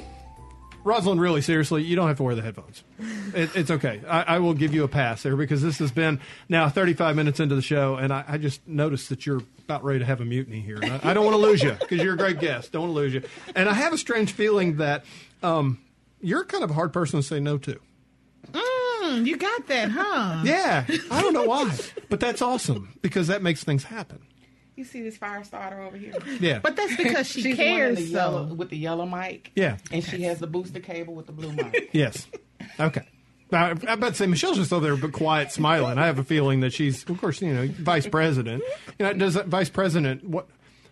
Rosalind, 0.83 1.21
really 1.21 1.41
seriously, 1.41 1.83
you 1.83 1.95
don't 1.95 2.07
have 2.07 2.17
to 2.17 2.23
wear 2.23 2.33
the 2.35 2.41
headphones. 2.41 2.83
It, 3.35 3.55
it's 3.55 3.69
okay. 3.71 4.01
I, 4.07 4.21
I 4.23 4.39
will 4.39 4.53
give 4.55 4.73
you 4.73 4.83
a 4.83 4.87
pass 4.87 5.21
there 5.23 5.35
because 5.35 5.61
this 5.61 5.77
has 5.79 5.91
been 5.91 6.19
now 6.49 6.69
35 6.69 7.15
minutes 7.15 7.39
into 7.39 7.55
the 7.55 7.61
show, 7.61 7.95
and 7.95 8.11
I, 8.11 8.23
I 8.27 8.37
just 8.37 8.67
noticed 8.67 9.09
that 9.09 9.25
you're 9.25 9.41
about 9.65 9.83
ready 9.83 9.99
to 9.99 10.05
have 10.05 10.21
a 10.21 10.25
mutiny 10.25 10.59
here. 10.59 10.79
I, 10.81 11.11
I 11.11 11.13
don't 11.13 11.23
want 11.25 11.35
to 11.35 11.41
lose 11.41 11.61
you 11.61 11.71
because 11.79 12.01
you're 12.01 12.15
a 12.15 12.17
great 12.17 12.39
guest. 12.39 12.71
Don't 12.71 12.81
want 12.83 12.91
to 12.91 12.95
lose 12.95 13.13
you. 13.13 13.23
And 13.55 13.69
I 13.69 13.73
have 13.73 13.93
a 13.93 13.97
strange 13.97 14.31
feeling 14.31 14.77
that 14.77 15.05
um, 15.43 15.79
you're 16.19 16.43
kind 16.45 16.63
of 16.63 16.71
a 16.71 16.73
hard 16.73 16.93
person 16.93 17.19
to 17.19 17.23
say 17.25 17.39
no 17.39 17.57
to. 17.59 17.79
mm, 18.51 19.25
you 19.25 19.37
got 19.37 19.67
that 19.67 19.91
huh 19.91 20.41
Yeah, 20.43 20.85
I 21.11 21.21
don't 21.21 21.33
know 21.33 21.45
why, 21.45 21.77
but 22.09 22.19
that's 22.19 22.41
awesome 22.41 22.97
because 23.01 23.27
that 23.27 23.41
makes 23.43 23.63
things 23.63 23.83
happen. 23.83 24.19
You 24.75 24.85
see 24.85 25.01
this 25.01 25.17
fire 25.17 25.43
starter 25.43 25.81
over 25.81 25.97
here? 25.97 26.13
Yeah, 26.39 26.59
but 26.59 26.75
that's 26.75 26.95
because 26.95 27.27
she 27.27 27.41
She's 27.43 27.57
the 27.57 27.63
one 27.63 27.67
in 27.67 27.77
cares 27.77 27.97
the 27.97 28.03
yellow, 28.03 28.47
so 28.47 28.53
with 28.53 28.69
the 28.69 28.77
yellow 28.77 29.05
mic. 29.05 29.51
Yeah. 29.55 29.77
And 29.91 30.03
she 30.03 30.23
has 30.23 30.39
the 30.39 30.47
booster 30.47 30.79
cable 30.79 31.13
with 31.13 31.25
the 31.25 31.33
blue 31.33 31.51
mic. 31.51 31.89
Yes. 31.93 32.27
Okay. 32.79 33.01
I, 33.51 33.71
I'm 33.71 33.81
about 33.81 34.09
to 34.09 34.15
say 34.15 34.27
Michelle's 34.27 34.57
just 34.57 34.71
over 34.71 34.85
there, 34.85 34.95
but 34.95 35.11
quiet, 35.11 35.51
smiling. 35.51 35.97
I 35.97 36.05
have 36.05 36.19
a 36.19 36.23
feeling 36.23 36.61
that 36.61 36.71
she's, 36.71 37.07
of 37.09 37.19
course, 37.19 37.41
you 37.41 37.53
know, 37.53 37.67
vice 37.67 38.07
president. 38.07 38.63
You 38.97 39.05
know, 39.07 39.13
does 39.13 39.33
that 39.33 39.47
vice 39.47 39.69
president 39.69 40.23
what? 40.23 40.47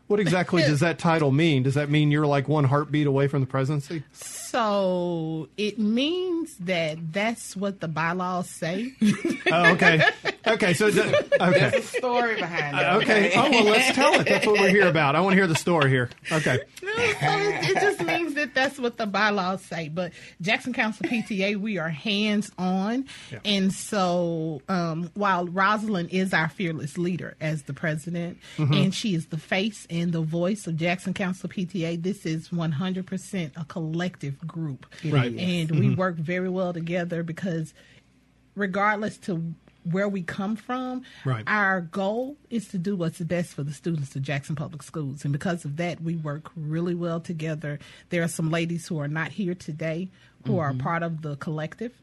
What 0.08 0.20
exactly 0.20 0.64
does 0.64 0.80
that 0.82 0.98
title 0.98 1.32
mean? 1.32 1.62
Does 1.62 1.76
that 1.76 1.90
mean 1.90 2.10
you're 2.10 2.26
like 2.26 2.48
one 2.50 2.64
heartbeat 2.64 3.06
away 3.06 3.28
from 3.28 3.42
the 3.42 3.48
presidency? 3.48 4.04
So 4.50 5.50
it 5.58 5.78
means 5.80 6.00
means 6.00 6.56
that 6.60 6.98
that's 7.12 7.56
what 7.58 7.80
the 7.82 7.88
bylaws 7.88 8.50
say. 8.50 8.94
Oh, 9.52 9.72
okay. 9.72 10.00
Okay. 10.46 10.74
So, 10.76 10.92
the, 10.92 11.04
okay. 11.42 11.70
There's 11.72 11.74
a 11.84 11.98
story 11.98 12.36
behind 12.36 12.78
it. 12.78 13.04
Okay. 13.04 13.32
Oh, 13.36 13.50
well, 13.50 13.64
let's 13.64 13.96
tell 13.96 14.14
it. 14.20 14.28
That's 14.28 14.46
what 14.46 14.60
we're 14.60 14.70
here 14.70 14.88
about. 14.88 15.16
I 15.16 15.22
want 15.22 15.32
to 15.34 15.38
hear 15.38 15.48
the 15.48 15.56
story 15.56 15.90
here. 15.90 16.08
Okay. 16.32 16.60
so 16.80 16.88
it, 16.88 17.70
it 17.70 17.82
just 17.82 18.04
means 18.04 18.36
that 18.36 18.54
that's 18.54 18.78
what 18.78 18.98
the 18.98 19.08
bylaws 19.08 19.64
say. 19.64 19.90
But 19.90 20.12
Jackson 20.40 20.72
Council 20.74 21.08
PTA, 21.08 21.56
we 21.58 21.80
are 21.80 21.90
hands 21.90 22.52
on, 22.60 23.06
Yeah. 23.32 23.40
and 23.44 23.74
so 23.74 24.62
um, 24.70 25.10
while 25.16 25.48
Rosalind 25.48 26.10
is 26.12 26.32
our 26.32 26.50
fearless 26.50 26.96
leader 27.00 27.36
as 27.42 27.64
the 27.64 27.74
president, 27.74 28.38
Mm-hmm. 28.58 28.74
and 28.74 28.94
she 28.94 29.16
is 29.16 29.28
the 29.28 29.38
face 29.40 29.88
and 29.90 30.12
the 30.12 30.22
voice 30.22 30.68
of 30.68 30.76
Jackson 30.78 31.14
Council 31.16 31.50
PTA, 31.50 32.02
this 32.04 32.24
is 32.26 32.50
100% 32.50 33.52
a 33.60 33.66
collective 33.66 34.39
group, 34.48 34.86
Right. 35.06 35.36
And 35.38 35.72
we 35.72 35.94
work 35.96 36.16
very 36.16 36.50
well 36.50 36.74
together 36.74 37.24
because, 37.24 37.74
regardless 38.56 39.18
to 39.20 39.54
where 39.90 40.10
we 40.10 40.22
come 40.22 40.56
from, 40.56 41.04
Right. 41.26 41.44
our 41.48 41.82
goal 41.82 42.36
is 42.50 42.68
to 42.70 42.78
do 42.78 42.96
what's 42.96 43.20
best 43.20 43.54
for 43.54 43.64
the 43.64 43.72
students 43.74 44.16
of 44.16 44.22
Jackson 44.22 44.56
Public 44.56 44.84
Schools. 44.84 45.24
And 45.24 45.32
because 45.32 45.66
of 45.66 45.78
that, 45.78 46.02
we 46.02 46.16
work 46.16 46.52
really 46.56 46.94
well 46.96 47.20
together. 47.20 47.80
There 48.10 48.22
are 48.22 48.28
some 48.28 48.52
ladies 48.52 48.88
who 48.88 49.00
are 49.00 49.08
not 49.08 49.32
here 49.32 49.56
today 49.56 50.10
who 50.46 50.58
are 50.60 50.74
part 50.74 51.04
of 51.04 51.22
the 51.22 51.36
collective. 51.38 51.94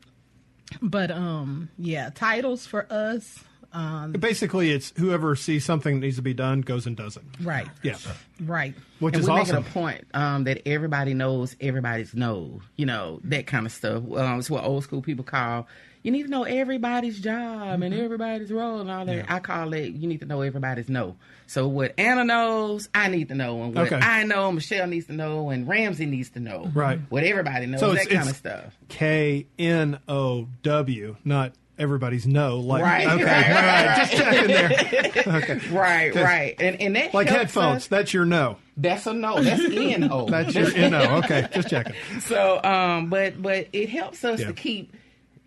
But 0.82 1.10
um 1.10 1.68
yeah, 1.78 2.10
titles 2.14 2.66
for 2.66 2.86
us 2.92 3.44
um 3.72 4.12
Basically, 4.12 4.70
it's 4.70 4.92
whoever 4.96 5.36
sees 5.36 5.64
something 5.64 5.96
that 6.00 6.06
needs 6.06 6.16
to 6.16 6.22
be 6.22 6.34
done 6.34 6.60
goes 6.60 6.86
and 6.86 6.96
does 6.96 7.16
it. 7.16 7.22
right. 7.42 7.66
Yeah. 7.82 7.96
Right. 8.40 8.74
Which 8.98 9.14
and 9.14 9.22
is 9.22 9.28
we 9.28 9.34
make 9.34 9.42
awesome. 9.42 9.56
it 9.64 9.68
a 9.68 9.70
point 9.70 10.04
um, 10.14 10.44
that 10.44 10.62
everybody 10.66 11.14
knows 11.14 11.54
everybody's 11.60 12.14
know, 12.14 12.60
you 12.76 12.86
know, 12.86 13.20
that 13.24 13.46
kind 13.46 13.66
of 13.66 13.72
stuff. 13.72 14.02
Um, 14.12 14.38
it's 14.38 14.48
what 14.50 14.64
old 14.64 14.84
school 14.84 15.02
people 15.02 15.24
call. 15.24 15.66
You 16.02 16.12
need 16.12 16.22
to 16.22 16.28
know 16.28 16.44
everybody's 16.44 17.18
job 17.20 17.82
and 17.82 17.92
everybody's 17.92 18.52
role 18.52 18.80
and 18.80 18.88
all 18.90 19.04
that. 19.06 19.10
Mm-hmm. 19.12 19.28
Yeah. 19.28 19.34
I 19.36 19.40
call 19.40 19.72
it. 19.72 19.92
You 19.92 20.06
need 20.06 20.20
to 20.20 20.26
know 20.26 20.40
everybody's 20.42 20.88
know. 20.88 21.16
So 21.48 21.66
what 21.66 21.94
Anna 21.98 22.24
knows, 22.24 22.88
I 22.94 23.08
need 23.08 23.28
to 23.28 23.34
know, 23.34 23.62
and 23.64 23.74
what 23.74 23.86
Okay. 23.92 23.96
I 23.96 24.22
know, 24.24 24.52
Michelle 24.52 24.86
needs 24.86 25.06
to 25.06 25.12
know, 25.12 25.50
and 25.50 25.66
Ramsey 25.66 26.06
needs 26.06 26.30
to 26.30 26.40
know. 26.40 26.70
Right. 26.72 27.00
What 27.08 27.24
everybody 27.24 27.66
knows, 27.66 27.80
So 27.80 27.92
that 27.94 28.08
kind 28.08 28.28
of 28.28 28.36
stuff. 28.36 28.76
K 28.88 29.46
N 29.58 29.98
O 30.08 30.46
W, 30.62 31.16
not 31.24 31.52
everybody's 31.78 32.26
no. 32.26 32.58
Like, 32.60 32.82
Right, 32.82 33.06
Okay. 33.06 33.24
right, 33.24 33.46
all 33.48 33.54
right. 33.54 33.86
right, 33.86 33.96
Just 33.98 34.12
checking 34.12 34.46
there. 34.48 35.12
Okay. 35.42 35.58
Right, 35.70 36.14
right, 36.14 36.54
and 36.60 36.80
and 36.80 36.96
that 36.96 37.12
Like 37.14 37.28
headphones. 37.28 37.76
us- 37.82 37.86
That's 37.88 38.14
your 38.14 38.24
no. 38.24 38.56
That's 38.76 39.06
a 39.06 39.12
no. 39.12 39.42
That's 39.42 39.64
N 39.70 40.08
O. 40.10 40.26
That's 40.26 40.54
your 40.54 40.90
no. 40.90 41.16
Okay. 41.24 41.48
Just 41.52 41.68
checking. 41.68 41.94
So, 42.20 42.62
um, 42.62 43.08
but 43.10 43.40
but 43.42 43.68
it 43.72 43.88
helps 43.88 44.24
us 44.24 44.40
Yeah. 44.40 44.46
to 44.48 44.52
keep 44.52 44.92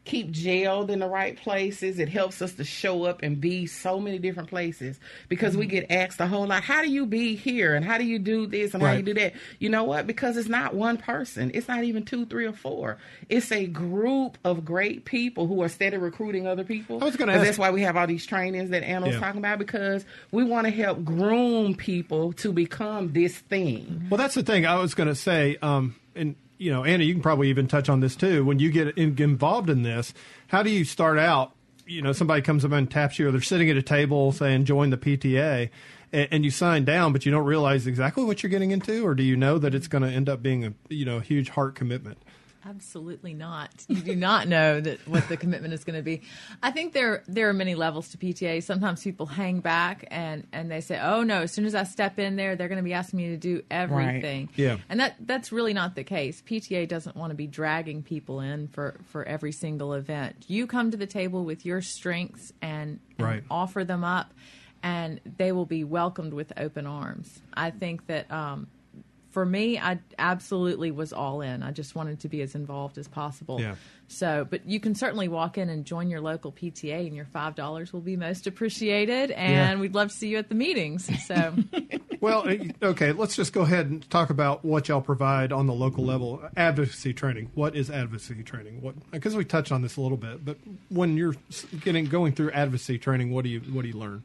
keep 0.09 0.31
jailed 0.31 0.89
in 0.89 0.99
the 0.99 1.07
right 1.07 1.37
places. 1.37 1.99
It 1.99 2.09
helps 2.09 2.41
us 2.41 2.53
to 2.53 2.63
show 2.63 3.03
up 3.03 3.21
and 3.21 3.39
be 3.39 3.67
so 3.67 3.99
many 3.99 4.17
different 4.17 4.49
places 4.49 4.99
because 5.27 5.55
we 5.55 5.67
get 5.67 5.91
asked 5.91 6.19
a 6.19 6.25
whole 6.27 6.47
lot. 6.47 6.63
How 6.63 6.81
do 6.81 6.89
you 6.89 7.05
be 7.05 7.35
here 7.35 7.75
and 7.75 7.85
how 7.85 7.97
do 7.99 8.03
you 8.03 8.17
do 8.17 8.47
this 8.47 8.73
and 8.73 8.81
how 8.81 8.91
do 8.93 8.97
you 8.97 9.03
do 9.03 9.13
that? 9.15 9.33
You 9.59 9.69
know 9.69 9.83
what? 9.83 10.07
Because 10.07 10.35
it's 10.37 10.49
not 10.49 10.73
one 10.73 10.97
person. 10.97 11.51
It's 11.53 11.67
not 11.67 11.83
even 11.83 12.05
two, 12.05 12.25
three, 12.25 12.45
or 12.45 12.53
four. 12.53 12.97
It's 13.29 13.51
a 13.51 13.67
group 13.67 14.37
of 14.43 14.65
great 14.65 15.05
people 15.05 15.45
who 15.45 15.61
are 15.61 15.69
steady 15.69 15.97
recruiting 15.97 16.47
other 16.47 16.63
people. 16.63 17.01
I 17.01 17.05
was 17.05 17.15
'Cause 17.15 17.29
ask- 17.29 17.43
That's 17.45 17.57
why 17.59 17.69
we 17.69 17.81
have 17.83 17.95
all 17.95 18.07
these 18.07 18.25
trainings 18.25 18.71
that 18.71 18.83
Anna 18.83 19.05
was 19.05 19.15
Yeah. 19.15 19.19
talking 19.21 19.39
about 19.39 19.59
because 19.59 20.05
we 20.31 20.43
want 20.43 20.65
to 20.65 20.71
help 20.71 21.05
groom 21.05 21.75
people 21.75 22.33
to 22.33 22.51
become 22.51 23.13
this 23.13 23.37
thing. 23.37 24.07
Well, 24.09 24.17
that's 24.17 24.35
the 24.35 24.43
thing 24.43 24.65
I 24.65 24.75
was 24.79 24.95
going 24.95 25.09
to 25.09 25.15
say. 25.15 25.57
Um, 25.61 25.95
and 26.15 26.35
you 26.59 26.71
know, 26.71 26.83
Anna, 26.83 27.03
you 27.05 27.13
can 27.13 27.23
probably 27.23 27.49
even 27.49 27.67
touch 27.67 27.89
on 27.89 28.01
this 28.01 28.15
too. 28.15 28.45
When 28.45 28.59
you 28.59 28.69
get 28.69 28.95
in, 28.97 29.15
involved 29.17 29.69
in 29.69 29.81
this, 29.81 30.13
how 30.49 30.61
do 30.61 30.69
you 30.69 30.83
start 30.83 31.17
out? 31.17 31.53
You 31.87 32.03
know, 32.03 32.11
somebody 32.11 32.43
comes 32.43 32.63
up 32.63 32.71
and 32.73 32.91
taps 32.91 33.17
you, 33.17 33.27
or 33.27 33.31
they're 33.31 33.41
sitting 33.41 33.69
at 33.69 33.77
a 33.77 33.81
table 33.81 34.31
saying, 34.31 34.65
"Join 34.65 34.91
the 34.91 34.97
PTA," 34.97 35.69
and, 36.13 36.27
and 36.29 36.45
you 36.45 36.51
sign 36.51 36.85
down, 36.85 37.13
but 37.13 37.25
you 37.25 37.31
don't 37.31 37.45
realize 37.45 37.87
exactly 37.87 38.25
what 38.25 38.43
you're 38.43 38.49
getting 38.51 38.71
into, 38.71 39.07
or 39.07 39.15
do 39.15 39.23
you 39.23 39.35
know 39.35 39.57
that 39.57 39.73
it's 39.73 39.87
going 39.87 40.03
to 40.03 40.09
end 40.09 40.29
up 40.29 40.43
being 40.43 40.65
a 40.65 40.73
you 40.89 41.05
know 41.05 41.19
huge 41.19 41.49
heart 41.49 41.73
commitment? 41.73 42.21
Absolutely 42.69 43.33
not. 43.33 43.71
You 43.87 43.95
do 44.01 44.15
not 44.15 44.47
know 44.47 44.79
that 44.79 44.99
what 45.07 45.27
the 45.27 45.37
commitment 45.37 45.73
is 45.73 45.83
going 45.83 45.95
to 45.97 46.03
be. 46.03 46.21
I 46.61 46.69
think 46.69 46.93
there 46.93 47.23
there 47.27 47.49
are 47.49 47.53
many 47.53 47.73
levels 47.73 48.09
to 48.09 48.17
PTA. 48.17 48.61
Sometimes 48.61 49.03
people 49.03 49.25
hang 49.25 49.59
back 49.59 50.05
and 50.11 50.45
and 50.53 50.69
they 50.69 50.79
say, 50.81 50.99
"Oh 51.01 51.23
no, 51.23 51.41
as 51.41 51.51
soon 51.51 51.65
as 51.65 51.73
I 51.73 51.83
step 51.83 52.19
in 52.19 52.35
there, 52.35 52.55
they're 52.55 52.67
going 52.67 52.77
to 52.77 52.83
be 52.83 52.93
asking 52.93 53.17
me 53.17 53.29
to 53.29 53.37
do 53.37 53.63
everything." 53.71 54.49
Yeah. 54.55 54.77
And 54.87 54.99
that 54.99 55.15
that's 55.21 55.51
really 55.51 55.73
not 55.73 55.95
the 55.95 56.03
case. 56.03 56.43
PTA 56.45 56.87
doesn't 56.87 57.15
want 57.15 57.31
to 57.31 57.35
be 57.35 57.47
dragging 57.47 58.03
people 58.03 58.39
in 58.39 58.67
for 58.67 58.99
for 59.05 59.23
every 59.25 59.51
single 59.51 59.93
event. 59.93 60.45
You 60.47 60.67
come 60.67 60.91
to 60.91 60.97
the 60.97 61.07
table 61.07 61.45
with 61.45 61.65
your 61.65 61.81
strengths 61.81 62.53
and, 62.61 62.99
and 63.17 63.27
Right. 63.27 63.43
offer 63.49 63.83
them 63.83 64.03
up 64.03 64.31
and 64.83 65.19
they 65.37 65.51
will 65.51 65.65
be 65.65 65.83
welcomed 65.83 66.33
with 66.33 66.53
open 66.55 66.85
arms. 66.85 67.39
I 67.53 67.71
think 67.71 68.05
that 68.07 68.31
um 68.31 68.67
for 69.29 69.45
me, 69.45 69.77
I 69.77 69.99
absolutely 70.17 70.91
was 70.91 71.13
all 71.13 71.41
in. 71.41 71.61
I 71.63 71.71
just 71.71 71.95
wanted 71.95 72.19
to 72.21 72.29
be 72.29 72.41
as 72.41 72.55
involved 72.55 72.97
as 72.97 73.07
possible. 73.07 73.61
Yeah. 73.61 73.75
So, 74.07 74.45
but 74.49 74.65
you 74.67 74.79
can 74.79 74.95
certainly 74.95 75.27
walk 75.27 75.57
in 75.57 75.69
and 75.69 75.85
join 75.85 76.09
your 76.09 76.19
local 76.21 76.51
PTA, 76.51 77.05
and 77.05 77.15
your 77.15 77.25
five 77.25 77.53
dollars 77.55 77.93
will 77.93 78.01
be 78.01 78.15
most 78.17 78.47
appreciated. 78.47 79.29
And 79.31 79.77
Yeah. 79.77 79.81
we'd 79.81 79.93
love 79.93 80.09
to 80.09 80.15
see 80.15 80.29
you 80.29 80.37
at 80.37 80.49
the 80.49 80.55
meetings. 80.55 81.09
So, 81.27 81.53
Well, 82.21 82.47
eh, 82.49 82.69
okay, 82.83 83.11
let's 83.13 83.35
just 83.35 83.53
go 83.53 83.61
ahead 83.61 83.85
and 83.85 84.07
talk 84.09 84.29
about 84.29 84.65
what 84.65 84.89
y'all 84.89 84.99
provide 84.99 85.53
on 85.53 85.67
the 85.67 85.73
local 85.73 86.03
level. 86.03 86.41
Advocacy 86.57 87.13
training. 87.13 87.49
What 87.53 87.75
is 87.75 87.89
advocacy 87.89 88.43
training? 88.43 88.81
What 88.81 88.95
because 89.11 89.35
we 89.35 89.45
touched 89.45 89.71
on 89.71 89.81
this 89.83 89.95
a 89.95 90.01
little 90.01 90.17
bit, 90.17 90.43
but 90.43 90.57
when 90.89 91.15
you're 91.15 91.35
getting 91.81 92.05
going 92.05 92.33
through 92.33 92.51
advocacy 92.51 92.97
training, 92.97 93.31
what 93.31 93.43
do 93.43 93.49
you 93.49 93.59
what 93.61 93.83
do 93.83 93.87
you 93.87 93.93
learn? 93.97 94.23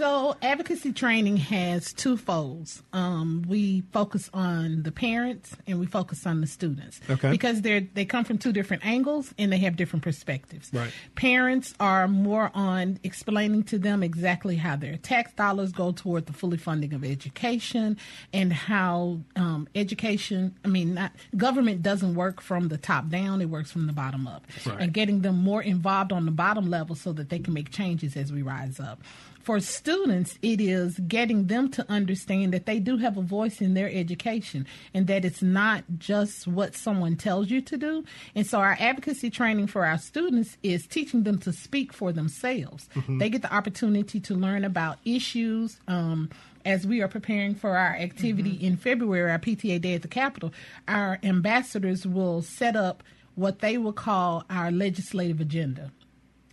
So 0.00 0.34
advocacy 0.40 0.94
training 0.94 1.36
has 1.36 1.92
two 1.92 2.16
folds. 2.16 2.82
Um, 2.94 3.44
we 3.46 3.82
focus 3.92 4.30
on 4.32 4.82
the 4.82 4.90
parents 4.90 5.54
and 5.66 5.78
we 5.78 5.84
focus 5.84 6.24
on 6.26 6.40
the 6.40 6.46
students. 6.46 7.02
Okay. 7.10 7.30
Because 7.30 7.60
they're 7.60 7.82
they 7.82 8.06
come 8.06 8.24
from 8.24 8.38
two 8.38 8.50
different 8.50 8.86
angles 8.86 9.34
and 9.36 9.52
they 9.52 9.58
have 9.58 9.76
different 9.76 10.02
perspectives. 10.02 10.70
Right. 10.72 10.90
Parents 11.16 11.74
are 11.78 12.08
more 12.08 12.50
on 12.54 12.98
explaining 13.04 13.64
to 13.64 13.78
them 13.78 14.02
exactly 14.02 14.56
how 14.56 14.74
their 14.74 14.96
tax 14.96 15.34
dollars 15.34 15.70
go 15.70 15.92
toward 15.92 16.24
the 16.24 16.32
fully 16.32 16.56
funding 16.56 16.94
of 16.94 17.04
education 17.04 17.98
and 18.32 18.54
how 18.54 19.18
um, 19.36 19.68
education. 19.74 20.56
I 20.64 20.68
mean, 20.68 20.94
not 20.94 21.12
government 21.36 21.82
doesn't 21.82 22.14
work 22.14 22.40
from 22.40 22.68
the 22.68 22.78
top 22.78 23.10
down; 23.10 23.42
it 23.42 23.50
works 23.50 23.70
from 23.70 23.86
the 23.86 23.92
bottom 23.92 24.26
up. 24.26 24.46
Right. 24.64 24.80
And 24.80 24.94
getting 24.94 25.20
them 25.20 25.36
more 25.36 25.62
involved 25.62 26.10
on 26.10 26.24
the 26.24 26.32
bottom 26.32 26.70
level 26.70 26.96
so 26.96 27.12
that 27.12 27.28
they 27.28 27.38
can 27.38 27.52
make 27.52 27.70
changes 27.70 28.16
as 28.16 28.32
we 28.32 28.40
rise 28.40 28.80
up. 28.80 29.02
For 29.42 29.58
students, 29.60 30.38
it 30.42 30.60
is 30.60 30.98
getting 30.98 31.46
them 31.46 31.70
to 31.70 31.90
understand 31.90 32.52
that 32.52 32.66
they 32.66 32.78
do 32.78 32.98
have 32.98 33.16
a 33.16 33.22
voice 33.22 33.60
in 33.60 33.74
their 33.74 33.90
education 33.90 34.66
and 34.92 35.06
that 35.06 35.24
it's 35.24 35.40
not 35.42 35.84
just 35.98 36.46
what 36.46 36.74
someone 36.74 37.16
tells 37.16 37.50
you 37.50 37.62
to 37.62 37.76
do. 37.78 38.04
And 38.34 38.46
so, 38.46 38.58
our 38.60 38.76
advocacy 38.78 39.30
training 39.30 39.68
for 39.68 39.86
our 39.86 39.98
students 39.98 40.58
is 40.62 40.86
teaching 40.86 41.22
them 41.22 41.38
to 41.38 41.52
speak 41.52 41.92
for 41.92 42.12
themselves. 42.12 42.88
They 43.18 43.30
get 43.30 43.42
the 43.42 43.54
opportunity 43.54 44.20
to 44.20 44.34
learn 44.34 44.64
about 44.64 44.98
issues. 45.04 45.78
Um, 45.88 46.30
as 46.64 46.86
we 46.86 47.00
are 47.00 47.08
preparing 47.08 47.54
for 47.54 47.76
our 47.76 47.94
activity 47.94 48.50
in 48.60 48.76
February, 48.76 49.30
our 49.30 49.38
PTA 49.38 49.80
Day 49.80 49.94
at 49.94 50.02
the 50.02 50.08
Capitol, 50.08 50.52
our 50.86 51.18
ambassadors 51.22 52.06
will 52.06 52.42
set 52.42 52.76
up 52.76 53.02
what 53.34 53.60
they 53.60 53.78
will 53.78 53.94
call 53.94 54.44
our 54.50 54.70
legislative 54.70 55.40
agenda. 55.40 55.90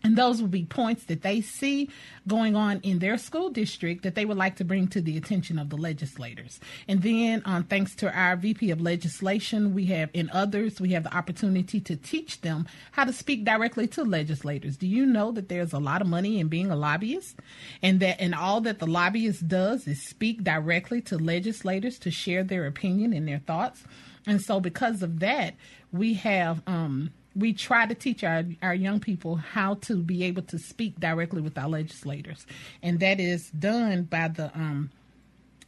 And 0.04 0.16
those 0.16 0.42
will 0.42 0.48
be 0.48 0.64
points 0.64 1.06
that 1.06 1.24
they 1.24 1.42
see 1.42 1.90
going 2.28 2.56
on 2.56 2.80
in 2.82 3.00
their 3.00 3.18
school 3.18 3.50
district 3.50 4.04
that 4.04 4.16
they 4.16 4.26
would 4.26 4.38
like 4.38 4.56
to 4.58 4.64
bring 4.64 4.88
to 4.90 5.02
the 5.02 5.18
attention 5.18 5.58
of 5.58 5.70
the 5.70 5.76
legislators. 5.76 6.60
And 6.88 7.02
then, 7.02 7.42
um, 7.46 7.64
thanks 7.64 7.96
to 7.96 8.14
our 8.14 8.36
VP 8.36 8.70
of 8.70 8.80
legislation, 8.80 9.74
we 9.74 9.86
have, 9.86 10.10
and 10.14 10.30
others, 10.30 10.80
we 10.80 10.92
have 10.92 11.04
the 11.04 11.16
opportunity 11.16 11.80
to 11.82 11.96
teach 11.96 12.42
them 12.42 12.68
how 12.92 13.06
to 13.06 13.14
speak 13.14 13.44
directly 13.44 13.88
to 13.88 14.04
legislators. 14.04 14.78
Do 14.78 14.88
you 14.88 15.06
know 15.06 15.32
that 15.32 15.50
there's 15.50 15.74
a 15.74 15.80
lot 15.80 16.02
of 16.02 16.08
money 16.08 16.40
in 16.40 16.48
being 16.48 16.70
a 16.70 16.76
lobbyist? 16.76 17.40
And 17.82 18.00
that, 18.00 18.22
and 18.22 18.36
all 18.36 18.62
that 18.62 18.80
the 18.80 18.88
lobbyist 18.88 19.48
does 19.48 19.88
is 19.88 20.02
speak 20.08 20.44
directly 20.44 21.02
to 21.02 21.18
legislators 21.18 21.98
to 22.00 22.12
share 22.12 22.44
their 22.44 22.68
opinion 22.68 23.14
and 23.14 23.28
their 23.28 23.40
thoughts. 23.40 23.84
And 24.28 24.42
so, 24.42 24.60
because 24.60 25.02
of 25.02 25.20
that, 25.22 25.56
we 25.92 26.14
have, 26.16 26.62
um, 26.68 27.12
we 27.38 27.54
try 27.54 27.86
to 27.86 27.94
teach 27.94 28.24
our, 28.24 28.44
our 28.62 28.74
young 28.74 29.00
people 29.00 29.36
how 29.36 29.76
to 29.76 29.98
be 29.98 30.24
able 30.24 30.42
to 30.44 30.58
speak 30.58 31.00
directly 31.00 31.42
with 31.42 31.58
our 31.58 31.70
legislators. 31.70 32.46
And 32.82 33.00
that 33.00 33.20
is 33.20 33.50
done 33.52 34.04
by 34.04 34.30
the 34.30 34.46
um, 34.56 34.90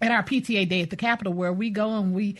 at 0.01 0.11
our 0.11 0.23
PTA 0.23 0.67
day 0.67 0.81
at 0.81 0.89
the 0.89 0.95
Capitol, 0.95 1.33
where 1.33 1.53
we 1.53 1.69
go 1.69 1.97
and 1.97 2.13
we 2.13 2.37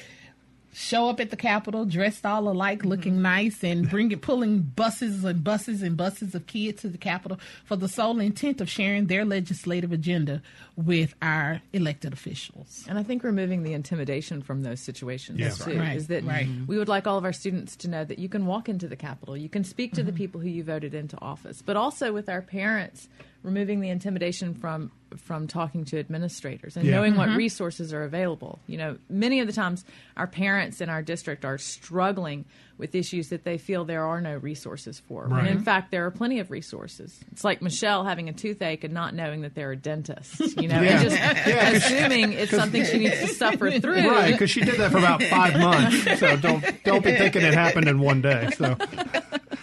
show 0.74 1.10
up 1.10 1.20
at 1.20 1.30
the 1.30 1.36
Capitol 1.36 1.86
dressed 1.86 2.26
all 2.26 2.50
alike, 2.50 2.80
mm-hmm. 2.80 2.90
looking 2.90 3.22
nice, 3.22 3.64
and 3.64 3.90
bring 3.90 4.12
it, 4.12 4.22
pulling 4.22 4.62
buses 4.62 5.24
and 5.24 5.44
buses 5.44 5.82
and 5.82 5.98
buses 5.98 6.36
of 6.36 6.48
kids 6.48 6.82
to 6.82 6.90
the 6.90 6.98
Capitol 6.98 7.40
for 7.66 7.76
the 7.76 7.88
sole 7.88 8.20
intent 8.20 8.62
of 8.62 8.70
sharing 8.70 9.08
their 9.08 9.26
legislative 9.26 9.92
agenda 9.92 10.42
with 10.76 11.14
our 11.22 11.62
elected 11.74 12.14
officials. 12.14 12.86
And 12.88 12.98
I 12.98 13.04
think 13.04 13.24
removing 13.24 13.64
the 13.64 13.74
intimidation 13.74 14.42
from 14.42 14.64
those 14.64 14.80
situations 14.80 15.40
Yeah. 15.40 15.50
too 15.50 15.80
Right, 15.80 15.98
is 15.98 16.08
that 16.08 16.24
right. 16.24 16.48
we 16.68 16.78
would 16.78 16.88
like 16.88 17.08
all 17.08 17.18
of 17.18 17.26
our 17.26 17.34
students 17.34 17.76
to 17.78 17.88
know 17.88 18.04
that 18.06 18.20
you 18.20 18.30
can 18.30 18.46
walk 18.46 18.70
into 18.70 18.88
the 18.88 18.96
Capitol, 18.96 19.36
you 19.36 19.50
can 19.50 19.64
speak 19.64 19.94
to 19.94 20.04
the 20.04 20.12
mm-hmm. 20.12 20.18
people 20.18 20.42
who 20.42 20.50
you 20.50 20.64
voted 20.64 20.94
into 20.94 21.20
office, 21.22 21.62
but 21.62 21.76
also 21.76 22.14
with 22.14 22.30
our 22.30 22.42
parents 22.42 23.08
removing 23.44 23.80
the 23.82 23.90
intimidation 23.90 24.54
from 24.54 24.92
from 25.18 25.48
talking 25.48 25.86
to 25.86 25.98
administrators 25.98 26.78
and 26.78 26.86
Yeah. 26.86 26.92
knowing 26.98 27.16
what 27.16 27.30
mm-hmm. 27.30 27.38
resources 27.40 27.94
are 27.96 28.04
available. 28.04 28.60
You 28.68 28.78
know, 28.78 28.98
many 29.10 29.40
of 29.40 29.48
the 29.48 29.54
times 29.54 29.84
our 30.16 30.28
parents 30.28 30.82
in 30.82 30.90
our 30.90 31.02
district 31.02 31.44
are 31.46 31.58
struggling 31.58 32.46
with 32.78 32.94
issues 32.94 33.30
that 33.30 33.44
they 33.44 33.58
feel 33.58 33.86
there 33.86 34.06
are 34.06 34.22
no 34.22 34.36
resources 34.38 35.00
for. 35.00 35.24
When 35.24 35.32
Right. 35.32 35.48
in 35.52 35.64
fact 35.64 35.90
there 35.90 36.06
are 36.06 36.12
plenty 36.12 36.38
of 36.40 36.52
resources. 36.52 37.20
It's 37.32 37.44
like 37.44 37.60
Michelle 37.60 38.04
having 38.06 38.30
a 38.30 38.34
toothache 38.34 38.84
and 38.84 38.94
not 38.94 39.16
knowing 39.16 39.42
that 39.42 39.56
there 39.56 39.72
are 39.72 39.76
dentists, 39.76 40.40
you 40.58 40.68
know, 40.68 40.80
Yeah. 40.80 41.02
and 41.02 41.10
just 41.10 41.16
Yeah, 41.48 41.72
'cause- 41.72 41.86
assuming 41.86 42.34
it's 42.34 42.52
something 42.52 42.86
she 42.86 43.00
needs 43.00 43.20
to 43.20 43.28
suffer 43.30 43.72
through. 43.80 44.08
Right, 44.08 44.32
because 44.34 44.52
she 44.52 44.62
did 44.62 44.76
that 44.76 44.92
for 44.92 45.00
about 45.00 45.24
five 45.24 45.58
months. 45.60 46.20
So 46.20 46.38
don't 46.38 46.64
don't 46.84 47.04
be 47.04 47.14
thinking 47.16 47.42
it 47.42 47.56
happened 47.56 47.88
in 47.88 48.00
one 48.00 48.22
day. 48.22 48.50
So 48.58 48.76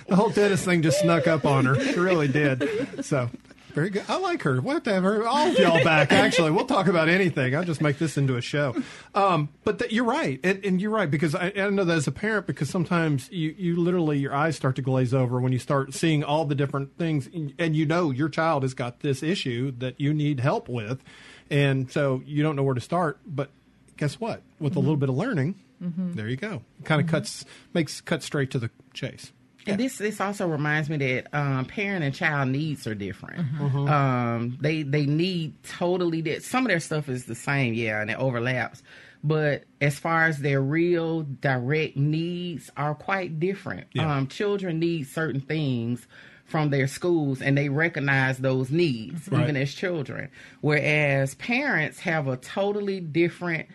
the 0.08 0.16
whole 0.16 0.30
dentist 0.30 0.64
thing 0.64 0.82
just 0.82 0.98
snuck 1.00 1.28
up 1.28 1.44
on 1.44 1.66
her. 1.66 1.76
It 1.76 1.96
really 1.96 2.26
did. 2.28 3.04
So 3.04 3.30
very 3.76 3.90
good. 3.90 4.04
I 4.08 4.16
like 4.16 4.42
her. 4.42 4.58
We'll 4.58 4.76
have 4.76 4.84
to 4.84 4.94
have 4.94 5.02
her 5.02 5.28
all 5.28 5.48
of 5.48 5.58
y'all 5.58 5.84
back. 5.84 6.10
Actually, 6.10 6.50
we'll 6.50 6.64
talk 6.64 6.86
about 6.86 7.10
anything. 7.10 7.54
I'll 7.54 7.62
just 7.62 7.82
make 7.82 7.98
this 7.98 8.16
into 8.16 8.36
a 8.36 8.40
show. 8.40 8.74
Um, 9.14 9.50
but 9.64 9.78
th- 9.78 9.92
you're 9.92 10.06
right, 10.06 10.40
and, 10.42 10.64
and 10.64 10.80
you're 10.80 10.90
right 10.90 11.10
because 11.10 11.34
I, 11.34 11.52
I 11.54 11.68
know 11.68 11.84
that 11.84 11.94
as 11.94 12.06
a 12.06 12.12
parent, 12.12 12.46
because 12.46 12.70
sometimes 12.70 13.30
you 13.30 13.54
you 13.58 13.76
literally 13.76 14.18
your 14.18 14.34
eyes 14.34 14.56
start 14.56 14.76
to 14.76 14.82
glaze 14.82 15.12
over 15.12 15.38
when 15.40 15.52
you 15.52 15.58
start 15.58 15.92
seeing 15.92 16.24
all 16.24 16.46
the 16.46 16.54
different 16.54 16.96
things, 16.96 17.28
and 17.58 17.76
you 17.76 17.84
know 17.84 18.10
your 18.10 18.30
child 18.30 18.62
has 18.62 18.72
got 18.72 19.00
this 19.00 19.22
issue 19.22 19.72
that 19.72 20.00
you 20.00 20.14
need 20.14 20.40
help 20.40 20.70
with, 20.70 21.04
and 21.50 21.92
so 21.92 22.22
you 22.24 22.42
don't 22.42 22.56
know 22.56 22.62
where 22.62 22.74
to 22.74 22.80
start. 22.80 23.18
But 23.26 23.50
guess 23.98 24.18
what? 24.18 24.40
With 24.58 24.74
a 24.74 24.78
little 24.78 24.94
mm-hmm. 24.94 25.00
bit 25.00 25.08
of 25.10 25.16
learning, 25.16 25.54
mm-hmm. 25.82 26.14
there 26.14 26.30
you 26.30 26.36
go. 26.36 26.62
Kind 26.84 27.02
of 27.02 27.06
mm-hmm. 27.08 27.16
cuts 27.16 27.44
makes 27.74 28.00
cut 28.00 28.22
straight 28.22 28.50
to 28.52 28.58
the 28.58 28.70
chase. 28.94 29.32
And 29.66 29.80
this 29.80 29.98
this 29.98 30.20
also 30.20 30.46
reminds 30.48 30.88
me 30.88 30.96
that 30.98 31.34
um, 31.36 31.64
parent 31.64 32.04
and 32.04 32.14
child 32.14 32.48
needs 32.50 32.86
are 32.86 32.94
different. 32.94 33.40
Um, 33.60 34.58
they 34.60 34.82
they 34.82 35.06
need 35.06 35.62
totally 35.64 36.20
that. 36.22 36.42
some 36.42 36.64
of 36.64 36.68
their 36.68 36.80
stuff 36.80 37.08
is 37.08 37.24
the 37.26 37.34
same, 37.34 37.74
yeah, 37.74 38.00
and 38.00 38.10
it 38.10 38.18
overlaps. 38.18 38.82
But 39.24 39.64
as 39.80 39.98
far 39.98 40.26
as 40.26 40.38
their 40.38 40.60
real 40.62 41.22
direct 41.22 41.96
needs 41.96 42.70
are 42.76 42.94
quite 42.94 43.40
different. 43.40 43.88
Yeah. 43.92 44.14
Um, 44.16 44.28
children 44.28 44.78
need 44.78 45.08
certain 45.08 45.40
things 45.40 46.06
from 46.44 46.70
their 46.70 46.86
schools 46.86 47.42
and 47.42 47.58
they 47.58 47.68
recognize 47.68 48.38
those 48.38 48.70
needs 48.70 49.26
Right. 49.28 49.42
even 49.42 49.56
as 49.56 49.74
children. 49.74 50.28
Whereas 50.60 51.34
parents 51.34 51.98
have 52.00 52.28
a 52.28 52.36
totally 52.36 53.00
different 53.00 53.66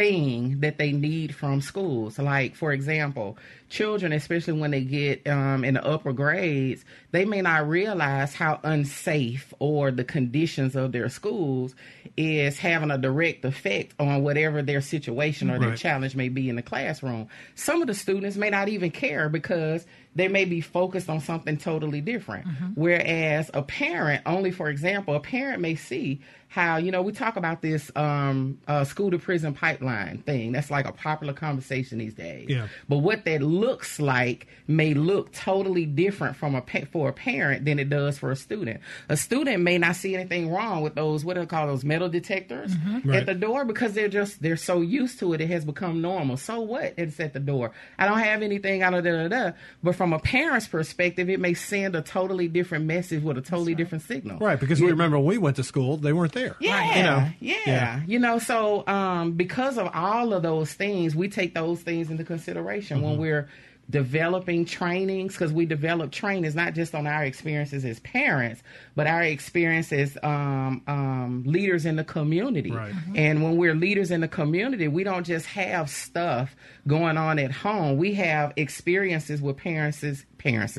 thing 0.00 0.60
that 0.60 0.78
they 0.78 0.92
need 0.92 1.34
from 1.34 1.60
schools. 1.60 2.18
Like, 2.18 2.54
for 2.54 2.72
example, 2.72 3.36
children, 3.68 4.12
especially 4.12 4.54
when 4.54 4.70
they 4.70 4.80
get 4.80 5.26
um, 5.28 5.62
in 5.62 5.74
the 5.74 5.84
upper 5.86 6.14
grades, 6.14 6.86
they 7.10 7.26
may 7.26 7.42
not 7.42 7.68
realize 7.68 8.34
how 8.34 8.60
unsafe 8.64 9.52
or 9.58 9.90
the 9.90 10.04
conditions 10.04 10.74
of 10.74 10.92
their 10.92 11.10
schools 11.10 11.74
is 12.16 12.58
having 12.58 12.90
a 12.90 12.96
direct 12.96 13.44
effect 13.44 13.92
on 14.00 14.22
whatever 14.22 14.62
their 14.62 14.80
situation 14.80 15.50
or 15.50 15.58
their 15.58 15.76
challenge 15.76 16.16
may 16.16 16.30
be 16.30 16.48
in 16.48 16.56
the 16.56 16.62
classroom. 16.62 17.28
Some 17.54 17.82
of 17.82 17.86
the 17.86 17.94
students 17.94 18.36
may 18.36 18.48
not 18.48 18.68
even 18.70 18.90
care 18.90 19.28
because 19.28 19.84
they 20.14 20.28
may 20.28 20.46
be 20.46 20.62
focused 20.62 21.10
on 21.10 21.20
something 21.20 21.58
totally 21.58 22.00
different. 22.00 22.46
Whereas 22.74 23.50
a 23.52 23.62
parent, 23.62 24.22
only 24.24 24.50
for 24.50 24.70
example, 24.70 25.14
a 25.14 25.20
parent 25.20 25.60
may 25.60 25.74
see 25.74 26.20
how, 26.50 26.78
you 26.78 26.90
know, 26.90 27.00
we 27.00 27.12
talk 27.12 27.36
about 27.36 27.62
this 27.62 27.92
um, 27.94 28.58
uh, 28.66 28.82
school 28.82 29.08
to 29.12 29.18
prison 29.20 29.54
pipeline 29.54 30.18
thing. 30.18 30.50
That's 30.50 30.68
like 30.68 30.84
a 30.84 30.90
popular 30.92 31.32
conversation 31.32 31.98
these 31.98 32.12
days. 32.12 32.48
Yeah. 32.48 32.66
But 32.88 32.98
what 32.98 33.24
that 33.24 33.40
looks 33.40 34.00
like 34.00 34.48
may 34.66 34.92
look 34.92 35.32
totally 35.32 35.86
different 35.86 36.34
from 36.36 36.56
a 36.56 36.60
pa- 36.60 36.86
for 36.90 37.08
a 37.08 37.12
parent 37.12 37.64
than 37.64 37.78
it 37.78 37.88
does 37.88 38.18
for 38.18 38.32
a 38.32 38.36
student. 38.36 38.80
A 39.08 39.16
student 39.16 39.62
may 39.62 39.78
not 39.78 39.94
see 39.94 40.16
anything 40.16 40.50
wrong 40.50 40.82
with 40.82 40.96
those 40.96 41.24
what 41.24 41.34
do 41.34 41.40
they 41.40 41.46
call 41.46 41.68
those 41.68 41.84
metal 41.84 42.08
detectors 42.08 42.72
Right. 43.04 43.20
at 43.20 43.26
the 43.26 43.34
door 43.34 43.64
because 43.64 43.92
they're 43.92 44.08
just 44.08 44.42
they're 44.42 44.56
so 44.56 44.80
used 44.80 45.20
to 45.20 45.32
it 45.34 45.40
it 45.40 45.50
has 45.50 45.64
become 45.64 46.00
normal. 46.02 46.36
So 46.36 46.60
what? 46.62 46.94
It's 46.96 47.20
at 47.20 47.32
the 47.32 47.38
door. 47.40 47.70
I 47.96 48.06
don't 48.08 48.18
have 48.18 48.42
anything. 48.42 48.82
I 48.82 48.90
don't 48.90 49.04
da 49.04 49.28
da 49.28 49.28
da. 49.28 49.52
But 49.84 49.94
from 49.94 50.12
a 50.12 50.18
parent's 50.18 50.66
perspective, 50.66 51.30
it 51.30 51.38
may 51.38 51.54
send 51.54 51.94
a 51.94 52.02
totally 52.02 52.48
different 52.48 52.86
message 52.86 53.22
with 53.22 53.38
a 53.38 53.40
totally 53.40 53.76
different 53.76 54.02
signal. 54.02 54.38
Right, 54.40 54.58
because 54.58 54.80
we 54.80 54.88
remember 54.90 55.16
when 55.16 55.26
we 55.26 55.38
went 55.38 55.54
to 55.56 55.62
school, 55.62 55.96
they 55.96 56.12
weren't 56.12 56.32
there. 56.32 56.39
Yeah, 56.60 56.96
You 56.96 57.02
know? 57.02 57.28
yeah, 57.40 57.56
Yeah. 57.66 58.00
You 58.06 58.18
know, 58.18 58.38
so 58.38 58.86
um, 58.86 59.32
because 59.32 59.78
of 59.78 59.90
all 59.94 60.32
of 60.32 60.42
those 60.42 60.72
things, 60.72 61.14
we 61.14 61.28
take 61.28 61.54
those 61.54 61.80
things 61.80 62.10
into 62.10 62.24
consideration 62.24 63.02
when 63.02 63.12
Mm-hmm. 63.12 63.20
we're 63.22 63.48
developing 63.88 64.64
trainings 64.64 65.32
because 65.32 65.52
we 65.52 65.66
develop 65.66 66.12
trainings 66.12 66.54
not 66.54 66.74
just 66.74 66.94
on 66.94 67.08
our 67.08 67.24
experiences 67.24 67.84
as 67.84 67.98
parents, 68.00 68.62
but 68.94 69.08
our 69.08 69.22
experiences 69.24 70.16
as 70.16 70.22
um, 70.22 70.80
um, 70.86 71.42
leaders 71.44 71.84
in 71.84 71.96
the 71.96 72.04
community. 72.04 72.70
Right. 72.70 72.94
And 73.16 73.42
when 73.42 73.56
we're 73.56 73.74
leaders 73.74 74.12
in 74.12 74.20
the 74.20 74.28
community, 74.28 74.86
we 74.86 75.02
don't 75.02 75.26
just 75.26 75.46
have 75.46 75.90
stuff 75.90 76.54
going 76.86 77.16
on 77.18 77.40
at 77.40 77.50
home. 77.50 77.96
We 77.98 78.14
have 78.14 78.52
experiences 78.54 79.42
with 79.42 79.56
parents, 79.56 80.04
parents, 80.38 80.78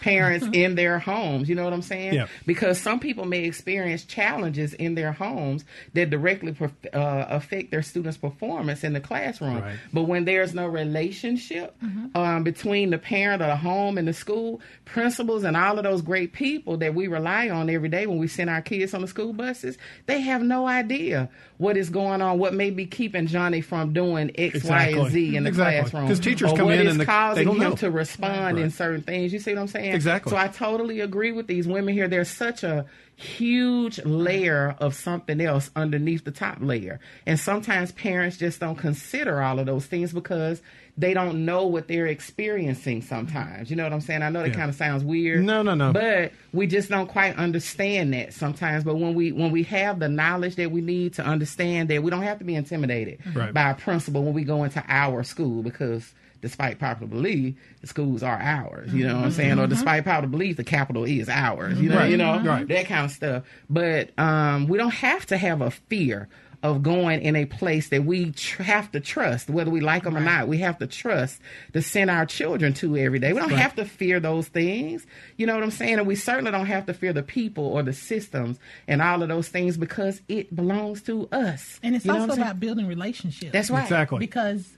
parents 0.00 0.46
in 0.52 0.74
their 0.74 0.98
homes. 0.98 1.48
You 1.48 1.54
know 1.54 1.64
what 1.64 1.72
I'm 1.72 1.82
saying? 1.82 2.14
Yeah. 2.14 2.26
because 2.46 2.80
some 2.80 3.00
people 3.00 3.24
may 3.24 3.44
experience 3.44 4.04
challenges 4.04 4.74
in 4.74 4.94
their 4.94 5.12
homes 5.12 5.64
that 5.94 6.10
directly 6.10 6.54
uh, 6.92 7.24
affect 7.28 7.70
their 7.70 7.82
students' 7.82 8.16
performance 8.18 8.84
in 8.84 8.92
the 8.92 9.00
classroom. 9.00 9.60
Right. 9.60 9.76
But 9.92 10.04
when 10.04 10.24
there's 10.24 10.54
no 10.54 10.66
relationship 10.66 11.74
um, 12.14 12.42
between 12.44 12.90
the 12.90 12.98
parent 12.98 13.42
or 13.42 13.46
the 13.46 13.56
home 13.56 13.98
and 13.98 14.06
the 14.08 14.12
school, 14.12 14.60
principals 14.84 15.44
and 15.44 15.56
all 15.56 15.78
of 15.78 15.84
those 15.84 16.02
great 16.02 16.32
people 16.32 16.76
that 16.78 16.94
we 16.94 17.06
rely 17.08 17.48
on 17.50 17.70
every 17.70 17.88
day 17.88 18.06
when 18.06 18.18
we 18.18 18.28
send 18.28 18.50
our 18.50 18.62
kids 18.62 18.94
on 18.94 19.00
the 19.00 19.08
school 19.08 19.32
buses, 19.32 19.76
they 20.06 20.20
have 20.20 20.42
no 20.42 20.66
idea 20.66 21.28
what 21.58 21.76
is 21.76 21.90
going 21.90 22.22
on, 22.22 22.38
what 22.38 22.54
may 22.54 22.70
be 22.70 22.86
keeping 22.86 23.26
Johnny 23.26 23.60
from 23.60 23.92
doing 23.92 24.30
X, 24.38 24.62
Y, 24.62 24.84
Exactly. 24.86 25.00
and 25.00 25.10
Z 25.10 25.36
in 25.36 25.42
the 25.44 25.48
Exactly. 25.48 25.80
classroom. 25.90 26.06
'Cause 26.08 26.20
teachers 26.20 26.52
come 26.52 26.66
what 26.66 26.74
in 26.76 26.86
is 26.86 26.92
and 26.92 27.00
the- 27.00 27.04
they 27.04 27.06
causing 27.06 27.48
him 27.48 27.58
know. 27.58 27.74
to 27.76 27.90
respond 27.90 28.58
in 28.58 28.70
certain 28.70 29.02
things. 29.02 29.32
You 29.32 29.40
see 29.40 29.54
what 29.54 29.62
I'm 29.62 29.66
saying? 29.68 29.87
Exactly. 29.94 30.30
So 30.30 30.36
I 30.36 30.48
totally 30.48 31.00
agree 31.00 31.32
with 31.32 31.46
these 31.46 31.66
women 31.68 31.94
here. 31.94 32.08
There's 32.08 32.30
such 32.30 32.62
a 32.64 32.86
huge 33.16 33.98
layer 34.04 34.76
of 34.78 34.94
something 34.94 35.40
else 35.40 35.70
underneath 35.74 36.24
the 36.24 36.30
top 36.30 36.58
layer. 36.60 37.00
And 37.26 37.38
sometimes 37.38 37.90
parents 37.92 38.36
just 38.36 38.60
don't 38.60 38.76
consider 38.76 39.42
all 39.42 39.58
of 39.58 39.66
those 39.66 39.86
things 39.86 40.12
because 40.12 40.62
they 40.96 41.14
don't 41.14 41.44
know 41.44 41.66
what 41.66 41.86
they're 41.88 42.06
experiencing 42.06 43.02
sometimes. 43.02 43.70
You 43.70 43.76
know 43.76 43.82
what 43.84 43.92
I'm 43.92 44.00
saying? 44.00 44.22
I 44.22 44.30
know 44.30 44.42
that 44.42 44.48
Yeah. 44.50 44.54
kind 44.54 44.68
of 44.70 44.74
sounds 44.76 45.04
weird. 45.04 45.44
No, 45.44 45.62
no, 45.62 45.74
no. 45.74 45.92
But 45.92 46.32
we 46.52 46.66
just 46.66 46.88
don't 46.90 47.08
quite 47.08 47.36
understand 47.36 48.12
that 48.14 48.32
sometimes. 48.34 48.84
But 48.84 48.96
when 48.96 49.14
we 49.14 49.32
when 49.32 49.50
we 49.50 49.64
have 49.64 49.98
the 49.98 50.08
knowledge 50.08 50.56
that 50.56 50.70
we 50.70 50.80
need 50.80 51.14
to 51.14 51.24
understand 51.24 51.88
that 51.90 52.02
we 52.02 52.10
don't 52.10 52.22
have 52.22 52.38
to 52.38 52.44
be 52.44 52.54
intimidated 52.54 53.18
Right. 53.34 53.52
by 53.52 53.70
a 53.70 53.74
principal 53.74 54.24
when 54.24 54.34
we 54.34 54.44
go 54.44 54.64
into 54.64 54.82
our 54.88 55.22
school 55.24 55.62
because 55.62 56.12
despite 56.40 56.78
popular 56.78 57.08
belief, 57.08 57.54
the 57.80 57.86
schools 57.86 58.22
are 58.22 58.38
ours. 58.40 58.92
You 58.92 59.06
know 59.06 59.14
what 59.14 59.24
I'm 59.24 59.30
mm-hmm. 59.30 59.36
saying? 59.36 59.52
Or 59.52 59.62
mm-hmm. 59.62 59.70
despite 59.70 60.04
popular 60.04 60.28
belief, 60.28 60.56
the 60.56 60.64
capital 60.64 61.04
is 61.04 61.28
ours. 61.28 61.80
You 61.80 61.88
know, 61.90 61.96
Right. 61.96 62.10
you 62.10 62.16
know, 62.16 62.32
mm-hmm. 62.34 62.46
Right. 62.46 62.68
that 62.68 62.86
kind 62.86 63.04
of 63.04 63.10
stuff. 63.10 63.44
But 63.68 64.10
um, 64.18 64.68
we 64.68 64.78
don't 64.78 64.94
have 64.94 65.26
to 65.26 65.36
have 65.36 65.60
a 65.60 65.70
fear 65.70 66.28
of 66.60 66.82
going 66.82 67.22
in 67.22 67.36
a 67.36 67.44
place 67.44 67.90
that 67.90 68.04
we 68.04 68.32
tr- 68.32 68.64
have 68.64 68.90
to 68.90 68.98
trust, 68.98 69.48
whether 69.48 69.70
we 69.70 69.80
like 69.80 70.02
them 70.02 70.16
or 70.16 70.20
not. 70.20 70.48
We 70.48 70.58
have 70.58 70.76
to 70.78 70.88
trust 70.88 71.40
to 71.72 71.80
send 71.80 72.10
our 72.10 72.26
children 72.26 72.74
to 72.74 72.96
every 72.96 73.20
day. 73.20 73.32
We 73.32 73.38
don't 73.38 73.50
have 73.52 73.76
to 73.76 73.84
fear 73.84 74.18
those 74.18 74.48
things. 74.48 75.06
You 75.36 75.46
know 75.46 75.54
what 75.54 75.62
I'm 75.62 75.70
saying? 75.70 75.98
And 75.98 76.06
we 76.06 76.16
certainly 76.16 76.50
don't 76.50 76.66
have 76.66 76.86
to 76.86 76.94
fear 76.94 77.12
the 77.12 77.22
people 77.22 77.64
or 77.64 77.84
the 77.84 77.92
systems 77.92 78.58
and 78.88 79.00
all 79.00 79.22
of 79.22 79.28
those 79.28 79.46
things 79.48 79.76
because 79.76 80.20
it 80.26 80.54
belongs 80.54 81.00
to 81.02 81.28
us. 81.30 81.78
And 81.84 81.94
it's 81.94 82.04
You 82.04 82.10
know 82.12 82.18
also 82.18 82.26
what 82.26 82.30
I'm 82.32 82.36
saying? 82.38 82.48
about 82.48 82.60
building 82.60 82.86
relationships. 82.88 83.52
That's 83.52 83.70
right. 83.70 83.84
Exactly. 83.84 84.18
Because 84.18 84.77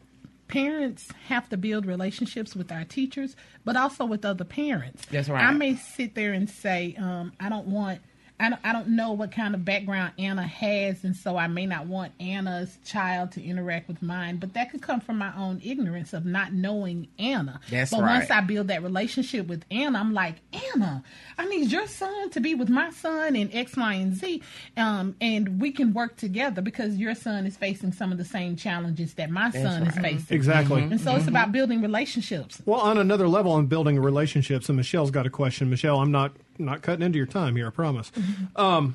parents 0.50 1.08
have 1.28 1.48
to 1.50 1.56
build 1.56 1.86
relationships 1.86 2.54
with 2.54 2.70
our 2.72 2.84
teachers, 2.84 3.36
but 3.64 3.76
also 3.76 4.04
with 4.04 4.24
other 4.24 4.44
parents. 4.44 5.04
That's 5.10 5.28
right. 5.28 5.44
I 5.44 5.52
may 5.52 5.76
sit 5.76 6.14
there 6.14 6.32
and 6.32 6.48
say, 6.48 6.96
um, 6.98 7.32
I 7.40 7.48
don't 7.48 7.66
want 7.66 8.00
I 8.40 8.48
don't, 8.48 8.60
I 8.64 8.72
don't 8.72 8.88
know 8.88 9.12
what 9.12 9.32
kind 9.32 9.54
of 9.54 9.66
background 9.66 10.12
Anna 10.18 10.46
has, 10.46 11.04
and 11.04 11.14
so 11.14 11.36
I 11.36 11.46
may 11.46 11.66
not 11.66 11.86
want 11.86 12.12
Anna's 12.18 12.78
child 12.86 13.32
to 13.32 13.44
interact 13.44 13.86
with 13.86 14.00
mine. 14.00 14.38
But 14.38 14.54
that 14.54 14.70
could 14.70 14.80
come 14.80 15.00
from 15.00 15.18
my 15.18 15.30
own 15.36 15.60
ignorance 15.62 16.14
of 16.14 16.24
not 16.24 16.54
knowing 16.54 17.08
Anna. 17.18 17.60
That's 17.70 17.90
but 17.90 18.00
right. 18.00 18.18
once 18.18 18.30
I 18.30 18.40
build 18.40 18.68
that 18.68 18.82
relationship 18.82 19.46
with 19.46 19.64
Anna, 19.70 19.98
I'm 19.98 20.14
like, 20.14 20.36
Anna, 20.74 21.04
I 21.36 21.44
need 21.46 21.70
your 21.70 21.86
son 21.86 22.30
to 22.30 22.40
be 22.40 22.54
with 22.54 22.70
my 22.70 22.90
son 22.90 23.36
in 23.36 23.52
X, 23.52 23.76
Y, 23.76 23.92
and 23.94 24.14
Z, 24.14 24.42
um, 24.78 25.16
and 25.20 25.60
we 25.60 25.70
can 25.70 25.92
work 25.92 26.16
together 26.16 26.62
because 26.62 26.96
your 26.96 27.14
son 27.14 27.44
is 27.44 27.58
facing 27.58 27.92
some 27.92 28.10
of 28.10 28.16
the 28.16 28.24
same 28.24 28.56
challenges 28.56 29.14
that 29.14 29.30
my 29.30 29.50
son 29.50 29.86
is 29.86 29.94
facing. 29.96 30.34
Exactly. 30.34 30.82
And 30.82 31.00
so 31.00 31.14
it's 31.14 31.28
about 31.28 31.52
building 31.52 31.82
relationships. 31.82 32.62
Well, 32.64 32.80
on 32.80 32.96
another 32.96 33.28
level, 33.28 33.54
I'm 33.54 33.66
building 33.66 33.98
relationships, 33.98 34.70
and 34.70 34.76
Michelle's 34.76 35.10
got 35.10 35.26
a 35.26 35.30
question. 35.30 35.68
Michelle, 35.68 36.00
I'm 36.00 36.10
not 36.10 36.32
not 36.60 36.82
cutting 36.82 37.04
into 37.04 37.18
your 37.18 37.26
time 37.26 37.56
here. 37.56 37.68
I 37.68 37.70
promise. 37.70 38.10
Mm-hmm. 38.10 38.60
Um, 38.60 38.94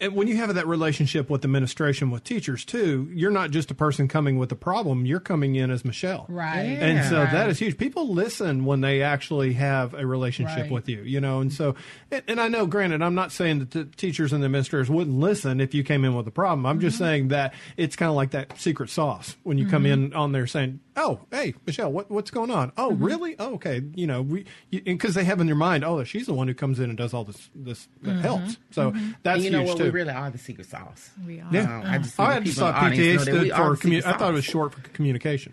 and 0.00 0.14
when 0.14 0.28
you 0.28 0.36
have 0.38 0.54
that 0.54 0.66
relationship 0.66 1.28
with 1.28 1.44
administration, 1.44 2.10
with 2.10 2.24
teachers 2.24 2.64
too, 2.64 3.10
you're 3.12 3.30
not 3.30 3.50
just 3.50 3.70
a 3.70 3.74
person 3.74 4.08
coming 4.08 4.38
with 4.38 4.50
a 4.50 4.56
problem. 4.56 5.04
You're 5.04 5.20
coming 5.20 5.56
in 5.56 5.70
as 5.70 5.84
Michelle, 5.84 6.24
Right. 6.28 6.62
And 6.62 7.06
so 7.08 7.18
Right. 7.18 7.32
that 7.32 7.50
is 7.50 7.58
huge. 7.58 7.76
People 7.76 8.08
listen 8.08 8.64
when 8.64 8.80
they 8.80 9.02
actually 9.02 9.52
have 9.54 9.92
a 9.92 10.06
relationship 10.06 10.62
Right. 10.62 10.70
with 10.70 10.88
you, 10.88 11.02
you 11.02 11.20
know. 11.20 11.40
And 11.40 11.52
so, 11.52 11.74
and, 12.10 12.22
and 12.28 12.40
I 12.40 12.48
know, 12.48 12.66
granted, 12.66 13.02
I'm 13.02 13.14
not 13.14 13.30
saying 13.30 13.58
that 13.58 13.70
the 13.72 13.84
teachers 13.84 14.32
and 14.32 14.42
the 14.42 14.46
administrators 14.46 14.88
wouldn't 14.88 15.18
listen 15.18 15.60
if 15.60 15.74
you 15.74 15.84
came 15.84 16.04
in 16.06 16.14
with 16.14 16.26
a 16.26 16.30
problem. 16.30 16.64
I'm 16.64 16.80
just 16.80 16.96
mm-hmm. 16.96 17.04
saying 17.04 17.28
that 17.28 17.52
it's 17.76 17.94
kind 17.94 18.08
of 18.08 18.16
like 18.16 18.30
that 18.30 18.58
secret 18.58 18.88
sauce 18.88 19.36
when 19.42 19.58
you 19.58 19.66
come 19.68 19.84
mm-hmm. 19.84 20.04
in 20.04 20.14
on 20.14 20.32
there 20.32 20.46
saying, 20.46 20.80
"Oh, 20.96 21.20
hey, 21.30 21.54
Michelle, 21.66 21.92
what, 21.92 22.10
what's 22.10 22.30
going 22.30 22.50
on? 22.50 22.72
Oh, 22.76 22.90
mm-hmm. 22.90 23.04
really? 23.04 23.36
Oh, 23.38 23.54
okay, 23.54 23.82
you 23.94 24.06
know, 24.06 24.22
we 24.22 24.46
because 24.70 25.14
they 25.14 25.24
have 25.24 25.40
in 25.40 25.46
their 25.46 25.56
mind, 25.56 25.84
oh, 25.84 26.02
she's 26.04 26.26
the 26.26 26.34
one 26.34 26.48
who 26.48 26.54
comes 26.54 26.80
in 26.80 26.90
and 26.90 26.98
does 26.98 27.14
all 27.14 27.24
this 27.24 27.50
this 27.54 27.88
that 28.02 28.10
mm-hmm. 28.10 28.20
helps. 28.20 28.56
So 28.70 28.90
mm-hmm. 28.90 29.12
that's 29.22 29.36
And 29.36 29.44
you 29.44 29.50
know 29.50 29.60
huge 29.60 29.68
what? 29.68 29.78
too. 29.78 29.84
We 29.84 29.90
really 29.90 30.12
are 30.12 30.30
the 30.30 30.38
secret 30.38 30.68
sauce. 30.68 31.10
We 31.26 31.40
are. 31.40 31.48
Yeah. 31.52 31.78
Um, 31.78 31.82
I 31.86 31.98
just, 31.98 32.20
I 32.20 32.40
just 32.40 32.58
thought 32.58 32.74
PTA 32.74 32.80
know 32.80 32.94
that 32.96 33.00
we 33.00 33.18
stood 33.18 33.50
for 33.50 33.76
commu- 33.76 34.04
I 34.04 34.12
thought 34.14 34.30
it 34.30 34.34
was 34.34 34.44
short 34.44 34.74
for 34.74 34.80
communication. 34.90 35.52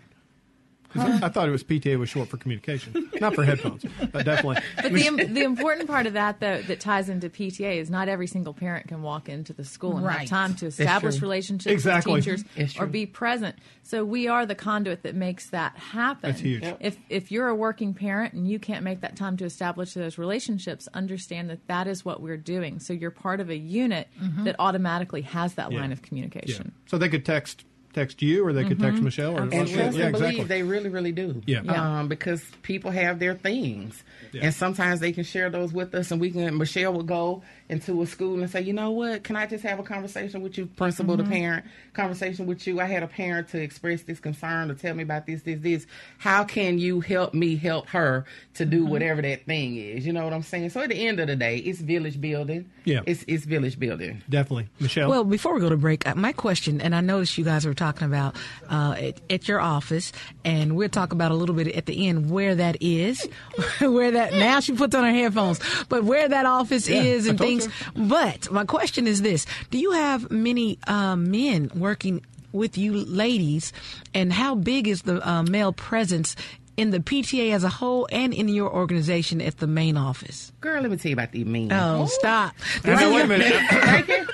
'Cause 0.90 1.22
I 1.22 1.28
thought 1.28 1.48
it 1.48 1.52
was 1.52 1.62
PTA 1.64 1.98
was 1.98 2.08
short 2.08 2.28
for 2.28 2.36
communication, 2.38 3.10
not 3.20 3.34
for 3.34 3.44
headphones, 3.44 3.84
but 4.12 4.24
definitely. 4.24 4.62
But 4.82 4.92
the, 4.92 5.24
the 5.26 5.42
important 5.44 5.86
part 5.88 6.06
of 6.06 6.14
that, 6.14 6.40
though, 6.40 6.62
that 6.62 6.80
ties 6.80 7.08
into 7.08 7.28
PTA 7.28 7.76
is 7.76 7.90
not 7.90 8.08
every 8.08 8.26
single 8.26 8.54
parent 8.54 8.88
can 8.88 9.02
walk 9.02 9.28
into 9.28 9.52
the 9.52 9.64
school 9.64 9.96
and 9.98 10.06
have 10.08 10.26
time 10.28 10.54
to 10.56 10.66
establish 10.66 11.20
relationships 11.20 11.70
Exactly. 11.72 12.14
with 12.14 12.24
teachers 12.24 12.76
or 12.78 12.86
be 12.86 13.04
present. 13.06 13.56
So 13.82 14.04
we 14.04 14.28
are 14.28 14.46
the 14.46 14.54
conduit 14.54 15.02
that 15.02 15.14
makes 15.14 15.50
that 15.50 15.76
happen. 15.76 16.30
That's 16.30 16.40
huge. 16.40 16.62
Yep. 16.62 16.78
If 16.80 16.96
if 17.08 17.30
you're 17.32 17.48
a 17.48 17.54
working 17.54 17.92
parent 17.94 18.34
and 18.34 18.48
you 18.48 18.58
can't 18.58 18.82
make 18.84 19.00
that 19.02 19.16
time 19.16 19.36
to 19.38 19.44
establish 19.44 19.94
those 19.94 20.16
relationships, 20.18 20.88
understand 20.94 21.50
that 21.50 21.66
that 21.68 21.86
is 21.86 22.04
what 22.04 22.20
we're 22.22 22.36
doing. 22.36 22.80
So 22.80 22.92
you're 22.92 23.10
part 23.10 23.40
of 23.40 23.50
a 23.50 23.56
unit 23.56 24.08
that 24.44 24.56
automatically 24.58 25.22
has 25.22 25.54
that 25.54 25.70
Yeah. 25.72 25.80
line 25.80 25.92
of 25.92 26.00
Yeah. 26.00 26.06
communication. 26.08 26.72
So 26.86 26.96
they 26.98 27.08
could 27.08 27.24
text 27.24 27.64
text 27.92 28.22
you, 28.22 28.46
or 28.46 28.52
they 28.52 28.64
could 28.64 28.78
text 28.78 29.02
Michelle, 29.02 29.36
or 29.36 29.42
And 29.42 29.50
trust 29.50 29.72
yeah, 29.72 29.84
and 29.84 30.12
believe 30.12 30.30
exactly. 30.30 30.44
they 30.44 30.62
really, 30.62 30.88
really 30.88 31.12
do. 31.12 31.42
Yeah. 31.46 31.60
Um, 31.60 32.08
because 32.08 32.42
people 32.62 32.90
have 32.90 33.18
their 33.18 33.34
things. 33.34 34.02
Yeah. 34.32 34.44
And 34.44 34.54
sometimes 34.54 35.00
they 35.00 35.12
can 35.12 35.24
share 35.24 35.50
those 35.50 35.72
with 35.72 35.94
us 35.94 36.10
and 36.10 36.20
we 36.20 36.30
can 36.30 36.58
Michelle 36.58 36.92
would 36.92 37.06
go 37.06 37.42
into 37.68 38.00
a 38.02 38.06
school 38.06 38.40
and 38.40 38.50
say, 38.50 38.60
you 38.62 38.72
know 38.72 38.90
what, 38.90 39.22
can 39.24 39.36
I 39.36 39.46
just 39.46 39.62
have 39.64 39.78
a 39.78 39.82
conversation 39.82 40.40
with 40.42 40.56
you, 40.56 40.66
principal 40.66 41.16
Mm-hmm. 41.16 41.24
to 41.24 41.30
parent, 41.30 41.64
conversation 41.92 42.46
with 42.46 42.66
you. 42.66 42.80
I 42.80 42.84
had 42.86 43.02
a 43.02 43.06
parent 43.06 43.48
to 43.48 43.60
express 43.60 44.02
this 44.02 44.20
concern 44.20 44.70
or 44.70 44.74
tell 44.74 44.94
me 44.94 45.02
about 45.02 45.26
this, 45.26 45.42
this, 45.42 45.60
this. 45.60 45.86
How 46.18 46.44
can 46.44 46.78
you 46.78 47.00
help 47.00 47.34
me 47.34 47.56
help 47.56 47.88
her 47.88 48.24
to 48.54 48.64
do 48.64 48.78
Mm-hmm. 48.82 48.90
whatever 48.90 49.22
that 49.22 49.44
thing 49.46 49.76
is? 49.76 50.06
You 50.06 50.12
know 50.12 50.24
what 50.24 50.32
I'm 50.32 50.42
saying? 50.42 50.70
So 50.70 50.80
at 50.80 50.88
the 50.88 51.06
end 51.06 51.20
of 51.20 51.26
the 51.26 51.36
day, 51.36 51.58
it's 51.58 51.80
village 51.80 52.20
building. 52.20 52.70
Yeah. 52.84 53.00
It's 53.06 53.22
it's 53.28 53.44
village 53.44 53.78
building. 53.78 54.22
Definitely, 54.30 54.68
Michelle. 54.80 55.10
Well, 55.10 55.24
before 55.24 55.52
we 55.54 55.60
go 55.60 55.68
to 55.68 55.76
break, 55.76 56.06
uh, 56.08 56.14
my 56.14 56.32
question, 56.32 56.80
and 56.80 56.94
I 56.94 57.02
noticed 57.02 57.36
you 57.36 57.44
guys 57.44 57.66
were 57.66 57.74
talking 57.74 58.06
about 58.06 58.34
uh, 58.70 58.94
at, 58.98 59.20
at 59.30 59.46
your 59.48 59.60
office, 59.60 60.10
and 60.44 60.74
we'll 60.74 60.88
talk 60.88 61.12
about 61.12 61.30
a 61.30 61.34
little 61.34 61.54
bit 61.54 61.68
at 61.68 61.84
the 61.84 62.08
end 62.08 62.30
where 62.30 62.54
that 62.54 62.78
is, 62.80 63.28
where 63.80 64.12
that 64.12 64.32
now 64.34 64.60
she 64.60 64.72
puts 64.72 64.94
on 64.94 65.04
her 65.04 65.10
headphones, 65.12 65.60
but 65.90 66.04
where 66.04 66.28
that 66.28 66.46
office 66.46 66.88
Yeah, 66.88 67.02
is 67.02 67.26
and 67.26 67.36
told 67.36 67.50
things. 67.60 67.72
But 67.96 68.50
my 68.50 68.64
question 68.64 69.06
is 69.06 69.22
this: 69.22 69.46
Do 69.70 69.78
you 69.78 69.92
have 69.92 70.30
many 70.30 70.78
uh, 70.86 71.16
men 71.16 71.70
working 71.74 72.24
with 72.52 72.78
you 72.78 72.92
ladies, 72.94 73.72
and 74.14 74.32
how 74.32 74.54
big 74.54 74.88
is 74.88 75.02
the 75.02 75.26
uh, 75.28 75.42
male 75.42 75.72
presence? 75.72 76.36
In 76.76 76.90
the 76.90 77.00
PTA 77.00 77.52
as 77.54 77.64
a 77.64 77.68
whole 77.68 78.06
and 78.12 78.32
in 78.32 78.46
your 78.46 78.72
organization 78.72 79.40
at 79.40 79.56
the 79.56 79.66
main 79.66 79.96
office. 79.96 80.52
Girl, 80.60 80.80
let 80.80 80.88
me 80.92 80.96
tell 80.96 81.08
you 81.10 81.14
about 81.16 81.32
these 81.32 81.44
men. 81.44 81.72
Oh, 81.72 82.06
stop. 82.06 82.54
Now, 82.84 83.12
wait 83.12 83.24
a 83.24 83.26
minute. 83.26 83.52
right 83.72 84.06
there. 84.06 84.26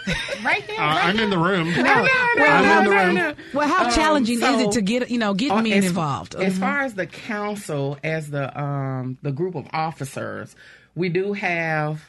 Right 0.45 0.63
there. 0.67 0.79
Uh, 0.79 0.83
I'm 0.83 1.19
in 1.21 1.31
the 1.31 1.39
room. 1.39 1.71
No, 1.71 1.83
no, 1.83 2.03
well, 2.03 2.03
no, 2.37 2.45
how, 2.47 2.83
no, 2.83 2.91
no, 2.91 3.13
no. 3.13 3.35
well, 3.55 3.67
how 3.67 3.87
Um, 3.87 3.93
challenging 3.93 4.43
is 4.43 4.61
it 4.61 4.73
to 4.73 4.83
get 4.83 5.09
you 5.09 5.17
know 5.17 5.33
get 5.33 5.53
Uh, 5.53 5.63
men 5.63 5.73
as- 5.73 5.87
involved? 5.87 6.35
As 6.35 6.53
Mhm. 6.57 6.61
far 6.61 6.81
as 6.83 6.93
the 6.93 7.07
council, 7.07 7.97
as 8.05 8.29
the 8.29 8.61
um 8.61 9.17
the 9.23 9.33
group 9.33 9.55
of 9.55 9.67
officers, 9.73 10.55
we 10.95 11.09
do 11.09 11.33
have 11.33 12.03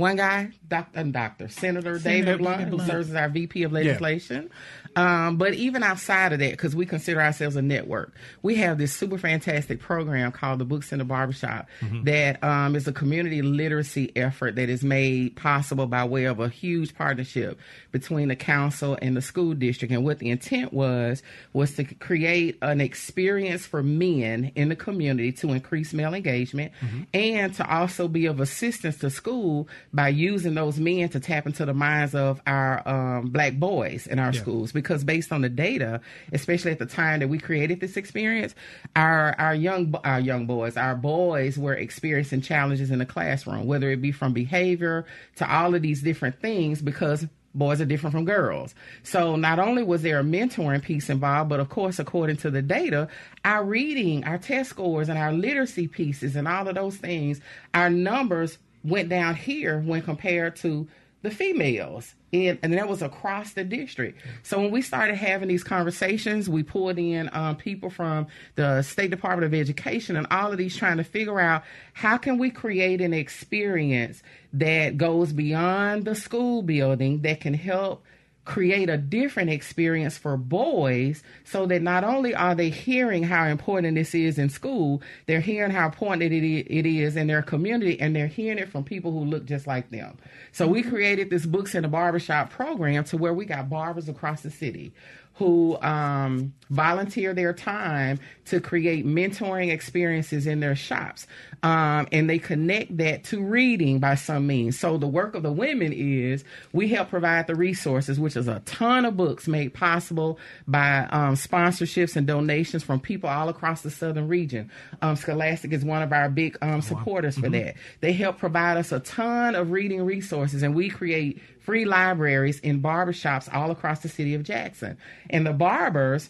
one 0.00 0.16
guy, 0.16 0.50
doctor 0.66 0.98
and 0.98 1.12
doctor, 1.12 1.48
Senator 1.48 1.98
David 1.98 2.38
Blount, 2.38 2.62
who 2.68 2.78
serves 2.80 3.10
as 3.10 3.16
our 3.16 3.28
VP 3.28 3.62
of 3.64 3.72
legislation. 3.72 4.50
Um, 4.96 5.36
but 5.36 5.54
even 5.54 5.84
outside 5.84 6.32
of 6.32 6.40
that, 6.40 6.50
because 6.50 6.74
we 6.74 6.84
consider 6.84 7.20
ourselves 7.22 7.54
a 7.54 7.62
network, 7.62 8.12
we 8.42 8.56
have 8.56 8.76
this 8.76 8.92
super 8.92 9.18
fantastic 9.18 9.78
program 9.78 10.32
called 10.32 10.58
the 10.58 10.64
Books 10.64 10.90
in 10.90 10.98
the 10.98 11.04
Barbershop 11.04 11.68
that 12.04 12.42
um, 12.42 12.74
is 12.74 12.88
a 12.88 12.92
community 12.92 13.40
literacy 13.40 14.10
effort 14.16 14.56
that 14.56 14.68
is 14.68 14.82
made 14.82 15.36
possible 15.36 15.86
by 15.86 16.04
way 16.04 16.24
of 16.24 16.40
a 16.40 16.48
huge 16.48 16.94
partnership 16.96 17.60
between 17.92 18.28
the 18.28 18.36
council 18.36 18.98
and 19.00 19.16
the 19.16 19.22
school 19.22 19.54
district. 19.54 19.92
And 19.94 20.04
what 20.04 20.18
the 20.18 20.30
intent 20.30 20.72
was 20.72 21.22
was 21.52 21.74
to 21.74 21.84
create 21.84 22.58
an 22.60 22.80
experience 22.80 23.66
for 23.66 23.84
men 23.84 24.50
in 24.56 24.70
the 24.70 24.76
community 24.76 25.30
to 25.32 25.52
increase 25.52 25.92
male 25.94 26.14
engagement 26.14 26.72
and 27.14 27.54
to 27.54 27.70
also 27.72 28.08
be 28.08 28.26
of 28.26 28.40
assistance 28.40 28.98
to 28.98 29.10
school 29.10 29.68
by 29.92 30.08
using 30.08 30.54
those 30.54 30.78
men 30.78 31.08
to 31.08 31.20
tap 31.20 31.46
into 31.46 31.64
the 31.64 31.74
minds 31.74 32.14
of 32.14 32.40
our 32.46 32.86
um, 32.88 33.30
black 33.30 33.54
boys 33.54 34.06
in 34.06 34.18
our 34.18 34.32
schools. 34.32 34.72
Because 34.72 35.02
based 35.04 35.32
on 35.32 35.40
the 35.40 35.48
data, 35.48 36.00
especially 36.32 36.70
at 36.70 36.78
the 36.78 36.86
time 36.86 37.20
that 37.20 37.28
we 37.28 37.38
created 37.38 37.80
this 37.80 37.96
experience, 37.96 38.54
our 38.94 39.34
our 39.38 39.54
young 39.54 39.94
our 40.04 40.20
young 40.20 40.46
boys, 40.46 40.76
our 40.76 40.94
boys 40.94 41.58
were 41.58 41.74
experiencing 41.74 42.40
challenges 42.40 42.90
in 42.90 42.98
the 42.98 43.06
classroom, 43.06 43.66
whether 43.66 43.90
it 43.90 44.00
be 44.00 44.12
from 44.12 44.32
behavior 44.32 45.06
to 45.36 45.52
all 45.52 45.74
of 45.74 45.82
these 45.82 46.02
different 46.02 46.40
things, 46.40 46.80
because 46.80 47.26
boys 47.52 47.80
are 47.80 47.84
different 47.84 48.14
from 48.14 48.24
girls. 48.24 48.74
So 49.02 49.36
not 49.36 49.58
only 49.58 49.82
was 49.82 50.02
there 50.02 50.20
a 50.20 50.22
mentoring 50.22 50.82
piece 50.82 51.10
involved, 51.10 51.50
but 51.50 51.60
of 51.60 51.68
course, 51.68 51.98
according 51.98 52.36
to 52.38 52.50
the 52.50 52.62
data, 52.62 53.08
our 53.44 53.64
reading, 53.64 54.24
our 54.24 54.38
test 54.38 54.70
scores, 54.70 55.08
and 55.08 55.18
our 55.18 55.32
literacy 55.32 55.88
pieces, 55.88 56.36
and 56.36 56.46
all 56.46 56.68
of 56.68 56.76
those 56.76 56.96
things, 56.96 57.40
our 57.74 57.90
numbers 57.90 58.58
went 58.84 59.08
down 59.08 59.34
here 59.34 59.80
when 59.80 60.02
compared 60.02 60.56
to 60.56 60.88
the 61.22 61.30
females. 61.30 62.14
And, 62.32 62.58
and 62.62 62.72
that 62.74 62.88
was 62.88 63.02
across 63.02 63.52
the 63.52 63.64
district. 63.64 64.20
So 64.42 64.60
when 64.60 64.70
we 64.70 64.82
started 64.82 65.16
having 65.16 65.48
these 65.48 65.64
conversations, 65.64 66.48
we 66.48 66.62
pulled 66.62 66.98
in 66.98 67.28
um, 67.32 67.56
people 67.56 67.90
from 67.90 68.28
the 68.54 68.82
State 68.82 69.10
Department 69.10 69.52
of 69.52 69.58
Education 69.58 70.16
and 70.16 70.26
all 70.30 70.52
of 70.52 70.58
these 70.58 70.76
trying 70.76 70.98
to 70.98 71.04
figure 71.04 71.40
out 71.40 71.64
how 71.92 72.16
can 72.16 72.38
we 72.38 72.50
create 72.50 73.00
an 73.00 73.12
experience 73.12 74.22
that 74.52 74.96
goes 74.96 75.32
beyond 75.32 76.04
the 76.04 76.14
school 76.14 76.62
building 76.62 77.22
that 77.22 77.40
can 77.40 77.54
help 77.54 78.04
create 78.50 78.90
a 78.90 78.96
different 78.96 79.48
experience 79.48 80.18
for 80.18 80.36
boys 80.36 81.22
so 81.44 81.66
that 81.66 81.80
not 81.82 82.02
only 82.02 82.34
are 82.34 82.56
they 82.56 82.68
hearing 82.68 83.22
how 83.22 83.46
important 83.46 83.94
this 83.94 84.12
is 84.12 84.38
in 84.38 84.48
school, 84.48 85.00
they're 85.26 85.40
hearing 85.40 85.70
how 85.70 85.86
important 85.86 86.22
it 86.24 86.32
it 86.32 86.84
is 86.84 87.14
in 87.14 87.28
their 87.28 87.42
community 87.42 87.98
and 88.00 88.14
they're 88.14 88.26
hearing 88.26 88.58
it 88.58 88.68
from 88.68 88.82
people 88.82 89.12
who 89.12 89.24
look 89.24 89.44
just 89.44 89.68
like 89.68 89.88
them. 89.90 90.18
So 90.50 90.66
we 90.66 90.80
mm-hmm. 90.80 90.90
created 90.90 91.30
this 91.30 91.46
Books 91.46 91.76
in 91.76 91.82
the 91.82 91.88
Barbershop 91.88 92.50
program 92.50 93.04
to 93.04 93.16
where 93.16 93.32
we 93.32 93.44
got 93.44 93.70
barbers 93.70 94.08
across 94.08 94.42
the 94.42 94.50
city 94.50 94.92
who 95.40 95.80
um, 95.80 96.52
volunteer 96.68 97.32
their 97.32 97.54
time 97.54 98.20
to 98.44 98.60
create 98.60 99.06
mentoring 99.06 99.72
experiences 99.72 100.46
in 100.46 100.60
their 100.60 100.76
shops. 100.76 101.26
Um, 101.62 102.08
and 102.12 102.28
they 102.28 102.38
connect 102.38 102.98
that 102.98 103.24
to 103.24 103.42
reading 103.42 104.00
by 104.00 104.16
some 104.16 104.46
means. 104.46 104.78
So 104.78 104.98
the 104.98 105.06
work 105.06 105.34
of 105.34 105.42
the 105.42 105.50
women 105.50 105.94
is 105.94 106.44
we 106.74 106.88
help 106.88 107.08
provide 107.08 107.46
the 107.46 107.54
resources, 107.54 108.20
which 108.20 108.36
is 108.36 108.48
a 108.48 108.60
ton 108.66 109.06
of 109.06 109.16
books 109.16 109.48
made 109.48 109.72
possible 109.72 110.38
by 110.68 111.08
um, 111.10 111.36
sponsorships 111.36 112.16
and 112.16 112.26
donations 112.26 112.82
from 112.82 113.00
people 113.00 113.30
all 113.30 113.48
across 113.48 113.80
the 113.80 113.90
southern 113.90 114.28
region. 114.28 114.70
Um, 115.00 115.16
Scholastic 115.16 115.72
is 115.72 115.86
one 115.86 116.02
of 116.02 116.12
our 116.12 116.28
big 116.28 116.58
um, 116.60 116.82
supporters 116.82 117.38
for 117.38 117.48
that. 117.48 117.76
They 118.00 118.12
help 118.12 118.36
provide 118.36 118.76
us 118.76 118.92
a 118.92 119.00
ton 119.00 119.54
of 119.54 119.70
reading 119.70 120.02
resources, 120.04 120.62
and 120.62 120.74
we 120.74 120.90
create 120.90 121.40
free 121.70 121.84
libraries 121.84 122.58
in 122.58 122.82
barbershops 122.82 123.48
all 123.54 123.70
across 123.70 124.00
the 124.00 124.08
city 124.08 124.34
of 124.34 124.42
Jackson. 124.42 124.98
And 125.30 125.46
the 125.46 125.52
barbers 125.52 126.28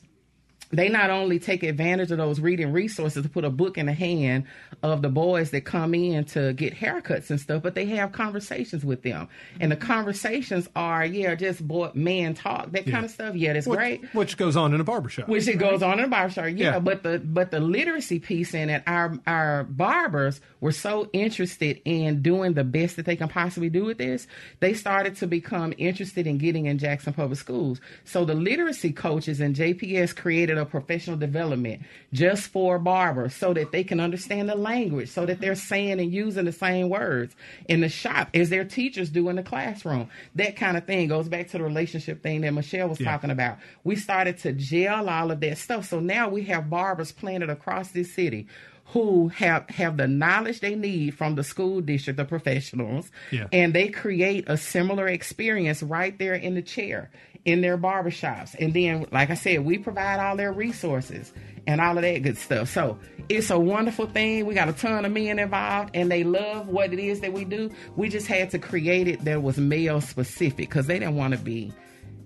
they 0.70 0.88
not 0.88 1.10
only 1.10 1.38
take 1.38 1.62
advantage 1.62 2.10
of 2.10 2.18
those 2.18 2.40
reading 2.40 2.72
resources 2.72 3.22
to 3.22 3.28
put 3.28 3.44
a 3.44 3.50
book 3.50 3.76
in 3.76 3.86
the 3.86 3.92
hand 3.92 4.44
of 4.82 5.02
the 5.02 5.08
boys 5.08 5.50
that 5.50 5.62
come 5.62 5.94
in 5.94 6.24
to 6.24 6.52
get 6.52 6.74
haircuts 6.74 7.30
and 7.30 7.40
stuff, 7.40 7.62
but 7.62 7.74
they 7.74 7.86
have 7.86 8.12
conversations 8.12 8.84
with 8.84 9.02
them. 9.02 9.28
And 9.58 9.72
the 9.72 9.76
conversations 9.76 10.68
are, 10.76 11.04
yeah, 11.04 11.34
just 11.34 11.66
boy, 11.66 11.90
man 11.94 12.34
talk, 12.34 12.70
that 12.72 12.86
kind 12.86 13.04
of 13.04 13.10
stuff. 13.10 13.34
Yeah, 13.34 13.54
that's 13.54 13.66
which, 13.66 13.78
great. 13.78 14.14
Which 14.14 14.36
goes 14.36 14.56
on 14.56 14.72
in 14.72 14.80
a 14.80 14.84
barbershop. 14.84 15.28
Which 15.28 15.48
it 15.48 15.56
goes 15.56 15.82
on 15.82 15.98
in 15.98 16.04
a 16.04 16.08
barbershop, 16.08 16.46
yeah, 16.46 16.72
Yeah. 16.72 16.78
But 16.78 17.02
the 17.02 17.18
but 17.18 17.50
the 17.50 17.60
literacy 17.60 18.20
piece 18.20 18.54
in 18.54 18.70
it, 18.70 18.82
our 18.86 19.18
our 19.26 19.64
barbers 19.64 20.40
were 20.60 20.72
so 20.72 21.08
interested 21.12 21.80
in 21.84 22.22
doing 22.22 22.54
the 22.54 22.64
best 22.64 22.96
that 22.96 23.06
they 23.06 23.16
can 23.16 23.28
possibly 23.28 23.70
do 23.70 23.84
with 23.84 23.98
this, 23.98 24.26
they 24.60 24.74
started 24.74 25.16
to 25.16 25.26
become 25.26 25.72
interested 25.78 26.26
in 26.26 26.38
getting 26.38 26.66
in 26.66 26.78
Jackson 26.78 27.12
Public 27.12 27.38
Schools. 27.38 27.80
So 28.04 28.24
the 28.24 28.34
literacy 28.34 28.92
coaches 28.92 29.40
and 29.40 29.56
JPS 29.56 30.14
created 30.14 30.58
a 30.60 30.66
professional 30.66 31.16
development 31.16 31.82
just 32.12 32.48
for 32.48 32.78
barbers 32.78 33.34
so 33.34 33.52
that 33.54 33.72
they 33.72 33.82
can 33.84 34.00
understand 34.00 34.48
the 34.48 34.54
language, 34.54 35.08
so 35.08 35.26
that 35.26 35.40
they're 35.40 35.54
saying 35.54 35.98
and 36.00 36.12
using 36.12 36.44
the 36.44 36.52
same 36.52 36.88
words 36.88 37.34
in 37.68 37.80
the 37.80 37.88
shop 37.88 38.28
as 38.34 38.50
their 38.50 38.64
teachers 38.64 39.10
do 39.10 39.28
in 39.28 39.36
the 39.36 39.42
classroom. 39.42 40.08
That 40.34 40.56
kind 40.56 40.76
of 40.76 40.84
thing 40.86 41.08
goes 41.08 41.28
back 41.28 41.48
to 41.48 41.58
the 41.58 41.64
relationship 41.64 42.22
thing 42.22 42.42
that 42.42 42.52
Michelle 42.52 42.88
was 42.88 42.98
talking 42.98 43.30
about. 43.30 43.58
We 43.84 43.96
started 43.96 44.38
to 44.38 44.52
gel 44.52 45.08
all 45.08 45.30
of 45.30 45.40
that 45.40 45.58
stuff. 45.58 45.86
So 45.88 46.00
now 46.00 46.28
we 46.28 46.42
have 46.44 46.70
barbers 46.70 47.12
planted 47.12 47.50
across 47.50 47.90
this 47.90 48.12
city 48.12 48.46
who 48.86 49.28
have 49.28 49.68
have 49.70 49.96
the 49.96 50.08
knowledge 50.08 50.58
they 50.58 50.74
need 50.74 51.16
from 51.16 51.36
the 51.36 51.44
school 51.44 51.80
district, 51.80 52.16
the 52.16 52.24
professionals, 52.24 53.08
Yeah. 53.30 53.46
and 53.52 53.72
they 53.72 53.86
create 53.88 54.44
a 54.48 54.56
similar 54.56 55.06
experience 55.06 55.80
right 55.82 56.18
there 56.18 56.34
in 56.34 56.54
the 56.56 56.62
chair 56.62 57.08
in 57.44 57.60
their 57.60 57.78
barbershops. 57.78 58.54
And 58.58 58.74
then, 58.74 59.06
like 59.12 59.30
I 59.30 59.34
said, 59.34 59.64
we 59.64 59.78
provide 59.78 60.20
all 60.20 60.36
their 60.36 60.52
resources 60.52 61.32
and 61.66 61.80
all 61.80 61.96
of 61.96 62.02
that 62.02 62.22
good 62.22 62.36
stuff. 62.36 62.68
So 62.68 62.98
it's 63.28 63.50
a 63.50 63.58
wonderful 63.58 64.06
thing. 64.06 64.46
We 64.46 64.54
got 64.54 64.68
a 64.68 64.72
ton 64.72 65.04
of 65.04 65.12
men 65.12 65.38
involved 65.38 65.90
and 65.94 66.10
they 66.10 66.24
love 66.24 66.68
what 66.68 66.92
it 66.92 66.98
is 66.98 67.20
that 67.20 67.32
we 67.32 67.44
do. 67.44 67.70
We 67.96 68.08
just 68.08 68.26
had 68.26 68.50
to 68.50 68.58
create 68.58 69.08
it 69.08 69.24
that 69.24 69.42
was 69.42 69.58
male 69.58 70.00
specific 70.00 70.68
because 70.68 70.86
they 70.86 70.98
didn't 70.98 71.16
want 71.16 71.34
to 71.34 71.40
be 71.40 71.72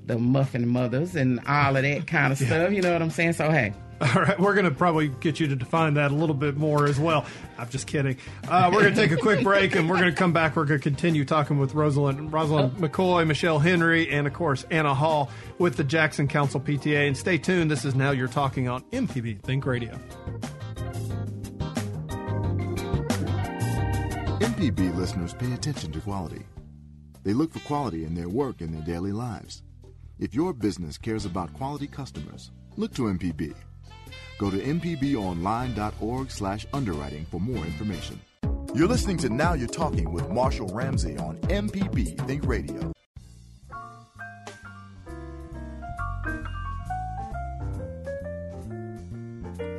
the 0.07 0.19
muffin 0.19 0.69
mothers 0.69 1.17
and 1.17 1.41
all 1.47 1.77
of 1.77 1.83
that 1.83 2.07
kind 2.07 2.33
of 2.33 2.39
stuff. 2.47 2.73
You 2.73 2.83
know 2.83 2.93
what 2.93 3.03
I'm 3.03 3.11
saying? 3.11 3.35
So, 3.35 3.51
hey. 3.51 3.73
All 4.01 4.23
right, 4.23 4.39
we're 4.39 4.55
going 4.55 4.65
to 4.65 4.73
probably 4.73 5.09
get 5.09 5.39
you 5.39 5.47
to 5.47 5.57
define 5.57 5.95
that 5.95 6.11
a 6.11 6.15
little 6.15 6.35
bit 6.35 6.57
more 6.57 6.87
as 6.87 6.99
well. 6.99 7.25
I'm 7.57 7.69
just 7.69 7.87
kidding. 7.87 8.17
Uh, 8.49 8.71
we're 8.73 8.83
going 8.83 8.95
to 8.95 9.01
take 9.01 9.13
a 9.13 9.17
quick 9.17 9.45
break, 9.45 9.77
and 9.77 9.89
we're 9.89 9.99
going 9.99 10.11
to 10.11 10.17
come 10.17 10.33
back. 10.33 10.57
We're 10.57 10.65
going 10.65 10.81
to 10.81 10.83
continue 10.83 11.25
talking 11.25 11.59
with 11.59 11.75
Rosalind, 11.75 12.33
Rosalind 12.33 12.77
McCoy, 12.77 13.27
Michelle 13.27 13.61
Henry, 13.61 14.11
and 14.11 14.27
of 14.27 14.33
course 14.33 14.65
Anna 14.71 14.95
Hall 14.95 15.31
with 15.59 15.77
the 15.77 15.85
Jackson 15.85 16.27
Council 16.27 16.61
PTA. 16.61 17.07
And 17.07 17.17
stay 17.17 17.39
tuned. 17.39 17.71
This 17.71 17.85
is 17.85 17.95
now 17.95 18.11
you're 18.11 18.29
talking 18.29 18.69
on 18.69 18.83
MPB 18.91 19.41
Think 19.43 19.65
Radio. 19.65 19.93
MPB 24.41 24.97
listeners 24.97 25.35
pay 25.35 25.53
attention 25.53 25.93
to 25.93 26.01
quality. 26.01 26.45
They 27.23 27.33
look 27.33 27.53
for 27.53 27.61
quality 27.61 28.05
in 28.05 28.15
their 28.15 28.29
work 28.29 28.61
and 28.61 28.75
their 28.75 28.83
daily 28.83 29.13
lives. 29.13 29.63
If 30.19 30.35
your 30.35 30.53
business 30.53 30.99
cares 30.99 31.25
about 31.25 31.53
quality 31.55 31.87
customers, 31.87 32.51
look 32.77 32.93
to 32.95 33.03
MPB. 33.03 33.55
Go 34.45 34.51
to 34.51 34.59
mpbonline.org 34.59 36.31
slash 36.31 36.67
underwriting 36.75 37.25
for 37.31 37.41
more 37.41 37.65
information. 37.65 38.21
You're 38.75 38.89
listening 38.89 39.17
to 39.19 39.31
Now 39.31 39.55
You're 39.55 39.69
Talking 39.69 40.13
with 40.13 40.29
Marshall 40.29 40.69
Ramsey 40.69 41.17
on 41.17 41.39
MPB 41.39 42.27
Think 42.27 42.45
Radio. 42.45 42.93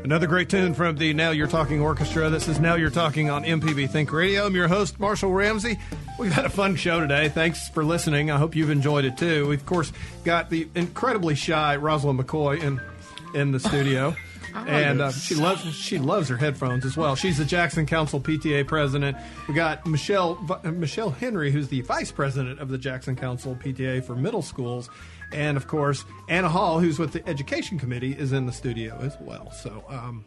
Another 0.04 0.26
great 0.26 0.50
tune 0.50 0.74
from 0.74 0.96
the 0.96 1.14
Now 1.14 1.30
You're 1.30 1.46
Talking 1.46 1.80
Orchestra. 1.80 2.32
This 2.32 2.48
is 2.48 2.60
Now 2.60 2.74
You're 2.74 2.90
Talking 2.90 3.30
on 3.30 3.44
MPB 3.44 3.92
Think 3.92 4.12
Radio. 4.12 4.48
I'm 4.48 4.56
your 4.56 4.68
host, 4.68 5.00
Marshall 5.00 5.32
Ramsey. 5.32 5.78
We've 6.18 6.34
had 6.34 6.46
a 6.46 6.50
fun 6.50 6.76
show 6.76 7.00
today. 7.00 7.30
Thanks 7.30 7.70
for 7.70 7.84
listening. 7.84 8.32
I 8.32 8.40
hope 8.40 8.56
you've 8.56 8.72
enjoyed 8.72 9.06
it 9.06 9.16
too. 9.16 9.48
We've, 9.48 9.60
of 9.60 9.66
course, 9.68 9.94
got 10.24 10.50
the 10.50 10.68
incredibly 10.74 11.36
shy 11.36 11.76
Rosalind 11.76 12.20
McCoy 12.20 12.64
in 12.64 12.82
in 13.36 13.52
the 13.52 13.60
studio. 13.60 14.16
And 14.56 15.02
uh, 15.02 15.12
she 15.12 15.36
loves 15.36 15.76
she 15.76 15.98
loves 15.98 16.30
her 16.30 16.38
headphones 16.38 16.86
as 16.86 16.96
well. 16.96 17.16
She's 17.16 17.38
the 17.38 17.46
Jackson 17.46 17.86
Council 17.86 18.20
PTA 18.20 18.68
president. 18.68 19.18
We 19.48 19.54
got 19.54 19.86
Michelle 19.86 20.36
Michelle 20.64 21.12
Henry, 21.12 21.52
who's 21.52 21.68
the 21.68 21.82
vice 21.82 22.12
president 22.12 22.60
of 22.60 22.70
the 22.70 22.78
Jackson 22.78 23.16
Council 23.16 23.56
PTA 23.56 24.04
for 24.04 24.16
middle 24.16 24.42
schools, 24.42 24.90
and 25.32 25.58
of 25.58 25.68
course 25.68 26.06
Anna 26.30 26.50
Hall, 26.50 26.80
who's 26.80 26.98
with 26.98 27.12
the 27.12 27.28
education 27.28 27.78
committee, 27.78 28.14
is 28.14 28.32
in 28.32 28.46
the 28.46 28.54
studio 28.54 28.98
as 29.02 29.18
well. 29.20 29.52
So, 29.52 29.84
um, 29.90 30.26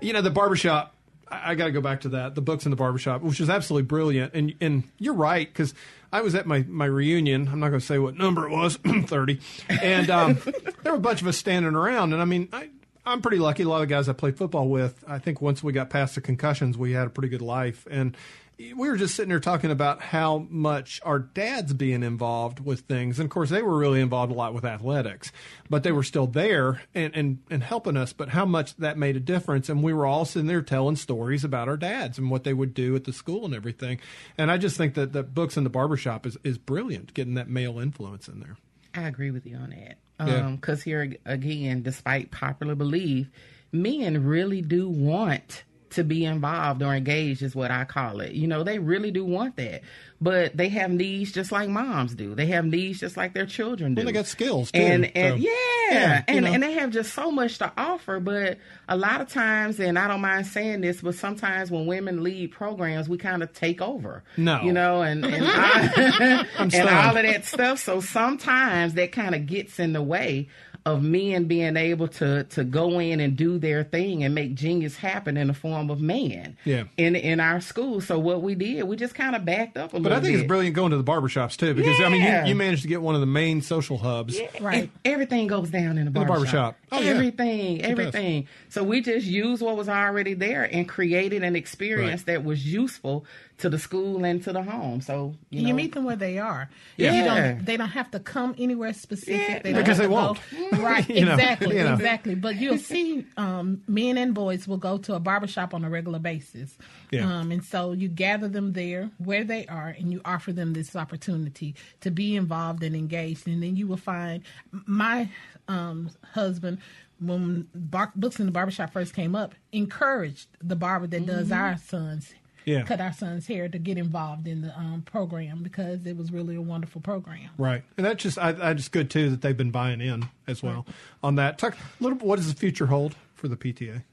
you 0.00 0.12
know, 0.12 0.22
the 0.22 0.30
barbershop. 0.30 0.94
I, 1.28 1.52
I 1.52 1.54
got 1.54 1.66
to 1.66 1.72
go 1.72 1.80
back 1.80 2.02
to 2.02 2.10
that. 2.10 2.34
The 2.34 2.42
books 2.42 2.66
in 2.66 2.70
the 2.70 2.76
barbershop, 2.76 3.22
which 3.22 3.40
is 3.40 3.48
absolutely 3.48 3.86
brilliant. 3.86 4.34
And 4.34 4.54
and 4.60 4.84
you're 4.98 5.14
right 5.14 5.48
because 5.48 5.74
I 6.12 6.20
was 6.20 6.34
at 6.34 6.46
my 6.46 6.64
my 6.68 6.84
reunion. 6.86 7.48
I'm 7.48 7.60
not 7.60 7.70
going 7.70 7.80
to 7.80 7.86
say 7.86 7.98
what 7.98 8.16
number 8.16 8.46
it 8.46 8.50
was, 8.50 8.76
thirty, 9.06 9.40
and 9.68 10.10
um, 10.10 10.38
there 10.82 10.92
were 10.92 10.98
a 10.98 11.00
bunch 11.00 11.22
of 11.22 11.28
us 11.28 11.38
standing 11.38 11.74
around. 11.74 12.12
And 12.12 12.20
I 12.20 12.26
mean, 12.26 12.48
I. 12.52 12.68
I'm 13.04 13.20
pretty 13.20 13.38
lucky. 13.38 13.64
A 13.64 13.68
lot 13.68 13.82
of 13.82 13.88
guys 13.88 14.08
I 14.08 14.12
played 14.12 14.36
football 14.36 14.68
with, 14.68 15.02
I 15.08 15.18
think 15.18 15.40
once 15.40 15.62
we 15.62 15.72
got 15.72 15.90
past 15.90 16.14
the 16.14 16.20
concussions, 16.20 16.78
we 16.78 16.92
had 16.92 17.06
a 17.06 17.10
pretty 17.10 17.28
good 17.28 17.42
life. 17.42 17.86
And 17.90 18.16
we 18.58 18.88
were 18.88 18.96
just 18.96 19.16
sitting 19.16 19.30
there 19.30 19.40
talking 19.40 19.70
about 19.72 20.00
how 20.00 20.46
much 20.48 21.00
our 21.02 21.18
dads 21.18 21.72
being 21.72 22.04
involved 22.04 22.60
with 22.60 22.80
things. 22.80 23.18
And 23.18 23.26
of 23.26 23.30
course, 23.30 23.50
they 23.50 23.62
were 23.62 23.76
really 23.76 24.00
involved 24.00 24.30
a 24.30 24.36
lot 24.36 24.54
with 24.54 24.64
athletics, 24.64 25.32
but 25.68 25.82
they 25.82 25.90
were 25.90 26.04
still 26.04 26.28
there 26.28 26.82
and, 26.94 27.14
and, 27.16 27.38
and 27.50 27.62
helping 27.62 27.96
us. 27.96 28.12
But 28.12 28.28
how 28.28 28.44
much 28.44 28.76
that 28.76 28.98
made 28.98 29.16
a 29.16 29.20
difference. 29.20 29.68
And 29.68 29.82
we 29.82 29.92
were 29.92 30.06
all 30.06 30.24
sitting 30.24 30.46
there 30.46 30.62
telling 30.62 30.96
stories 30.96 31.42
about 31.42 31.68
our 31.68 31.76
dads 31.76 32.18
and 32.18 32.30
what 32.30 32.44
they 32.44 32.54
would 32.54 32.72
do 32.74 32.94
at 32.94 33.04
the 33.04 33.12
school 33.12 33.44
and 33.44 33.54
everything. 33.54 33.98
And 34.38 34.50
I 34.50 34.58
just 34.58 34.76
think 34.76 34.94
that 34.94 35.12
the 35.12 35.24
books 35.24 35.56
in 35.56 35.64
the 35.64 35.70
barbershop 35.70 36.24
is, 36.26 36.36
is 36.44 36.58
brilliant, 36.58 37.14
getting 37.14 37.34
that 37.34 37.48
male 37.48 37.80
influence 37.80 38.28
in 38.28 38.38
there. 38.38 38.56
I 38.94 39.08
agree 39.08 39.30
with 39.30 39.46
you 39.46 39.56
on 39.56 39.70
that. 39.70 39.96
Yeah. 40.26 40.46
Um, 40.46 40.56
because 40.56 40.82
here 40.82 41.14
again, 41.24 41.82
despite 41.82 42.30
popular 42.30 42.74
belief, 42.74 43.28
men 43.72 44.24
really 44.24 44.62
do 44.62 44.88
want 44.88 45.64
to 45.92 46.04
be 46.04 46.24
involved 46.24 46.82
or 46.82 46.94
engaged, 46.94 47.42
is 47.42 47.54
what 47.54 47.70
I 47.70 47.84
call 47.84 48.20
it. 48.20 48.32
You 48.32 48.46
know, 48.46 48.62
they 48.64 48.78
really 48.78 49.10
do 49.10 49.24
want 49.24 49.56
that. 49.56 49.82
But 50.20 50.56
they 50.56 50.68
have 50.68 50.92
needs 50.92 51.32
just 51.32 51.50
like 51.50 51.68
moms 51.68 52.14
do. 52.14 52.36
They 52.36 52.46
have 52.46 52.64
needs 52.64 53.00
just 53.00 53.16
like 53.16 53.34
their 53.34 53.44
children 53.46 53.94
do. 53.94 54.00
Well, 54.00 54.06
they 54.06 54.12
got 54.12 54.26
skills, 54.26 54.70
too, 54.70 54.78
And, 54.80 55.16
and 55.16 55.40
so- 55.40 55.48
yeah, 55.48 55.50
Yeah, 55.90 56.16
you 56.18 56.24
and, 56.28 56.44
know. 56.44 56.52
and 56.52 56.62
they 56.62 56.72
have 56.74 56.90
just 56.90 57.12
so 57.12 57.32
much 57.32 57.58
to 57.58 57.72
offer. 57.76 58.20
But 58.20 58.58
a 58.88 58.96
lot 58.96 59.20
of 59.20 59.28
times, 59.30 59.80
and 59.80 59.98
I 59.98 60.06
don't 60.06 60.20
mind 60.20 60.46
saying 60.46 60.80
this, 60.82 61.00
but 61.00 61.16
sometimes 61.16 61.72
when 61.72 61.86
women 61.86 62.22
lead 62.22 62.52
programs, 62.52 63.08
we 63.08 63.18
kind 63.18 63.42
of 63.42 63.52
take 63.52 63.82
over. 63.82 64.22
No. 64.36 64.60
You 64.62 64.72
know, 64.72 65.02
and, 65.02 65.24
and, 65.26 65.44
I, 65.44 66.46
and 66.58 66.74
all 66.88 67.16
of 67.16 67.22
that 67.24 67.44
stuff. 67.44 67.80
So 67.80 68.00
sometimes 68.00 68.94
that 68.94 69.10
kind 69.10 69.34
of 69.34 69.46
gets 69.46 69.80
in 69.80 69.92
the 69.92 70.02
way 70.02 70.48
of 70.84 71.02
men 71.02 71.44
being 71.44 71.76
able 71.76 72.08
to 72.08 72.44
to 72.44 72.64
go 72.64 72.98
in 72.98 73.20
and 73.20 73.36
do 73.36 73.58
their 73.58 73.84
thing 73.84 74.24
and 74.24 74.34
make 74.34 74.54
genius 74.54 74.96
happen 74.96 75.36
in 75.36 75.46
the 75.46 75.54
form 75.54 75.90
of 75.90 76.00
man. 76.00 76.56
Yeah. 76.64 76.84
In 76.96 77.14
in 77.14 77.38
our 77.40 77.60
school. 77.60 78.00
So 78.00 78.18
what 78.18 78.42
we 78.42 78.54
did, 78.54 78.82
we 78.84 78.96
just 78.96 79.14
kind 79.14 79.36
of 79.36 79.44
backed 79.44 79.76
up 79.76 79.90
a 79.90 79.92
But 79.92 80.02
little 80.02 80.10
But 80.10 80.12
I 80.12 80.20
think 80.20 80.38
it's 80.38 80.46
brilliant 80.48 80.74
going 80.74 80.90
to 80.90 80.96
the 80.96 81.04
barbershops 81.04 81.56
too, 81.56 81.74
because 81.74 82.00
I 82.00 82.08
mean, 82.08 82.22
you, 82.22 82.48
you 82.50 82.54
managed 82.54 82.82
to 82.82 82.88
get 82.88 83.00
one 83.00 83.14
of 83.14 83.20
the 83.20 83.26
main 83.26 83.62
social 83.62 83.98
hubs. 83.98 84.38
Yeah. 84.38 84.48
Right. 84.60 84.90
Everything 85.04 85.46
goes 85.46 85.70
down 85.70 85.98
in 85.98 86.04
the 86.06 86.10
the 86.10 86.10
barbershop. 86.10 86.42
barbershop. 86.52 86.76
Oh, 86.90 87.00
yeah. 87.00 87.10
everything, 87.10 87.78
does. 87.78 87.90
everything. 87.90 88.48
So 88.68 88.82
we 88.82 89.00
just 89.00 89.26
used 89.26 89.62
what 89.62 89.76
was 89.76 89.88
already 89.88 90.34
there 90.34 90.64
and 90.64 90.88
created 90.88 91.42
an 91.42 91.54
experience 91.56 92.22
Right. 92.22 92.26
that 92.34 92.44
was 92.44 92.66
useful 92.66 93.24
to 93.62 93.70
the 93.70 93.78
school 93.78 94.24
and 94.24 94.42
to 94.42 94.52
the 94.52 94.62
home. 94.62 95.00
So 95.00 95.34
you, 95.50 95.68
You, 95.68 95.74
meet 95.74 95.94
them 95.94 96.04
where 96.04 96.16
they 96.16 96.38
are. 96.38 96.68
Yeah. 96.96 97.12
You 97.14 97.24
don't, 97.24 97.64
they 97.64 97.76
don't 97.76 97.88
have 97.90 98.10
to 98.10 98.18
come 98.20 98.54
anywhere 98.58 98.92
specific. 98.92 99.48
Yeah, 99.48 99.58
They 99.62 99.72
don't 99.72 99.80
because 99.82 99.98
have 99.98 100.08
they 100.10 100.14
to 100.14 100.20
won't. 100.20 100.38
Go. 100.72 100.78
Right, 100.82 101.08
You 101.08 101.24
know, 101.24 101.34
exactly, 101.34 101.76
you 101.78 101.84
know. 101.84 101.94
exactly. 101.94 102.34
But 102.34 102.56
you'll 102.56 102.78
see 102.78 103.24
um, 103.36 103.82
men 103.88 104.18
and 104.18 104.34
boys 104.34 104.66
will 104.68 104.78
go 104.78 104.98
to 104.98 105.14
a 105.14 105.20
barbershop 105.20 105.74
on 105.74 105.84
a 105.84 105.90
regular 105.90 106.18
basis. 106.18 106.76
Yeah. 107.10 107.24
Um, 107.40 107.52
and 107.52 107.64
so 107.64 107.92
you 107.92 108.08
gather 108.08 108.48
them 108.48 108.72
there 108.72 109.10
where 109.18 109.44
they 109.44 109.64
are 109.66 109.88
and 109.96 110.12
you 110.12 110.20
offer 110.24 110.52
them 110.52 110.72
this 110.72 110.94
opportunity 110.96 111.74
to 112.00 112.10
be 112.10 112.34
involved 112.36 112.82
and 112.82 112.94
engaged. 112.96 113.46
And 113.46 113.62
then 113.62 113.76
you 113.76 113.86
will 113.86 113.96
find 113.96 114.42
my 114.86 115.28
um, 115.68 116.10
husband, 116.32 116.78
when 117.20 117.68
bar- 117.74 118.12
books 118.16 118.40
in 118.40 118.46
the 118.46 118.52
barbershop 118.52 118.92
first 118.92 119.14
came 119.14 119.36
up, 119.36 119.54
encouraged 119.70 120.48
the 120.60 120.74
barber 120.74 121.06
that 121.06 121.24
does 121.26 121.52
our 121.52 121.78
sons 121.78 122.34
Yeah. 122.64 122.82
cut 122.82 123.00
our 123.00 123.12
son's 123.12 123.46
hair 123.46 123.68
to 123.68 123.78
get 123.78 123.98
involved 123.98 124.46
in 124.46 124.62
the 124.62 124.76
um, 124.78 125.02
program 125.02 125.62
because 125.62 126.06
it 126.06 126.16
was 126.16 126.32
really 126.32 126.54
a 126.56 126.60
wonderful 126.60 127.00
program. 127.00 127.50
Right, 127.58 127.82
and 127.96 128.06
that's 128.06 128.22
just 128.22 128.38
I, 128.38 128.70
I 128.70 128.74
just 128.74 128.92
good 128.92 129.10
too 129.10 129.30
that 129.30 129.42
they've 129.42 129.56
been 129.56 129.70
buying 129.70 130.00
in 130.00 130.28
as 130.46 130.62
well 130.62 130.86
on 131.22 131.34
that. 131.36 131.58
Talk 131.58 131.74
a 131.74 132.02
little. 132.02 132.18
bit. 132.18 132.26
What 132.26 132.36
does 132.36 132.52
the 132.52 132.58
future 132.58 132.86
hold 132.86 133.16
for 133.34 133.48
the 133.48 133.56
PTA? 133.56 134.04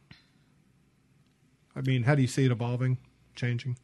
I 1.75 1.81
mean, 1.81 2.03
how 2.03 2.15
do 2.15 2.21
you 2.21 2.27
see 2.27 2.45
it 2.45 2.51
evolving, 2.51 2.97
changing? 3.35 3.77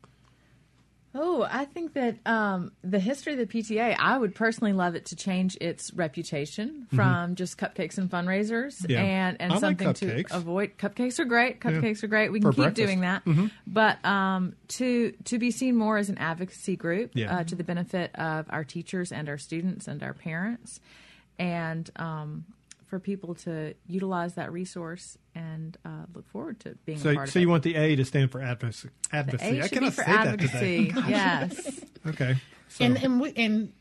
Oh, 1.18 1.48
I 1.50 1.64
think 1.64 1.94
that 1.94 2.18
um, 2.26 2.74
the 2.84 3.00
history 3.00 3.32
of 3.34 3.40
the 3.40 3.46
PTA, 3.46 3.96
I 3.98 4.18
would 4.18 4.36
personally 4.36 4.74
love 4.74 4.96
it 4.96 5.06
to 5.08 5.16
change 5.16 5.56
its 5.62 5.94
reputation 5.94 6.88
from 6.94 7.36
just 7.36 7.58
cupcakes 7.58 7.98
and 7.98 8.10
fundraisers 8.12 8.82
Mm-hmm. 8.82 8.92
Yeah. 8.92 9.02
and, 9.02 9.38
and 9.40 9.52
I 9.54 9.56
like 9.56 9.62
something 9.62 9.88
cupcakes. 10.10 10.28
to 10.28 10.36
avoid. 10.36 10.78
Cupcakes 10.78 11.18
are 11.20 11.26
great. 11.26 11.62
Cupcakes 11.62 12.04
are 12.04 12.08
great. 12.08 12.32
We 12.34 12.40
For 12.42 12.52
can 12.52 12.52
keep 12.52 12.58
breakfast. 12.76 12.86
doing 12.86 13.00
that. 13.02 13.24
But 13.66 14.04
um, 14.06 14.56
to 14.70 15.12
to 15.26 15.40
be 15.40 15.52
seen 15.52 15.76
more 15.78 15.98
as 15.98 16.10
an 16.10 16.18
advocacy 16.18 16.76
group 16.76 17.12
Yeah. 17.14 17.38
uh, 17.38 17.44
to 17.46 17.56
the 17.56 17.64
benefit 17.64 18.12
of 18.16 18.48
our 18.50 18.66
teachers 18.66 19.12
and 19.14 19.30
our 19.30 19.38
students 19.38 19.88
and 19.88 20.04
our 20.04 20.14
parents, 20.14 20.82
and 21.40 21.90
um, 21.96 22.46
for 22.88 23.00
people 23.00 23.36
to 23.36 23.74
utilize 23.88 24.36
that 24.36 24.52
resource 24.52 25.18
and 25.36 25.78
uh, 25.86 25.90
look 26.14 26.28
forward 26.30 26.60
to 26.62 26.76
being 26.86 26.98
a 26.98 27.02
So, 27.02 27.14
part 27.14 27.30
so 27.30 27.38
of 27.40 27.42
you 27.42 27.48
it. 27.48 27.52
want 27.52 27.64
the 27.64 27.76
A 27.76 27.96
to 27.98 28.06
stand 28.06 28.32
for 28.32 28.42
advocacy? 28.42 28.90
The 29.12 29.18
Advocacy. 29.18 29.46
A 29.46 29.50
I 29.50 29.62
should 29.62 29.70
be 29.72 29.76
cannot 29.78 29.94
for 29.94 30.04
say 30.04 30.12
that 30.12 30.40
today. 30.40 30.92
yes. 31.08 31.80
Okay. 32.08 32.36
So, 32.70 32.86
And 32.86 32.98
and 33.04 33.20
we, 33.22 33.34
and 33.36 33.74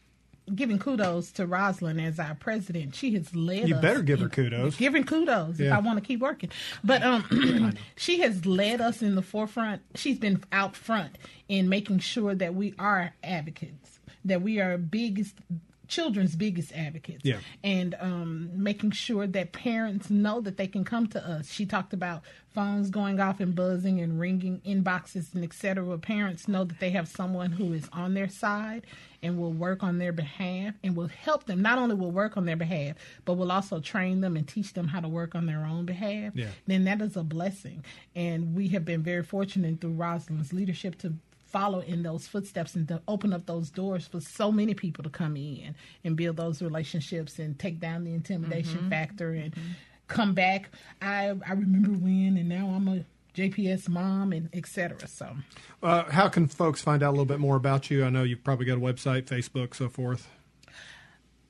giving 0.54 0.78
kudos 0.78 1.32
to 1.32 1.46
Rosalind 1.46 1.98
as 2.00 2.18
our 2.18 2.34
president. 2.34 2.94
She 2.94 3.14
has 3.14 3.34
led. 3.34 3.66
You 3.68 3.76
us 3.76 3.80
better 3.80 4.02
give 4.02 4.18
her 4.20 4.26
in- 4.26 4.30
kudos. 4.30 4.76
Giving 4.76 5.04
kudos 5.04 5.54
if 5.54 5.60
Yeah. 5.66 5.76
I 5.76 5.80
want 5.80 5.98
to 5.98 6.04
keep 6.04 6.20
working. 6.20 6.50
But 6.82 7.02
um, 7.02 7.74
she 7.96 8.20
has 8.20 8.44
led 8.44 8.80
us 8.82 9.00
in 9.00 9.14
the 9.14 9.22
forefront. 9.22 9.80
She's 9.94 10.18
been 10.18 10.42
out 10.52 10.76
front 10.76 11.16
in 11.48 11.68
making 11.70 12.00
sure 12.00 12.34
that 12.34 12.54
we 12.54 12.74
are 12.78 13.14
advocates, 13.22 14.00
that 14.26 14.42
we 14.42 14.60
are 14.60 14.76
biggest 14.76 15.34
children's 15.94 16.34
biggest 16.36 16.72
advocates 16.72 17.24
Yeah. 17.24 17.38
and 17.62 17.94
um, 18.00 18.50
making 18.54 18.90
sure 18.92 19.26
that 19.26 19.52
parents 19.52 20.10
know 20.10 20.40
that 20.40 20.56
they 20.56 20.66
can 20.66 20.84
come 20.84 21.06
to 21.08 21.24
us. 21.34 21.50
She 21.50 21.66
talked 21.66 21.92
about 21.92 22.22
phones 22.54 22.90
going 22.90 23.20
off 23.20 23.40
and 23.40 23.54
buzzing 23.54 24.00
and 24.00 24.18
ringing 24.20 24.60
inboxes 24.66 25.34
and 25.34 25.42
etc. 25.44 25.96
Parents 25.98 26.46
know 26.48 26.64
that 26.64 26.78
they 26.80 26.90
have 26.90 27.08
someone 27.08 27.52
who 27.52 27.72
is 27.72 27.88
on 27.92 28.14
their 28.14 28.28
side 28.28 28.82
and 29.22 29.38
will 29.38 29.52
work 29.52 29.82
on 29.82 29.98
their 29.98 30.12
behalf 30.12 30.74
and 30.82 30.96
will 30.96 31.08
help 31.08 31.44
them. 31.44 31.62
Not 31.62 31.78
only 31.78 31.94
will 31.94 32.10
work 32.10 32.36
on 32.36 32.44
their 32.44 32.56
behalf, 32.56 32.96
but 33.24 33.34
will 33.34 33.50
also 33.50 33.80
train 33.80 34.20
them 34.20 34.36
and 34.36 34.46
teach 34.46 34.72
them 34.74 34.88
how 34.88 35.00
to 35.00 35.08
work 35.08 35.34
on 35.34 35.46
their 35.46 35.64
own 35.64 35.84
behalf. 35.86 36.32
Yeah. 36.34 36.48
Then 36.66 36.84
that 36.84 37.00
is 37.00 37.16
a 37.16 37.22
blessing. 37.24 37.84
And 38.14 38.54
we 38.54 38.68
have 38.68 38.84
been 38.84 39.02
very 39.02 39.22
fortunate 39.22 39.80
through 39.80 39.92
Rosalind's 39.94 40.52
leadership 40.52 40.98
to 40.98 41.14
follow 41.54 41.78
in 41.78 42.02
those 42.02 42.26
footsteps 42.26 42.74
and 42.74 42.88
to 42.88 43.00
open 43.06 43.32
up 43.32 43.46
those 43.46 43.70
doors 43.70 44.08
for 44.08 44.20
so 44.20 44.50
many 44.50 44.74
people 44.74 45.04
to 45.04 45.10
come 45.10 45.36
in 45.36 45.76
and 46.02 46.16
build 46.16 46.36
those 46.36 46.60
relationships 46.60 47.38
and 47.38 47.56
take 47.60 47.78
down 47.78 48.02
the 48.02 48.12
intimidation 48.12 48.90
factor 48.90 49.30
and 49.30 49.54
come 50.08 50.34
back. 50.34 50.70
I 51.00 51.32
I 51.46 51.52
remember 51.52 51.92
when 51.92 52.36
and 52.36 52.48
now 52.48 52.70
I'm 52.70 52.88
a 52.88 53.04
JPS 53.36 53.88
mom 53.88 54.32
and 54.32 54.48
etc. 54.52 55.06
So 55.06 55.36
uh, 55.80 56.10
how 56.10 56.28
can 56.28 56.48
folks 56.48 56.82
find 56.82 57.04
out 57.04 57.10
a 57.10 57.12
little 57.12 57.24
bit 57.24 57.38
more 57.38 57.54
about 57.54 57.88
you? 57.88 58.04
I 58.04 58.10
know 58.10 58.24
you've 58.24 58.42
probably 58.42 58.66
got 58.66 58.78
a 58.78 58.80
website, 58.80 59.26
Facebook, 59.26 59.76
so 59.76 59.88
forth. 59.88 60.28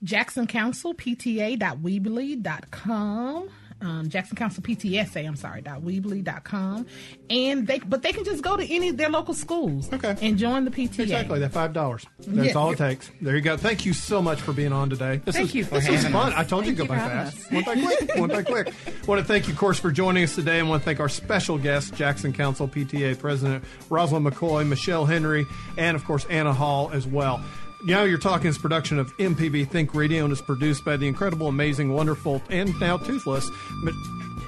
Jackson 0.02 0.46
Council 0.46 0.92
PTA.weebly.com. 0.92 3.48
Um, 3.84 4.08
Jackson 4.08 4.34
Council 4.36 4.62
PTSA, 4.62 5.26
I'm 5.26 5.36
sorry, 5.36 5.60
dot 5.60 5.82
Weebly.com. 5.82 6.86
And 7.28 7.66
they, 7.66 7.78
but 7.80 8.02
they 8.02 8.12
can 8.12 8.24
just 8.24 8.42
go 8.42 8.56
to 8.56 8.64
any 8.74 8.88
of 8.88 8.96
their 8.96 9.10
local 9.10 9.34
schools 9.34 9.92
Okay. 9.92 10.16
and 10.22 10.38
join 10.38 10.64
the 10.64 10.70
PTA. 10.70 11.00
Exactly, 11.00 11.38
that 11.40 11.52
five 11.52 11.72
dollars. 11.74 12.06
That's 12.26 12.48
Yeah. 12.48 12.54
all 12.54 12.70
it 12.72 12.78
takes. 12.78 13.10
There 13.20 13.34
you 13.36 13.42
go. 13.42 13.56
Thank 13.56 13.84
you 13.84 13.92
so 13.92 14.22
much 14.22 14.40
for 14.40 14.52
being 14.52 14.72
on 14.72 14.88
today. 14.90 15.20
This 15.24 15.34
Thank 15.36 15.48
was, 15.48 15.54
you 15.54 15.64
for 15.64 15.74
this 15.80 15.88
was 15.90 16.04
fun. 16.06 16.32
us. 16.32 16.38
I 16.38 16.44
told 16.44 16.64
you 16.66 16.74
to 16.74 16.78
Thank 16.78 16.88
go 16.88 16.94
you 16.94 17.00
by 17.00 17.08
fast. 17.08 17.52
One 17.52 17.64
by 17.64 17.74
quick. 17.74 18.16
One 18.16 18.28
by 18.30 18.42
quick. 18.42 18.74
want 19.06 19.20
to 19.20 19.24
thank 19.26 19.46
you, 19.48 19.52
of 19.52 19.58
course, 19.58 19.78
for 19.78 19.90
joining 19.90 20.24
us 20.24 20.34
today. 20.34 20.58
and 20.60 20.68
want 20.68 20.82
to 20.82 20.84
thank 20.84 21.00
our 21.00 21.08
special 21.08 21.58
guest, 21.58 21.94
Jackson 21.94 22.32
Council 22.32 22.66
PTA 22.68 23.18
President 23.18 23.62
Rosalind 23.90 24.26
McCoy, 24.26 24.66
Michelle 24.66 25.04
Henry, 25.04 25.46
and 25.76 25.94
of 25.96 26.04
course 26.04 26.24
Anna 26.30 26.52
Hall 26.54 26.90
as 26.92 27.06
well. 27.06 27.42
Now 27.86 28.04
You're 28.04 28.18
Talking 28.18 28.46
is 28.46 28.56
production 28.56 28.98
of 28.98 29.14
MPB 29.18 29.68
Think 29.68 29.94
Radio 29.94 30.24
and 30.24 30.32
is 30.32 30.40
produced 30.40 30.86
by 30.86 30.96
the 30.96 31.06
incredible, 31.06 31.48
amazing, 31.48 31.92
wonderful, 31.92 32.40
and 32.48 32.78
now 32.80 32.96
toothless. 32.96 33.50
but 33.84 33.92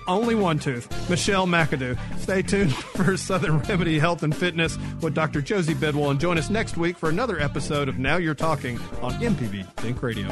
only 0.09 0.35
one 0.35 0.59
tooth, 0.59 0.89
Michelle 1.11 1.47
McAdoo. 1.47 1.99
Stay 2.19 2.41
tuned 2.41 2.75
for 2.97 3.17
Southern 3.17 3.59
Remedy 3.59 3.99
Health 3.99 4.23
and 4.23 4.35
Fitness 4.35 4.79
with 5.03 5.15
Dr. 5.15 5.43
Josie 5.43 5.75
Bidwell 5.75 6.11
and 6.11 6.19
join 6.21 6.39
us 6.39 6.49
next 6.49 6.79
week 6.79 6.97
for 6.97 7.11
another 7.11 7.39
episode 7.39 7.89
of 7.91 7.99
Now 7.99 8.17
You're 8.17 8.35
Talking 8.35 8.79
on 9.03 9.13
MPB 9.15 9.71
Think 9.75 10.03
Radio. 10.03 10.29